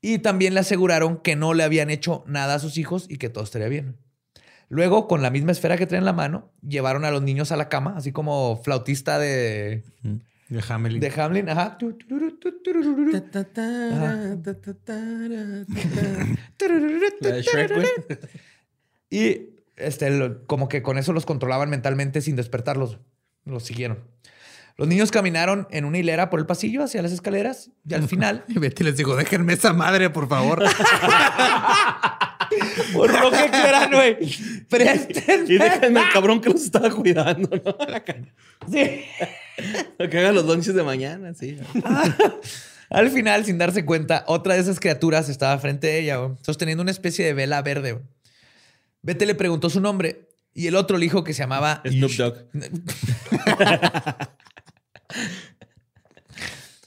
[0.00, 3.28] Y también le aseguraron que no le habían hecho nada a sus hijos y que
[3.28, 3.96] todo estaría bien.
[4.68, 7.56] Luego, con la misma esfera que traen en la mano, llevaron a los niños a
[7.56, 9.82] la cama, así como flautista de,
[10.48, 11.00] De Hamelin.
[11.00, 11.48] de Hamlin.
[11.48, 11.76] Ajá.
[17.20, 18.30] La de Shrek.
[19.10, 22.98] Y este, lo- como que con eso los controlaban mentalmente sin despertarlos.
[23.44, 23.98] Los siguieron.
[24.76, 28.44] Los niños caminaron en una hilera por el pasillo hacia las escaleras y al final,
[28.48, 30.62] Y Betty les dijo, déjenme esa madre, por favor.
[32.92, 34.16] por lo que quieran, güey,
[34.68, 35.44] préstenme.
[35.54, 37.76] Y déjenme al cabrón que los estaba cuidando, ¿no?
[38.70, 39.02] Sí.
[40.10, 41.58] Que haga los lunches de mañana, sí.
[42.88, 46.82] Al final, sin darse cuenta, otra de esas criaturas estaba frente a ella, güey, sosteniendo
[46.82, 47.92] una especie de vela verde.
[47.92, 48.04] güey.
[49.02, 52.34] Betty le preguntó su nombre y el otro le dijo que se llamaba Snoop Dogg.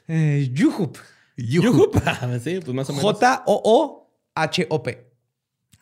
[0.07, 0.97] eh, Yuhup.
[1.37, 1.95] Yuhup.
[2.05, 3.19] Ah, Sí, pues más o menos.
[3.19, 5.11] J-O-O-H-O-P.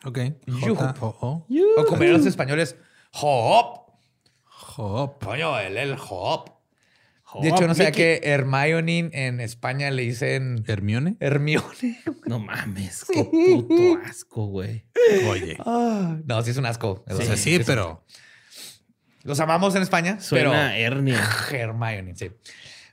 [0.04, 0.18] ok.
[0.46, 0.74] Yuhu.
[0.74, 1.46] J-O-O.
[1.76, 2.76] O como eran los españoles,
[3.20, 3.80] Hop.
[4.76, 5.22] Hop.
[5.22, 6.48] Coño, él el Hop.
[7.40, 11.16] De hecho, no sé que Hermione en España le dicen Hermione.
[11.20, 12.00] Hermione.
[12.26, 14.84] No mames, qué puto asco, güey.
[15.28, 15.56] Oye.
[15.60, 17.04] Ah, no, sí es un asco.
[17.08, 18.04] O sea, sí, pero
[19.22, 21.20] Los amamos en España, Suena hernia.
[21.50, 22.30] pero Hermione, sí.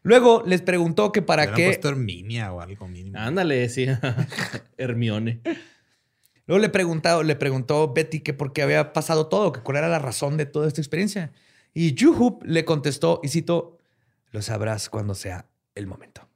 [0.03, 1.66] Luego les preguntó que para qué.
[1.66, 3.18] puesto Herminia o algo mínimo.
[3.20, 3.86] Ándale, sí.
[4.78, 5.41] Hermione.
[6.48, 9.88] Luego le preguntó, le preguntó Betty que por qué había pasado todo, que cuál era
[9.90, 11.32] la razón de toda esta experiencia.
[11.74, 13.78] Y Yuhup le contestó, y cito,
[14.32, 15.46] lo sabrás cuando sea
[15.76, 16.28] el momento.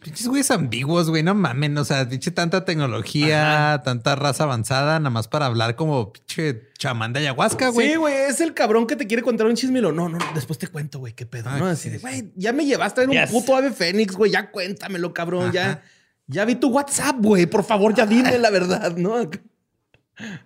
[0.00, 1.78] Pinches güeyes ambiguos, güey, no mamen.
[1.78, 7.14] O sea, pinche tanta tecnología, tanta raza avanzada, nada más para hablar como pinche chamán
[7.14, 7.88] de ayahuasca, güey.
[7.88, 10.18] Sí, güey, es el cabrón que te quiere contar un chisme y lo, no, no,
[10.34, 11.48] después te cuento, güey, qué pedo.
[11.48, 14.30] Ah, no, sí, así de, güey, ya me llevaste en un puto ave fénix, güey,
[14.30, 15.82] ya cuéntamelo, cabrón, ya.
[16.26, 19.30] Ya vi tu WhatsApp, güey, por favor, ya dime la verdad, ¿no?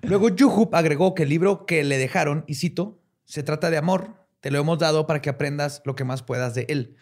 [0.02, 4.17] Luego Yuhup agregó que el libro que le dejaron, y cito, se trata de amor.
[4.40, 6.96] Te lo hemos dado para que aprendas lo que más puedas de él.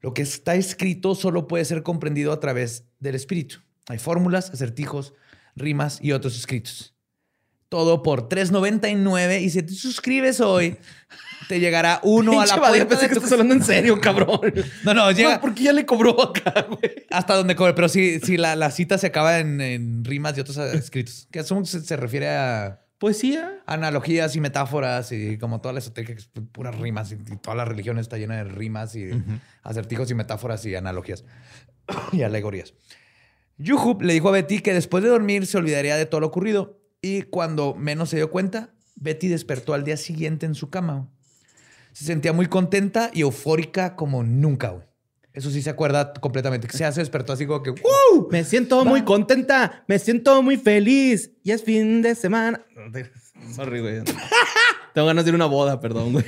[0.00, 3.60] Lo que está escrito solo puede ser comprendido a través del espíritu.
[3.88, 5.14] Hay fórmulas, acertijos,
[5.56, 6.94] rimas y otros escritos.
[7.70, 9.40] Todo por $3.99.
[9.40, 10.76] Y si te suscribes hoy,
[11.48, 14.40] te llegará uno a la puerta pensé de que estás hablando en serio, cabrón.
[14.84, 17.06] No, no, llega ¿Por qué ya le cobró acá, güey?
[17.10, 17.72] hasta donde cobre.
[17.72, 21.26] Pero sí, sí la, la cita se acaba en, en rimas y otros escritos.
[21.32, 23.62] Que que se, se refiere a Poesía.
[23.66, 27.54] analogías y metáforas y como toda la esotérica, que es puras rimas y, y toda
[27.54, 29.10] la religión está llena de rimas y
[29.62, 31.22] acertijos y metáforas y analogías
[32.12, 32.72] y alegorías.
[33.58, 36.80] Yuhub le dijo a Betty que después de dormir se olvidaría de todo lo ocurrido
[37.02, 41.10] y cuando menos se dio cuenta, Betty despertó al día siguiente en su cama.
[41.92, 44.93] Se sentía muy contenta y eufórica como nunca, güey.
[45.34, 46.66] Eso sí se acuerda completamente.
[46.68, 48.28] Que se hace despertó así como que ¡Woo!
[48.30, 49.84] Me siento muy contenta.
[49.88, 51.32] Me siento muy feliz.
[51.42, 52.64] Y es fin de semana.
[53.54, 54.02] Sorry, güey.
[54.94, 56.24] Tengo ganas de ir a una boda, perdón, güey.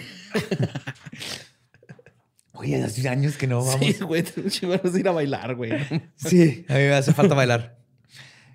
[2.53, 3.78] Oye, hace años que no vamos.
[3.81, 4.24] Sí, güey.
[4.24, 5.73] Tengo de ir a bailar, güey.
[6.16, 7.78] Sí, a mí me hace falta bailar.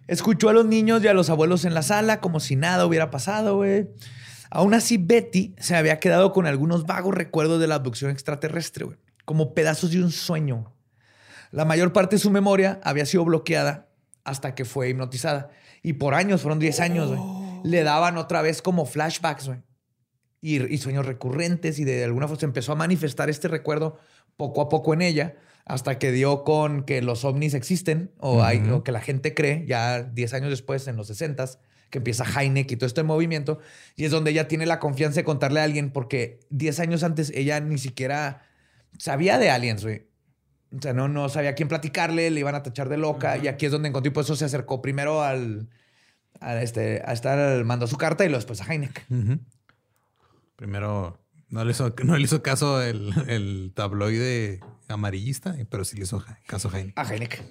[0.07, 3.09] Escuchó a los niños y a los abuelos en la sala como si nada hubiera
[3.09, 3.87] pasado, güey.
[4.49, 8.97] Aún así, Betty se había quedado con algunos vagos recuerdos de la abducción extraterrestre, güey,
[9.31, 10.75] como pedazos de un sueño.
[11.51, 13.87] La mayor parte de su memoria había sido bloqueada
[14.25, 15.51] hasta que fue hipnotizada.
[15.81, 17.21] Y por años, fueron 10 años, güey.
[17.63, 19.49] Le daban otra vez como flashbacks.
[20.41, 23.99] Y, y sueños recurrentes y de alguna forma se empezó a manifestar este recuerdo
[24.35, 28.69] poco a poco en ella hasta que dio con que los ovnis existen o, hay,
[28.69, 31.45] o que la gente cree ya 10 años después, en los 60
[31.89, 33.59] que empieza Heineck y todo este movimiento
[33.95, 37.31] y es donde ella tiene la confianza de contarle a alguien porque 10 años antes
[37.33, 38.50] ella ni siquiera
[39.01, 40.07] sabía de aliens, güey.
[40.77, 43.47] O sea, no, no sabía a quién platicarle, le iban a tachar de loca y
[43.47, 45.69] aquí es donde encontró y por eso se acercó primero al,
[46.39, 49.05] al, este, a estar, mandó su carta y luego después a Heineck.
[50.55, 51.19] Primero,
[51.49, 56.23] no le hizo, no le hizo caso el, el tabloide amarillista, pero sí le hizo
[56.45, 56.93] caso a Jaime.
[56.95, 57.43] a Heineck.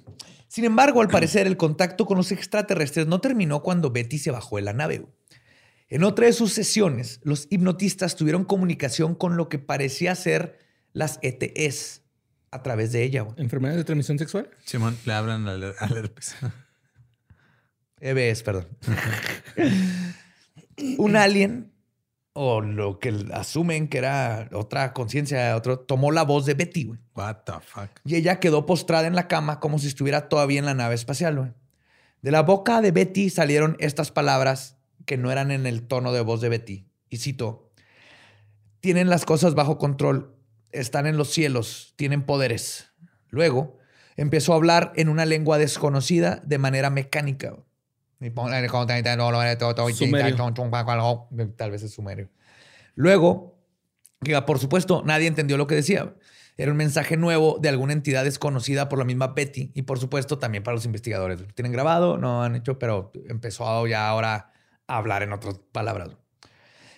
[0.46, 4.56] Sin embargo, al parecer, el contacto con los extraterrestres no terminó cuando Betty se bajó
[4.56, 5.04] de la nave.
[5.88, 11.18] En otra de sus sesiones, los hipnotistas tuvieron comunicación con lo que parecía ser las
[11.22, 12.02] ETS
[12.50, 13.22] a través de ella.
[13.22, 13.34] güey.
[13.38, 14.50] ¿Enfermedades de transmisión sexual?
[14.64, 16.36] Simón, le hablan al, al herpes.
[18.00, 18.66] EBS, perdón.
[20.98, 21.72] Un alien,
[22.32, 26.98] o lo que asumen que era otra conciencia, otro, tomó la voz de Betty, güey.
[27.14, 27.90] What the fuck?
[28.04, 31.36] Y ella quedó postrada en la cama como si estuviera todavía en la nave espacial.
[31.36, 31.50] güey.
[32.22, 36.20] De la boca de Betty salieron estas palabras que no eran en el tono de
[36.22, 36.86] voz de Betty.
[37.10, 37.70] Y cito,
[38.80, 40.34] tienen las cosas bajo control,
[40.72, 42.92] están en los cielos, tienen poderes.
[43.28, 43.78] Luego
[44.16, 47.56] empezó a hablar en una lengua desconocida de manera mecánica.
[51.56, 52.28] Tal vez es sumerio.
[52.94, 53.58] Luego,
[54.22, 56.14] que por supuesto nadie entendió lo que decía.
[56.58, 60.38] Era un mensaje nuevo de alguna entidad desconocida por la misma Betty y por supuesto
[60.38, 61.40] también para los investigadores.
[61.40, 64.52] Lo tienen grabado, no han hecho, pero empezó ya ahora
[64.86, 66.10] a hablar en otras palabras.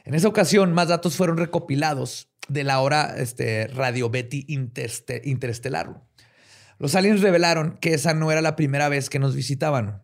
[0.04, 6.02] En esa ocasión, más datos fueron recopilados de la hora este, Radio Betty interestelar.
[6.78, 10.02] Los aliens revelaron que esa no era la primera vez que nos visitaban.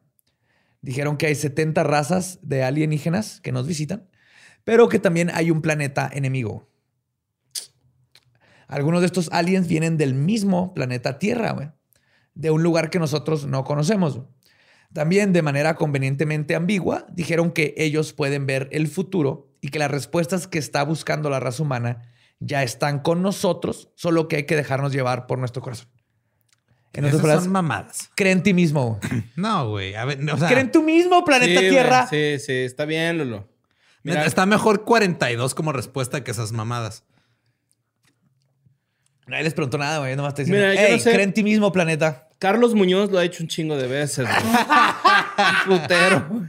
[0.81, 4.09] Dijeron que hay 70 razas de alienígenas que nos visitan,
[4.65, 6.69] pero que también hay un planeta enemigo.
[8.69, 11.77] Algunos de estos aliens vienen del mismo planeta Tierra,
[12.35, 14.21] de un lugar que nosotros no conocemos.
[14.93, 19.91] También, de manera convenientemente ambigua, dijeron que ellos pueden ver el futuro y que las
[19.91, 22.08] respuestas que está buscando la raza humana
[22.41, 25.89] ya están con nosotros, solo que hay que dejarnos llevar por nuestro corazón.
[26.95, 28.11] En otras Esas palabras, son mamadas.
[28.17, 28.99] cree en ti mismo.
[29.37, 29.95] No, güey.
[29.95, 32.07] A ver, o sea, Cree en tu mismo planeta Sí, Tierra.
[32.09, 33.49] Sí, sí, está bien, Lolo.
[34.03, 37.05] Mira, está mejor 42 como respuesta que esas mamadas.
[39.27, 40.17] Nadie les preguntó nada, güey.
[40.17, 42.29] Nomás te dicen, Mira, hey, no sé- cree en ti mismo, planeta.
[42.39, 44.27] Carlos Muñoz lo ha hecho un chingo de veces.
[44.27, 44.55] güey.
[45.67, 46.47] Putero.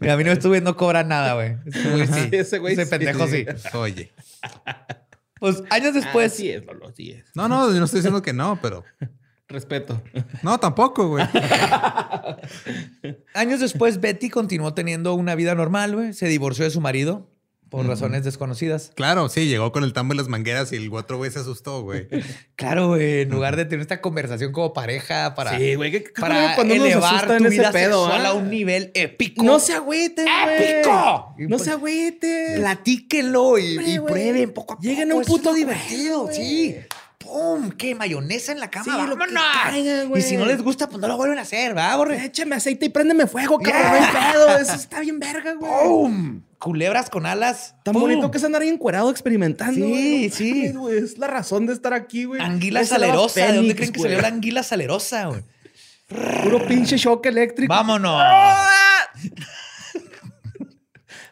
[0.00, 1.56] Mira, a mí no estuve, no cobra nada, güey.
[1.66, 2.28] Ese güey sí.
[2.32, 2.84] Ese güey sí.
[2.84, 3.46] pendejo sí.
[3.74, 4.12] Oye.
[5.38, 7.24] Pues años después, Así es, Lolo, así es.
[7.34, 8.84] No, no, yo no estoy diciendo que no, pero.
[9.48, 10.00] Respeto.
[10.42, 11.24] No, tampoco, güey.
[13.34, 16.12] años después, Betty continuó teniendo una vida normal, güey.
[16.12, 17.31] Se divorció de su marido
[17.72, 18.92] por razones desconocidas.
[18.94, 21.82] Claro, sí, llegó con el tambo y las mangueras y el otro güey se asustó,
[21.82, 22.06] güey.
[22.54, 23.22] Claro, güey.
[23.22, 25.90] En lugar de tener esta conversación como pareja para, Sí, güey.
[25.90, 28.28] ¿qué- qué para cuando elevar tu en ese vida pedo, sexual ah?
[28.28, 29.42] a un nivel épico.
[29.42, 30.62] No se agüiten, güey.
[30.80, 31.34] ¡Épico!
[31.38, 32.60] No se agüiten.
[32.60, 34.12] Platíquenlo y, Hombre, y güey.
[34.14, 34.86] prueben poco a poco.
[34.86, 36.36] Lleguen a un puto divertido, güey.
[36.36, 36.76] Sí.
[37.18, 37.70] ¡Pum!
[37.70, 37.94] ¿Qué?
[37.94, 38.84] ¿Mayonesa en la cama?
[38.84, 39.26] Sí, ¡Vámonos!
[39.64, 40.04] caiga.
[40.18, 42.24] Y si no les gusta, pues no lo vuelven a hacer, ¿verdad, borre?
[42.26, 44.04] Échame aceite y préndeme fuego, cabrón.
[44.32, 44.58] Pedo.
[44.58, 45.70] Eso está bien verga, güey.
[45.84, 46.42] ¡Pum!
[46.62, 47.74] Culebras con alas.
[47.82, 48.02] Tan ¡Pum!
[48.02, 49.74] bonito que es andar ahí encuerado experimentando.
[49.74, 50.28] Sí, güey.
[50.28, 50.54] No sí.
[50.54, 52.40] mames, güey, Es la razón de estar aquí, güey.
[52.40, 53.46] Anguila salerosa.
[53.48, 54.10] ¿De dónde creen que güey.
[54.12, 55.42] salió la anguila salerosa, güey?
[56.44, 57.68] Puro pinche shock eléctrico.
[57.72, 58.22] ¡Vámonos!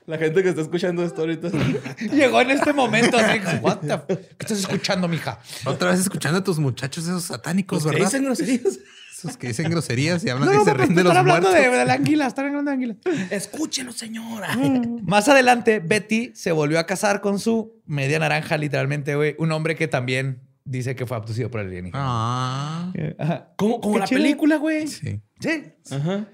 [0.07, 1.51] La gente que está escuchando esto ahorita.
[2.12, 3.39] Llegó en este momento así.
[3.61, 5.39] What the f- ¿Qué estás escuchando, mija?
[5.65, 8.07] Otra vez escuchando a tus muchachos esos satánicos, ¿verdad?
[8.07, 8.81] dicen groserías.
[9.24, 11.48] Esos que dicen groserías y hablan No, y se no, ríen de están los hablando
[11.51, 11.70] muertos.
[11.72, 12.26] de, de la anguila.
[12.26, 12.97] Están hablando de anguila.
[13.30, 14.56] Escúchelo, señora.
[15.02, 19.36] Más adelante, Betty se volvió a casar con su media naranja, literalmente, güey.
[19.38, 22.02] Un hombre que también dice que fue abducido por el alienígena.
[22.05, 23.52] Ah, Ajá.
[23.56, 24.86] Como, como la película, güey.
[24.88, 25.20] sí.
[25.40, 25.72] Sí.
[25.90, 26.26] Ajá.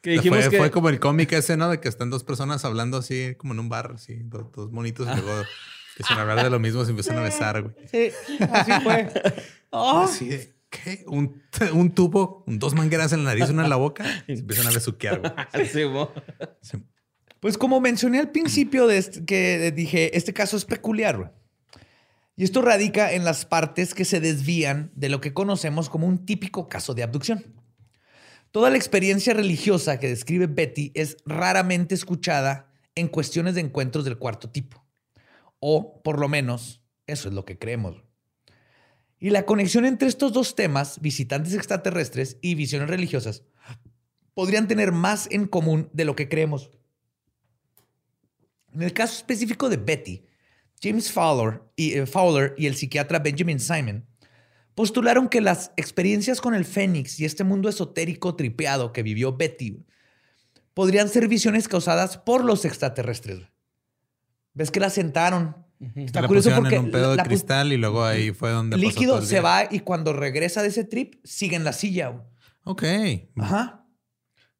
[0.00, 0.58] Que dijimos Fue, que.
[0.58, 1.68] fue como el cómic ese, ¿no?
[1.70, 5.08] De que están dos personas hablando así, como en un bar, así, dos, dos monitos,
[5.08, 5.42] y luego
[5.96, 7.74] empiezan a hablar de lo mismo, se empiezan a besar, güey.
[7.90, 8.10] Sí,
[8.52, 9.08] así fue.
[9.70, 10.02] Oh.
[10.04, 11.04] Así de, ¿qué?
[11.06, 11.42] Un,
[11.72, 14.66] un tubo, un- dos mangueras en la nariz, una en la boca, y se empiezan
[14.66, 15.48] a besuquear.
[15.72, 15.82] Sí.
[16.62, 16.78] Sí.
[17.40, 21.16] Pues como mencioné al principio de este- que dije, este caso es peculiar.
[21.16, 21.28] güey.
[22.36, 26.24] Y esto radica en las partes que se desvían de lo que conocemos como un
[26.24, 27.44] típico caso de abducción.
[28.52, 34.18] Toda la experiencia religiosa que describe Betty es raramente escuchada en cuestiones de encuentros del
[34.18, 34.84] cuarto tipo.
[35.60, 38.04] O, por lo menos, eso es lo que creemos.
[39.20, 43.42] Y la conexión entre estos dos temas, visitantes extraterrestres y visiones religiosas,
[44.34, 46.70] podrían tener más en común de lo que creemos.
[48.72, 50.24] En el caso específico de Betty,
[50.80, 54.06] James Fowler y, eh, Fowler y el psiquiatra Benjamin Simon
[54.76, 59.84] postularon que las experiencias con el Fénix y este mundo esotérico tripeado que vivió Betty
[60.72, 63.48] podrían ser visiones causadas por los extraterrestres.
[64.54, 65.67] ¿Ves que la sentaron?
[65.94, 68.32] Está la curioso pusieron porque en un pedo de la pu- cristal y luego ahí
[68.32, 71.14] fue donde el pasó todo líquido el se va y cuando regresa de ese trip
[71.24, 72.08] sigue en la silla.
[72.08, 72.24] güey.
[72.64, 72.82] Ok.
[73.36, 73.86] Ajá.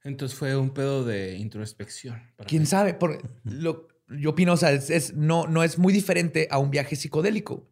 [0.04, 2.22] Entonces fue un pedo de introspección.
[2.36, 2.66] para ¿Quién mí.
[2.66, 2.94] sabe?
[2.94, 6.70] Porque lo, yo opino, o sea, es, es- no, no es muy diferente a un
[6.70, 7.68] viaje psicodélico,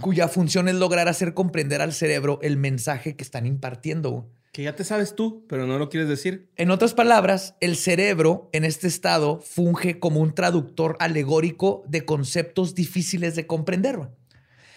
[0.00, 4.30] cuya función es lograr hacer comprender al cerebro el mensaje que están impartiendo.
[4.52, 6.50] Que ya te sabes tú, pero no lo quieres decir.
[6.56, 12.74] En otras palabras, el cerebro en este estado funge como un traductor alegórico de conceptos
[12.74, 14.10] difíciles de comprender.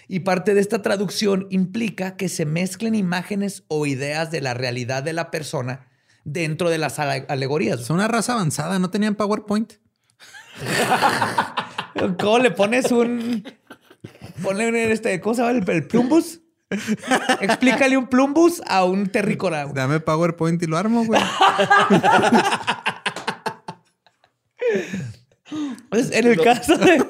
[0.07, 5.03] Y parte de esta traducción implica que se mezclen imágenes o ideas de la realidad
[5.03, 5.87] de la persona
[6.23, 7.81] dentro de las ale- alegorías.
[7.81, 9.73] Son una raza avanzada, ¿no tenían PowerPoint?
[12.19, 13.43] ¿Cómo le pones un.
[14.41, 15.19] Ponle un este.
[15.19, 15.57] ¿Cómo se llama?
[15.59, 16.39] El, el plumbus.
[17.41, 19.63] Explícale un plumbus a un terrícola.
[19.63, 19.75] güey.
[19.75, 21.21] Dame PowerPoint y lo armo, güey.
[25.89, 27.03] Pues, en el caso de.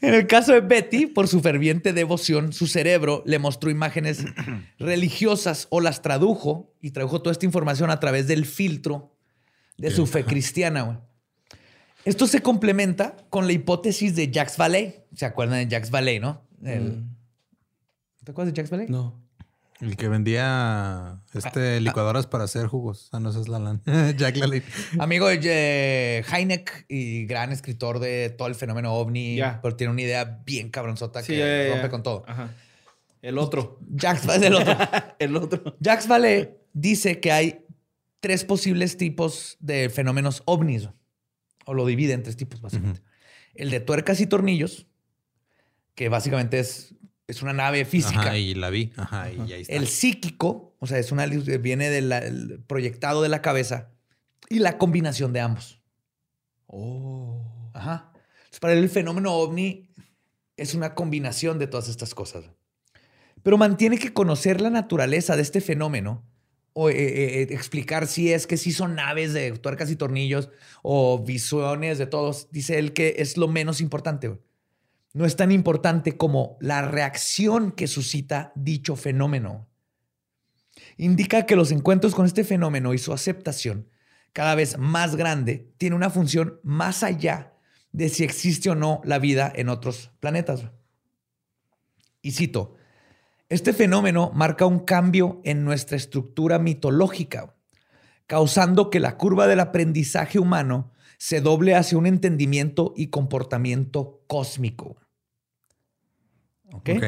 [0.00, 4.24] En el caso de Betty, por su ferviente devoción, su cerebro le mostró imágenes
[4.78, 9.16] religiosas o las tradujo y tradujo toda esta información a través del filtro
[9.78, 10.82] de su fe cristiana.
[10.82, 10.98] güey.
[12.04, 15.06] Esto se complementa con la hipótesis de Jacques Vallée.
[15.14, 16.43] ¿Se acuerdan de Jacques Vallée, no?
[16.62, 17.04] El-
[18.24, 18.88] ¿Te acuerdas de Jacques Vallée?
[18.88, 19.22] No.
[19.80, 23.08] El que vendía este licuadoras para hacer jugos.
[23.12, 23.82] Ah, no, ese es Lalan.
[24.16, 24.62] Jack Lalane.
[24.98, 30.00] Amigo de eh, Heineck y gran escritor de todo el fenómeno ovni, pero tiene una
[30.02, 32.24] idea bien cabronzota Sí, que rompe con todo.
[32.26, 32.50] Ajá.
[33.20, 33.78] El otro.
[33.90, 34.76] Jacques Vallée, el otro.
[35.18, 35.76] El otro.
[35.80, 37.64] Jacques Vallée dice que hay
[38.20, 40.88] tres posibles tipos de fenómenos ovnis,
[41.66, 43.02] o lo divide en tres tipos, básicamente.
[43.54, 44.86] El de tuercas y tornillos,
[45.94, 46.94] que básicamente es,
[47.26, 48.20] es una nave física.
[48.20, 48.92] Ajá, y la vi.
[48.96, 49.74] Ajá, y ahí está.
[49.74, 53.90] El psíquico, o sea, es una luz que viene del proyectado de la cabeza,
[54.48, 55.80] y la combinación de ambos.
[56.66, 57.40] Oh.
[57.72, 58.12] Ajá.
[58.14, 59.88] Entonces, para él el fenómeno ovni
[60.56, 62.44] es una combinación de todas estas cosas.
[63.42, 66.24] Pero mantiene que conocer la naturaleza de este fenómeno
[66.72, 70.50] o eh, eh, eh, explicar si es que sí son naves de tuercas y tornillos
[70.82, 74.38] o visiones de todos, dice él que es lo menos importante.
[75.14, 79.68] No es tan importante como la reacción que suscita dicho fenómeno.
[80.96, 83.88] Indica que los encuentros con este fenómeno y su aceptación
[84.32, 87.54] cada vez más grande tiene una función más allá
[87.92, 90.64] de si existe o no la vida en otros planetas.
[92.20, 92.74] Y cito,
[93.48, 97.54] este fenómeno marca un cambio en nuestra estructura mitológica,
[98.26, 105.03] causando que la curva del aprendizaje humano se doble hacia un entendimiento y comportamiento cósmico.
[106.74, 106.90] ¿Ok?
[106.96, 107.04] Ok.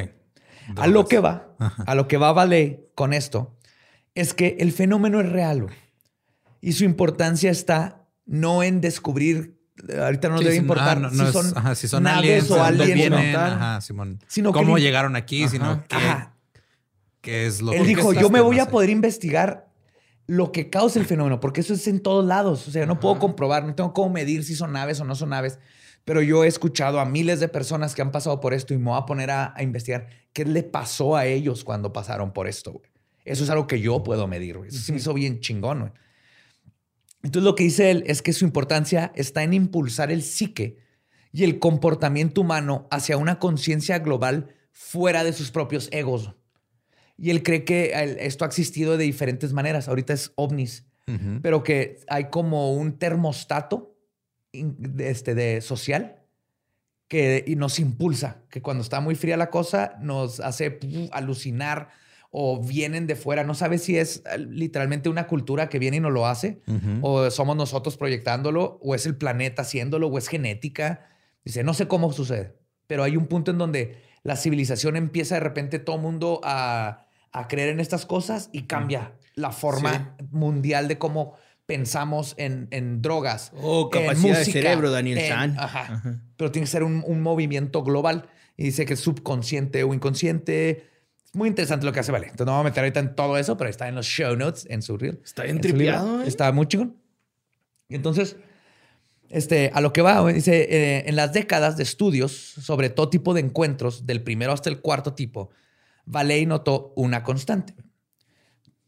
[0.78, 1.84] A lo que va, Ajá.
[1.86, 3.56] a lo que va Vale con esto,
[4.14, 5.62] es que el fenómeno es real.
[5.64, 5.74] güey.
[6.60, 9.60] Y su importancia está no en descubrir,
[10.02, 12.50] ahorita no Sí, debe importar no, si, no es- son ajá, si son naves aliens,
[12.50, 13.52] o aliens vienen, tal.
[13.52, 14.18] ajá, Simón.
[14.26, 15.84] Sino que cómo el- llegaron aquí, sino Ajá.
[15.88, 16.34] qué, Ajá.
[17.20, 19.68] qué es lo Él que dijo, yo me voy a poder investigar
[20.26, 22.66] lo que causa el fenómeno, porque eso es en todos lados.
[22.66, 25.28] O sea, no puedo comprobar, no tengo cómo medir si son naves o no son
[25.28, 25.60] naves,
[26.06, 28.84] pero yo he escuchado a miles de personas que han pasado por esto y me
[28.90, 32.72] voy a poner a, a investigar qué le pasó a ellos cuando pasaron por esto.
[32.72, 32.88] güey.
[33.24, 34.56] Eso es algo que yo puedo medir.
[34.56, 34.68] güey.
[34.70, 35.80] Eso se me hizo bien chingón.
[35.80, 35.92] güey.
[37.22, 40.78] Entonces lo que dice él es que su importancia está en impulsar el psique
[41.32, 46.32] y el comportamiento humano hacia una conciencia global fuera de sus propios egos.
[47.18, 49.88] Y él cree que esto ha existido de diferentes maneras.
[49.88, 50.84] Ahorita es ovnis,
[51.42, 53.95] pero que hay como un termostato
[54.98, 56.22] este, de social
[57.08, 61.90] que y nos impulsa, que cuando está muy fría la cosa nos hace puf, alucinar
[62.30, 63.44] o vienen de fuera.
[63.44, 66.60] No sabes si es eh, literalmente una cultura que viene y nos lo hace,
[67.00, 71.06] o somos nosotros proyectándolo, o es el planeta haciéndolo, o es genética.
[71.44, 72.56] Dice, no sé cómo sucede,
[72.86, 77.48] pero hay un punto en donde la civilización empieza de repente todo mundo a, a
[77.48, 81.34] creer en estas cosas y cambia la forma mundial de cómo
[81.66, 83.52] pensamos en, en drogas.
[83.60, 85.58] Oh, en capacidad de cerebro, Daniel en- San.
[85.58, 85.80] Ajá.
[85.94, 86.22] Ajá.
[86.36, 88.28] Pero tiene que ser un, un movimiento global.
[88.56, 90.86] Y dice que es subconsciente o inconsciente.
[91.24, 92.26] Es muy interesante lo que hace, vale.
[92.28, 94.66] Entonces no vamos a meter ahorita en todo eso, pero está en los show notes,
[94.70, 95.20] en su reel.
[95.24, 96.28] Está bien tripeado, ¿eh?
[96.28, 96.96] Está muy chingón.
[97.88, 98.36] Y entonces,
[99.28, 103.34] este, a lo que va, dice, eh, en las décadas de estudios sobre todo tipo
[103.34, 105.50] de encuentros, del primero hasta el cuarto tipo,
[106.06, 107.74] Valey notó una constante.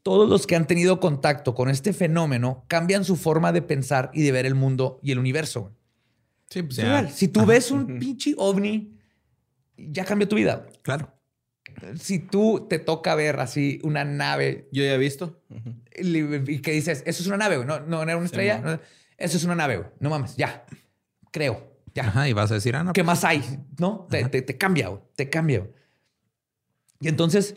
[0.08, 4.22] Todos los que han tenido contacto con este fenómeno cambian su forma de pensar y
[4.22, 5.76] de ver el mundo y el universo.
[6.48, 7.06] Sí, pues Es ya.
[7.10, 8.96] Si tú ves un pinche ovni,
[9.76, 10.66] ya cambió tu vida.
[10.80, 11.12] Claro.
[11.98, 15.42] Si tú te toca ver así una nave Yo ya he visto.
[15.94, 17.68] Y que dices, eso es una nave, güey.
[17.68, 18.62] No, no era una estrella.
[18.62, 18.70] mo.
[18.70, 18.80] no,
[19.18, 19.90] eso es una nave, güey.
[20.00, 20.64] No mames, ya.
[21.30, 21.70] Creo.
[21.94, 22.04] Ya.
[22.06, 22.94] Ajá, y vas a decir, ah, no.
[22.94, 23.42] ¿Qué más hay?
[23.78, 24.06] ¿No?
[24.08, 25.02] Te, te- te cambia, güey.
[25.16, 25.68] Te cambia.
[26.98, 27.56] Y entonces,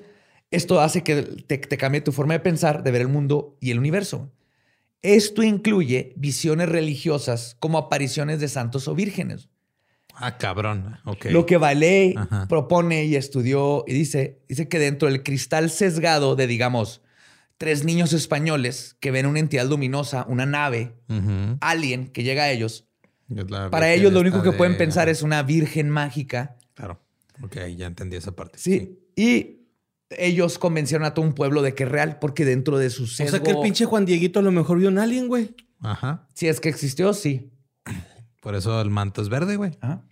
[0.51, 3.71] esto hace que te, te cambie tu forma de pensar, de ver el mundo y
[3.71, 4.31] el universo.
[5.01, 9.49] Esto incluye visiones religiosas como apariciones de santos o vírgenes.
[10.13, 10.97] Ah, cabrón.
[11.29, 12.47] Lo que Valé Ajá.
[12.47, 17.01] propone y estudió y dice, dice que dentro del cristal sesgado de, digamos,
[17.57, 21.57] tres niños españoles que ven una entidad luminosa, una nave, Ujú.
[21.61, 22.85] alien que llega a ellos,
[23.71, 26.57] para ellos lo único que pueden de- pensar es una virgen mágica.
[26.73, 26.99] Claro.
[27.41, 28.59] Ok, ya entendí esa parte.
[28.59, 28.99] Sí.
[29.15, 29.60] Y
[30.17, 33.07] ellos convencieron a todo un pueblo de que es real porque dentro de su O
[33.07, 33.31] sesgo...
[33.37, 35.55] sea que el pinche Juan Dieguito a lo mejor vio un alien, güey.
[35.81, 36.27] Ajá.
[36.33, 37.51] Si es que existió, sí.
[38.41, 39.77] Por eso el manto es verde, güey.
[39.81, 40.03] Ajá.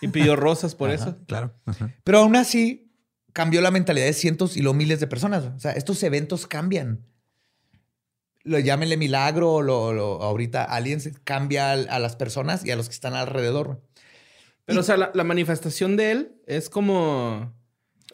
[0.00, 1.18] Y pidió rosas por Ajá, eso.
[1.26, 1.54] Claro.
[1.66, 1.92] Ajá.
[2.04, 2.92] Pero aún así
[3.32, 5.44] cambió la mentalidad de cientos y luego miles de personas.
[5.44, 7.04] O sea, estos eventos cambian.
[8.44, 12.88] Lo llámenle milagro o lo, lo- ahorita aliens cambia a las personas y a los
[12.88, 13.82] que están alrededor.
[14.64, 17.54] Pero, o sea, la, la manifestación de él es como.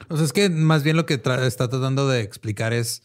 [0.09, 3.03] O sea, es que más bien lo que tra- está tratando de explicar es,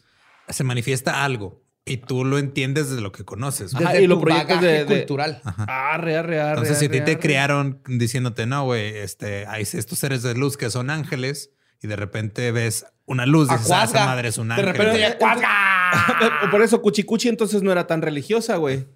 [0.48, 3.74] se manifiesta algo y tú lo entiendes desde lo que conoces.
[3.74, 5.40] Ajá, Desde y lo proyectas de- de- cultural.
[5.66, 6.50] Arre, arre, arre.
[6.50, 10.56] Entonces, si a ti te criaron diciéndote, no, güey, este, hay estos seres de luz
[10.56, 11.50] que son ángeles
[11.82, 14.66] y de repente ves una luz y dices, ah, esa madre es un De ángel.
[14.66, 16.50] repente Pero- ya ¡cuaca!
[16.50, 18.86] Por eso, Cuchicuchi entonces no era tan religiosa, güey.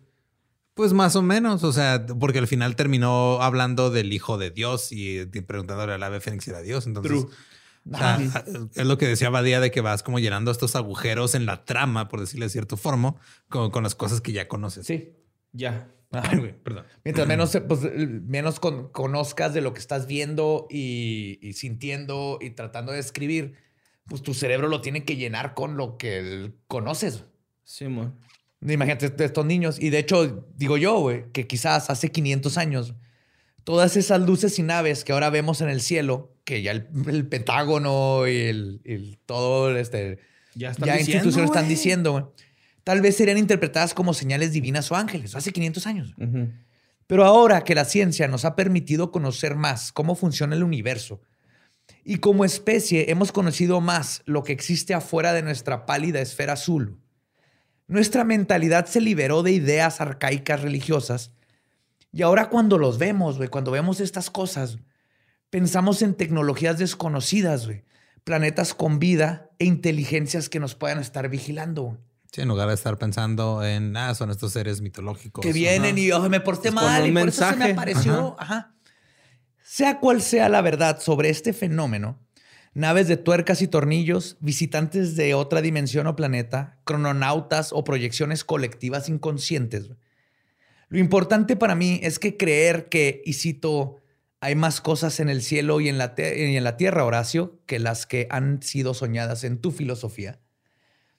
[0.75, 4.89] Pues más o menos, o sea, porque al final terminó hablando del hijo de Dios
[4.91, 6.87] y preguntándole al ave fénix si era Dios.
[6.89, 7.29] Entonces, True.
[7.93, 8.19] O sea,
[8.75, 12.09] es lo que decía Badía de que vas como llenando estos agujeros en la trama,
[12.09, 13.15] por decirle de cierta forma,
[13.49, 14.87] con, con las cosas que ya conoces.
[14.87, 15.13] Sí.
[15.53, 15.89] Ya.
[16.11, 16.85] Ay, güey, perdón.
[17.05, 22.51] Mientras menos, pues, menos con- conozcas de lo que estás viendo y, y sintiendo y
[22.51, 23.55] tratando de escribir,
[24.07, 27.25] pues tu cerebro lo tiene que llenar con lo que él conoces.
[27.65, 28.15] Simón.
[28.61, 29.79] Imagínate est- estos niños.
[29.81, 32.95] Y de hecho, digo yo, güey, que quizás hace 500 años,
[33.65, 37.27] todas esas luces y naves que ahora vemos en el cielo, que ya el, el
[37.27, 40.19] Pentágono y el, el todo, este,
[40.55, 42.25] Ya están ya diciendo, instituciones están diciendo, güey,
[42.85, 46.15] tal vez serían interpretadas como señales divinas o ángeles, hace 500 años.
[47.07, 51.21] Pero ahora que la ciencia nos ha permitido conocer más cómo funciona el universo
[52.03, 56.99] y como especie hemos conocido más lo que existe afuera de nuestra pálida esfera azul,
[57.87, 61.33] nuestra mentalidad se liberó de ideas arcaicas religiosas
[62.13, 64.79] y ahora cuando los vemos, cuando vemos estas cosas,
[65.55, 67.85] pensamos en tecnologías desconocidas, güey,
[68.25, 71.97] planetas con vida e inteligencias que nos puedan estar vigilando.
[72.33, 75.45] Sí, en lugar de estar pensando en, ah, son estos seres mitológicos.
[75.47, 76.01] que vienen Ajá.
[76.01, 78.35] y "Ay, me porté mal y por eso se me apareció.
[78.37, 78.75] Ajá.
[79.63, 82.19] Sea cual sea la verdad sobre este fenómeno,
[82.73, 89.09] naves de tuercas y tornillos, visitantes de otra dimensión o planeta, crononautas o proyecciones colectivas
[89.09, 89.91] inconscientes.
[90.89, 94.01] Lo importante para mí es que creer que, y cito,
[94.45, 97.79] hay más cosas en el cielo y en la, y en la tierra, Horacio, que
[97.79, 100.39] las que han sido soñadas en tu filosofía,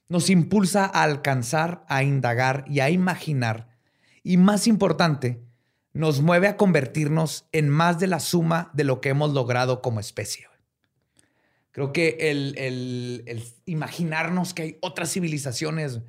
[0.10, 3.70] nos impulsa a alcanzar, a indagar y a imaginar.
[4.24, 5.42] Y más importante,
[5.94, 10.00] nos mueve a convertirnos en más de la suma de lo que hemos logrado como
[10.00, 10.48] especie.
[11.72, 16.00] Creo que el, el- el imaginarnos que hay otras civilizaciones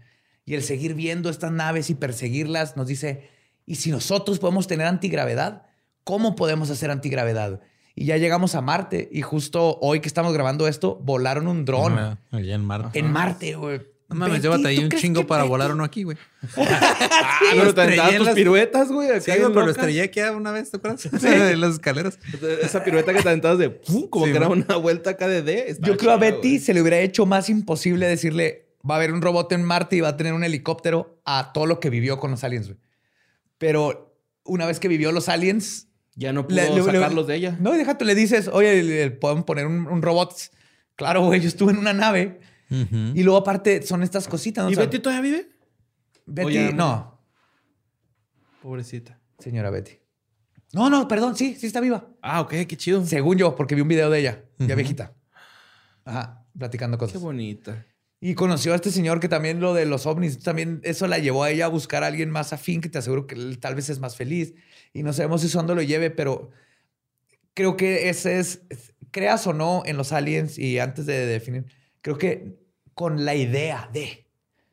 [0.48, 3.30] Y el seguir viendo estas naves y perseguirlas nos dice,
[3.64, 5.65] ¿y si nosotros podemos tener antigravedad?
[6.06, 7.60] ¿Cómo podemos hacer antigravedad?
[7.96, 11.98] Y ya llegamos a Marte y justo hoy que estamos grabando esto, volaron un dron
[11.98, 12.96] Ah, Allá en Marte.
[13.00, 13.80] en Marte, güey.
[14.08, 16.16] No mames, ahí ¿tú un chingo para Betty- volar uno aquí, güey.
[16.56, 19.20] Ah, pero Lo te tus las- piruetas, güey.
[19.20, 21.06] Sí, pero lo estrellé aquí una vez, ¿te acuerdas?
[21.24, 22.20] en las escaleras.
[22.62, 24.06] Esa pirueta que te aventabas de ¡pum!
[24.08, 25.76] como Sí, que era una vuelta acá de D.
[25.80, 26.58] Yo creo a Betty güey.
[26.60, 30.00] se le hubiera hecho más imposible decirle, va a haber un robot en Marte y
[30.02, 32.78] va a tener un helicóptero a todo lo que vivió con los aliens, güey.
[33.58, 35.85] Pero una vez que vivió los aliens,
[36.16, 37.56] Ya no pudo Le- le- le- sacarlos de ella.
[37.60, 40.34] No, y déjate, le dices, oye, le- le pueden poner un, un robot.
[40.96, 42.40] Claro, güey, yo estuve en una nave.
[42.68, 44.64] Y luego, aparte, son estas cositas.
[44.64, 44.70] ¿no?
[44.70, 45.48] ¿Y O sea, Betty todavía vive?
[46.26, 47.20] Betty, no,
[48.62, 49.20] Pobrecita.
[49.38, 49.92] señora Betty.
[50.72, 52.08] No, no, perdón, sí, sí está viva.
[52.22, 53.04] Ah, ok, qué chido.
[53.06, 55.14] Según yo, porque vi un video de ella, ya viejita.
[56.04, 57.20] Ajá, platicando Qué cosas.
[57.22, 57.86] bonita.
[58.26, 61.44] Y conoció a este señor que también lo de los ovnis, también eso la llevó
[61.44, 63.88] a ella a buscar a alguien más afín que te aseguro que él tal vez
[63.88, 64.52] es más feliz.
[64.92, 66.50] Y no sabemos si eso dónde lo lleve, pero
[67.54, 68.62] creo que ese es,
[69.12, 71.66] creas o no en los aliens y antes de definir,
[72.02, 72.58] creo que
[72.94, 74.26] con la idea de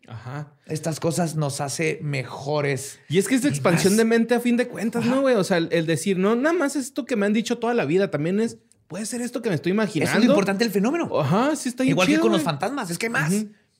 [0.08, 0.58] Ajá.
[0.66, 3.00] estas cosas nos hace mejores.
[3.08, 3.98] Y es que es expansión más.
[4.00, 5.36] de mente a fin de cuentas, ¿no, güey?
[5.36, 7.76] O sea, el, el decir, no, nada más es esto que me han dicho toda
[7.76, 8.58] la vida, también es,
[8.94, 10.20] puede ser esto que me estoy imaginando.
[10.20, 11.10] Es lo importante del fenómeno.
[11.20, 13.34] Ajá, sí está Igual que con los fantasmas, es que hay más.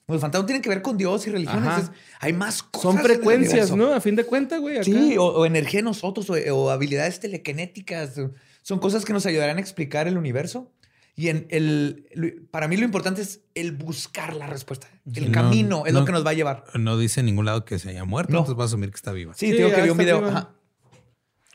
[0.08, 1.84] Los fantasmas tienen que ver con Dios y religiones.
[1.84, 2.82] Es- hay más cosas.
[2.82, 3.70] Son en el frecuencias.
[3.76, 3.94] ¿no?
[3.94, 4.82] A fin de cuentas, güey.
[4.82, 8.20] Sí, o, o energía en nosotros, o, o habilidades telequinéticas.
[8.62, 10.72] Son cosas que nos ayudarán a explicar el universo.
[11.14, 14.88] Y en el, para mí lo importante es el buscar la respuesta.
[15.14, 16.00] El No, camino es no.
[16.00, 16.64] lo que nos va a llevar.
[16.74, 18.38] No dice en ningún lado que se haya muerto, No.
[18.40, 19.32] entonces va a asumir que está viva.
[19.34, 20.26] Sí, Sí, te digo que vi un video.
[20.26, 20.50] ajá.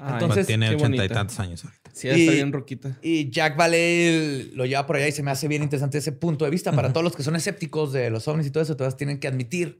[0.01, 2.97] Ay, Entonces, tiene ochenta y tantos años Sí, está Y- bien roquita.
[3.01, 6.45] Y Jack Valley lo lleva por allá y se me hace bien interesante ese punto
[6.45, 6.71] de vista.
[6.71, 9.27] Para todos los que son escépticos de los ovnis y todo eso, todas tienen que
[9.27, 9.79] admitir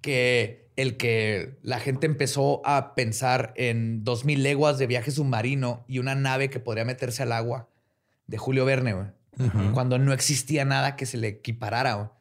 [0.00, 5.98] que el que la gente empezó a pensar en 2000 leguas de viaje submarino y
[5.98, 7.68] una nave que podría meterse al agua
[8.28, 9.06] de Julio Verne, güey,
[9.72, 12.12] cuando no existía nada que se le equiparara.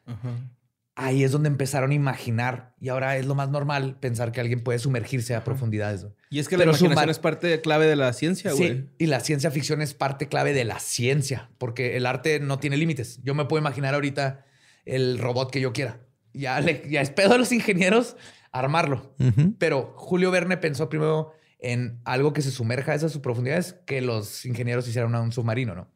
[0.99, 4.63] Ahí es donde empezaron a imaginar y ahora es lo más normal pensar que alguien
[4.63, 6.07] puede sumergirse a profundidades.
[6.31, 8.69] Y es que Pero la imaginación ma- es parte clave de la ciencia, güey.
[8.69, 12.57] Sí, y la ciencia ficción es parte clave de la ciencia, porque el arte no
[12.57, 13.19] tiene límites.
[13.23, 14.43] Yo me puedo imaginar ahorita
[14.85, 15.99] el robot que yo quiera.
[16.33, 18.17] Ya, le, ya es pedo de los ingenieros
[18.51, 19.15] armarlo.
[19.59, 24.45] Pero Julio Verne pensó primero en algo que se sumerja a esas profundidades que los
[24.45, 25.87] ingenieros hicieran un submarino, ¿no?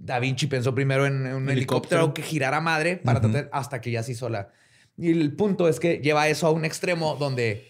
[0.00, 1.52] Da Vinci pensó primero en un Helicóptero.
[2.02, 4.52] helicóptero que girara madre para tratar hasta que ya se hizo la.
[4.96, 7.66] Y el punto es que lleva eso a un extremo donde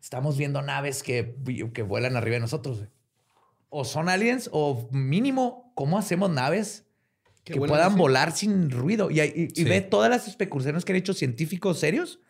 [0.00, 1.34] estamos viendo naves que,
[1.74, 2.84] que vuelan arriba de nosotros.
[3.70, 6.84] O son aliens, o mínimo, ¿cómo hacemos naves
[7.44, 7.98] Que que, puedan así.
[7.98, 9.10] volar sin ruido?
[9.10, 9.64] Y, y- y Sí.
[9.64, 12.20] ve todas las especulaciones que han hecho científicos serios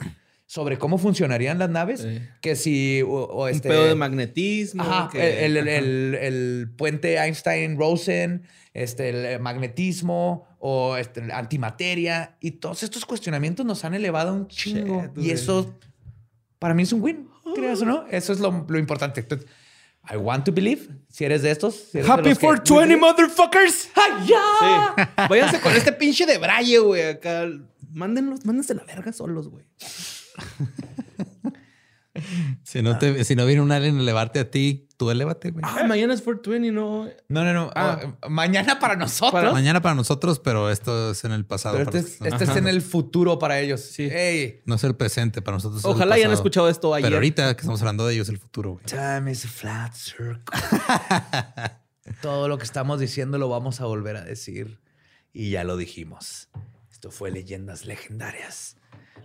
[0.47, 2.01] sobre cómo funcionarían las naves.
[2.03, 2.21] Sí.
[2.41, 3.03] Que si.
[3.03, 4.83] O, o Un este, pedo de magnetismo.
[4.83, 8.43] Ajá, que- el, el- el- el puente Einstein-Rosen,
[8.75, 12.37] este, el eh, magnetismo o este, antimateria.
[12.41, 15.03] Y todos estos cuestionamientos nos han elevado un chingo.
[15.15, 15.75] Shit, y eso,
[16.59, 17.29] para mí, es un win.
[17.55, 18.07] ¿Creas o no?
[18.11, 19.21] Eso es lo, lo importante.
[19.21, 19.49] Entonces,
[20.09, 20.89] I want to believe.
[21.09, 21.75] Si eres de estos.
[21.75, 23.91] si eres de Happy que- 420, motherfuckers.
[23.97, 24.95] ¡Ay, ya!
[24.97, 25.25] Sí.
[25.29, 27.03] Váyanse con este pinche de Braille, güey.
[27.09, 27.47] Acá.
[27.93, 29.65] Mándenlos, mándense la verga solos, güey.
[32.65, 35.65] Si no, te, si no viene un alien a elevarte a ti, tú elévate, güey.
[35.67, 37.09] Ah, mañana es 420, no.
[37.29, 37.71] No, no, no.
[37.75, 38.01] Ah.
[38.21, 39.33] Oh, mañana para nosotros.
[39.33, 41.79] Para- Mañana para nosotros, pero esto es en el pasado.
[41.79, 43.81] Pero para este, es, este es en el futuro para ellos.
[43.81, 44.11] Sí.
[44.13, 45.83] Hey, No es el presente, para nosotros.
[45.87, 47.07] Ojalá hayan escuchado esto ayer.
[47.07, 48.85] Pero ahorita que estamos hablando de ellos, el futuro, güey.
[48.85, 50.43] Time is a flat circle.
[52.21, 54.81] Todo lo que estamos diciendo lo vamos a volver a decir.
[55.33, 56.51] Y ya lo dijimos.
[56.93, 58.77] Esto fue Leyendas Legendarias.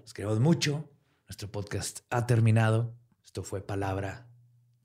[0.02, 0.90] Los queremos mucho.
[1.28, 2.94] Nuestro podcast ha terminado.
[3.26, 4.30] Esto fue Palabra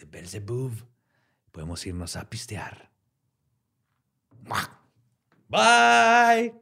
[0.00, 0.72] de Belzebub.
[1.52, 2.90] Podemos irnos a pistear.
[5.48, 6.54] Bye.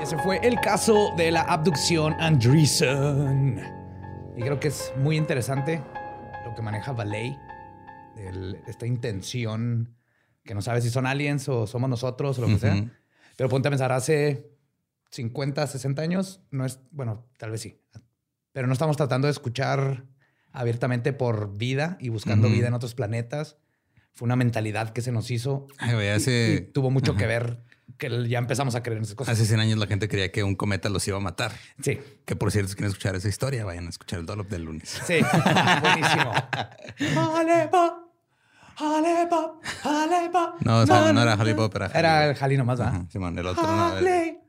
[0.00, 3.60] Ese fue el caso de la abducción Andreessen.
[4.36, 5.82] Y creo que es muy interesante
[6.44, 7.36] lo que maneja Valet,
[8.16, 9.94] el- esta intención
[10.44, 12.84] que no sabe si son aliens o somos nosotros o lo que sea.
[13.36, 14.50] Pero ponte a pensar, hace
[15.10, 17.80] 50, 60 años, no es, bueno, tal vez sí,
[18.52, 20.04] pero no estamos tratando de escuchar
[20.52, 22.56] abiertamente por vida y buscando Ujú.
[22.56, 23.58] vida en otros planetas.
[24.14, 27.26] Fue una mentalidad que se nos hizo Ay, güey, y- hace- y tuvo mucho que
[27.26, 27.62] ver
[27.98, 29.34] que ya empezamos a creer en esas cosas.
[29.34, 31.52] Hace 100 años la gente creía que un cometa los iba a matar.
[31.82, 34.62] Sí, Que por cierto, si quieren escuchar esa historia, vayan a escuchar el Dollop del
[34.62, 34.88] lunes.
[35.06, 35.18] sí,
[35.82, 36.32] buenísimo.
[38.78, 39.54] Alepa,
[39.84, 40.54] alepa, alepa.
[40.60, 42.30] No, o sea, no era Harry Potter, era Era Harry.
[42.30, 43.02] el Jali nomás, ¿verdad?
[43.10, 43.86] Simón, el otro no.
[43.86, 44.40] Hale,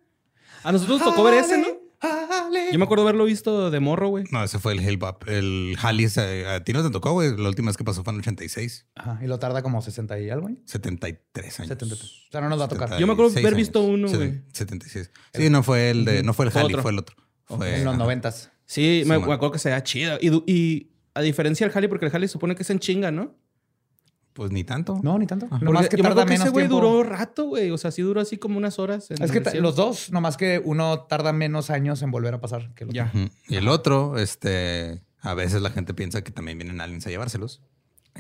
[0.64, 1.68] A nosotros nos tocó ver ese, ¿no?
[1.99, 2.72] hale.
[2.72, 4.26] Yo me acuerdo haberlo visto de morro, güey.
[4.32, 5.28] No, ese fue el Hellbop.
[5.28, 7.36] El Halley, ese- a ti no te tocó, güey.
[7.38, 8.86] La última vez que pasó fue en el 86.
[8.95, 10.60] Ajá, y lo tarda como 60 y algo, güey.
[10.66, 11.70] 73 años.
[11.70, 12.12] 73.
[12.28, 12.90] O sea, no nos va a tocar.
[12.99, 14.41] Yo me acuerdo 76 haber visto uno, güey.
[14.54, 15.10] 76.
[15.34, 16.82] Sí, no fue el de, no fue el Halley, otro.
[16.84, 17.16] fue el otro.
[17.45, 18.04] Fue, en los ajá.
[18.04, 18.52] noventas.
[18.66, 19.34] Sí, me, Sí, me man.
[19.34, 20.18] acuerdo que se chido.
[20.22, 23.34] Y a diferencia del Halley, porque el Halley supone que es en chinga, ¿no?
[24.38, 25.00] Pues ni tanto.
[25.02, 25.48] No, ni tanto.
[25.48, 26.86] Porque Nomás que yo tarda que menos ese güey tiempo.
[26.86, 27.72] duró rato, güey.
[27.72, 29.10] O sea, sí duró así como unas horas.
[29.10, 32.72] en Es que los dos, nomás que uno tarda menos años en volver a pasar
[32.76, 32.96] que el otro.
[32.96, 33.30] Ya.
[33.48, 37.64] Y el otro, este, a veces la gente piensa que también vienen aliens a llevárselos.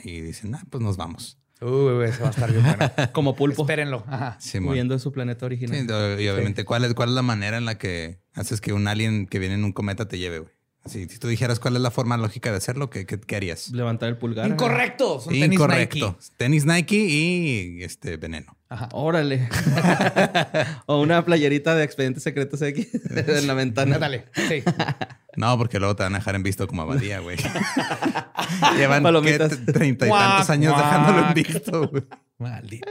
[0.03, 1.37] Y dicen, ah, pues nos vamos.
[1.61, 2.91] Uy, güey, ese va a estar bien bueno.
[3.13, 3.61] Como pulpo.
[3.61, 4.03] Espérenlo.
[4.07, 4.37] Ajá.
[4.39, 4.73] Simón.
[4.73, 5.77] Huyendo de su planeta original.
[5.77, 8.87] Sí, y obviamente, ¿cuál es, ¿cuál es la manera en la que haces que un
[8.87, 10.56] alien que viene en un cometa te lleve, güey?
[10.87, 13.69] Así, si tú dijeras cuál es la forma lógica de hacerlo, ¿qué, qué, qué harías?
[13.71, 14.47] Levantar el pulgar.
[14.47, 15.19] Incorrecto.
[15.19, 16.07] Son tenis Incorrecto.
[16.07, 16.33] Nike.
[16.37, 18.57] Tenis Nike y este veneno.
[18.69, 18.89] Ajá.
[18.93, 19.47] Órale.
[20.85, 23.97] o una playerita de expedientes secretos X en la ventana.
[23.97, 24.25] Dale.
[24.47, 24.63] Sí.
[25.37, 27.37] No, porque luego te van a dejar en visto como abadía, güey.
[28.75, 29.03] Llevan
[29.67, 30.83] treinta y Guac, tantos años guac.
[30.83, 32.03] dejándolo en visto, güey.
[32.39, 32.87] Maldito.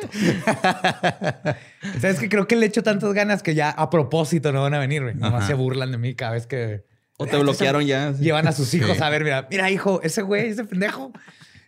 [2.01, 4.79] Sabes que creo que le echo tantas ganas que ya a propósito no van a
[4.79, 5.17] venir, güey.
[5.17, 5.47] Nomás Ajá.
[5.49, 6.85] se burlan de mí cada vez que
[7.19, 8.13] O te bloquearon ya.
[8.13, 9.03] llevan a sus hijos Sí.
[9.03, 11.13] a ver, mira, mira, hijo, ese güey, ese pendejo.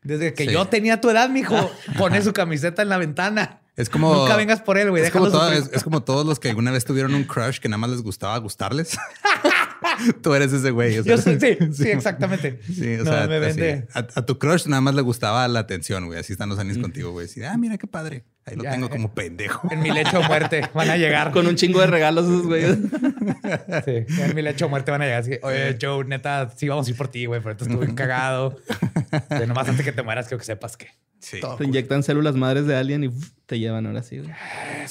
[0.03, 0.53] Desde que Sí.
[0.53, 3.61] yo tenía tu edad, mijo, pone su camiseta en la ventana.
[3.77, 4.12] Es como.
[4.15, 5.05] Nunca vengas por él, güey.
[5.05, 7.69] Es como, todo- es, es como todos los que alguna vez tuvieron un crush que
[7.69, 8.97] nada más les gustaba gustarles.
[10.23, 10.99] Tú eres ese güey.
[10.99, 12.61] o sea, Yo soy- sí, sí, exactamente.
[12.66, 13.87] Sí, o No, sea, me así, vende.
[13.95, 16.19] a, a tu crush nada más le gustaba la atención, güey.
[16.19, 17.27] Así están los años contigo, güey.
[17.27, 18.25] Así, ah, mira qué padre.
[18.49, 18.91] Ahí lo Ya, tengo eh.
[18.91, 19.69] como pendejo.
[19.70, 21.31] En mi lecho muerte van a llegar.
[21.33, 22.77] Con un chingo de regalos esos güeyes.
[23.85, 25.20] Sí, en mi lecho muerte van a llegar.
[25.20, 27.95] Así, Oye, Joe, neta, sí vamos a ir por ti, güey, pero esto estuvo bien
[27.95, 28.57] cagado.
[29.47, 30.89] Nomás antes que te mueras, quiero que sepas que
[31.20, 31.41] Sí.
[31.41, 33.11] todo Te inyectan células madres de alien y
[33.47, 34.19] te llevan ahora sí.
[34.19, 34.29] güey.
[34.31, 34.87] me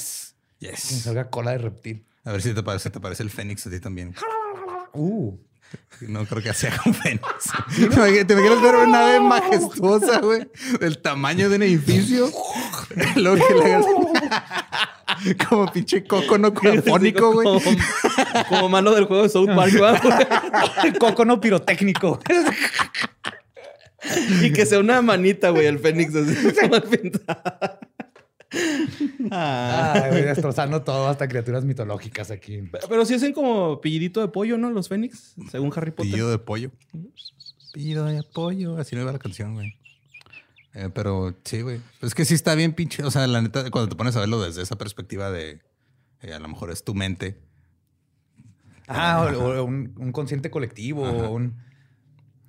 [0.60, 0.78] Yes.
[0.80, 2.04] salga cola de reptil.
[2.24, 4.14] A ver si te parece, te parece el Fénix a ti también.
[4.92, 5.36] Uh.
[6.00, 7.22] No creo que sea un Fénix.
[7.76, 10.48] ¿Te imaginas- ver una nave majestuosa, güey?
[10.78, 12.30] Del tamaño de un edificio.
[13.16, 13.86] Luego que le hagas
[15.48, 17.44] como pinche coco no fónico, güey.
[17.44, 17.60] Como,
[18.48, 20.92] como mano del juego de South Park, ¿va?
[21.00, 22.20] Coco no pirotécnico.
[24.42, 26.34] Y que sea una manita, güey, el Fénix así.
[29.30, 30.06] Ah.
[30.10, 32.62] Güey, destrozando todo hasta criaturas mitológicas aquí.
[32.88, 34.70] Pero sí hacen como pillidito de pollo, ¿no?
[34.70, 36.10] Los Fénix, según Harry Potter.
[36.10, 36.70] Pillido de pollo.
[37.72, 38.78] Pillido de pollo.
[38.78, 39.76] Así no iba la canción, güey.
[40.74, 41.80] Eh, pero sí, güey.
[42.02, 43.02] Es que sí está bien pinche.
[43.02, 45.60] O sea, la neta, cuando te pones a verlo desde esa perspectiva de
[46.22, 47.38] eh, a lo mejor es tu mente.
[48.86, 51.56] Ah, o, o un, un consciente colectivo, o un.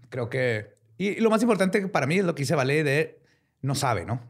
[0.10, 0.78] Creo que.
[0.98, 3.19] Y, y lo más importante para mí es lo que dice Vale de
[3.62, 4.22] no sabe, ¿no?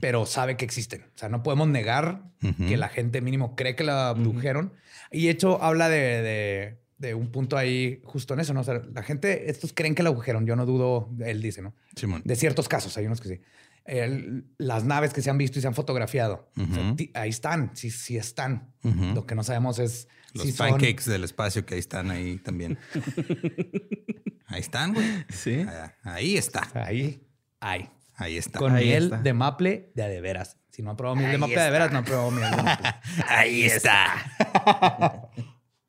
[0.00, 1.02] Pero sabe que existen.
[1.14, 2.22] O sea, no podemos negar
[2.68, 4.72] que la gente mínimo cree que la abdujeron.
[5.10, 8.60] Y de hecho, habla de, de- de un punto ahí justo en eso, ¿no?
[8.60, 10.46] O sea, la gente, estos creen que la abdujeron.
[10.46, 11.74] Yo no dudo, él dice, ¿no?
[11.96, 12.22] Simón.
[12.24, 13.40] De ciertos casos, hay unos que sí.
[13.84, 17.72] El- las naves que se han visto y se han fotografiado, o sea, ahí están,
[17.74, 18.72] sí, sí están.
[18.82, 22.38] Lo que no sabemos es Los si son- pancakes del espacio que ahí están ahí
[22.38, 22.78] también.
[24.46, 25.06] ahí están, güey.
[25.30, 25.64] Sí.
[25.68, 26.68] Ah, Ahí está.
[26.74, 27.26] Ahí,
[27.60, 27.90] ahí.
[28.16, 28.58] Ahí está.
[28.58, 29.18] Con Ahí miel está.
[29.18, 30.58] de maple de a de veras.
[30.70, 32.50] Si no ha probado miel de maple de a de veras, no ha probado miel
[32.50, 32.88] de maple.
[33.28, 35.30] Ahí está.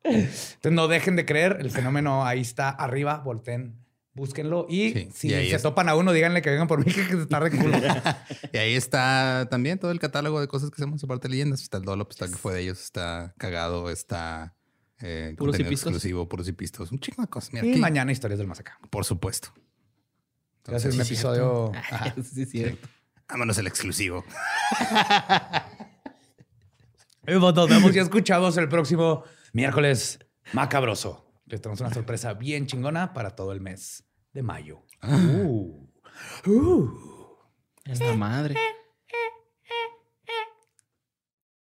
[0.04, 5.26] Entonces no dejen de creer, el fenómeno ahí está arriba, volteen, búsquenlo y Sí, si
[5.28, 7.76] y se es- topan a uno, díganle que vengan por mí que se tarde culo.
[8.52, 11.60] Y ahí está también todo el catálogo de cosas que hacemos aparte de leyendas.
[11.62, 14.54] Está el Dolop, está que fue de ellos, está cagado, está
[15.00, 16.92] eh, Puros exclusivo, puros y pistos.
[16.92, 17.52] Un chingo de cosas.
[17.52, 18.78] Mira, y aquí, mañana historias del más acá.
[18.90, 19.52] por supuesto.
[20.66, 21.72] A ser un Entonces, episodio.
[21.74, 22.14] Ajá.
[22.22, 22.88] Sí, es cierto.
[23.28, 24.24] Vámonos el exclusivo.
[27.26, 30.18] Nos vemos y escuchamos el próximo miércoles
[30.52, 31.26] macabroso.
[31.46, 34.82] Les tenemos una sorpresa bien chingona para todo el mes de mayo.
[35.02, 35.88] Uh.
[36.46, 36.90] Uh.
[37.84, 38.56] Es la madre.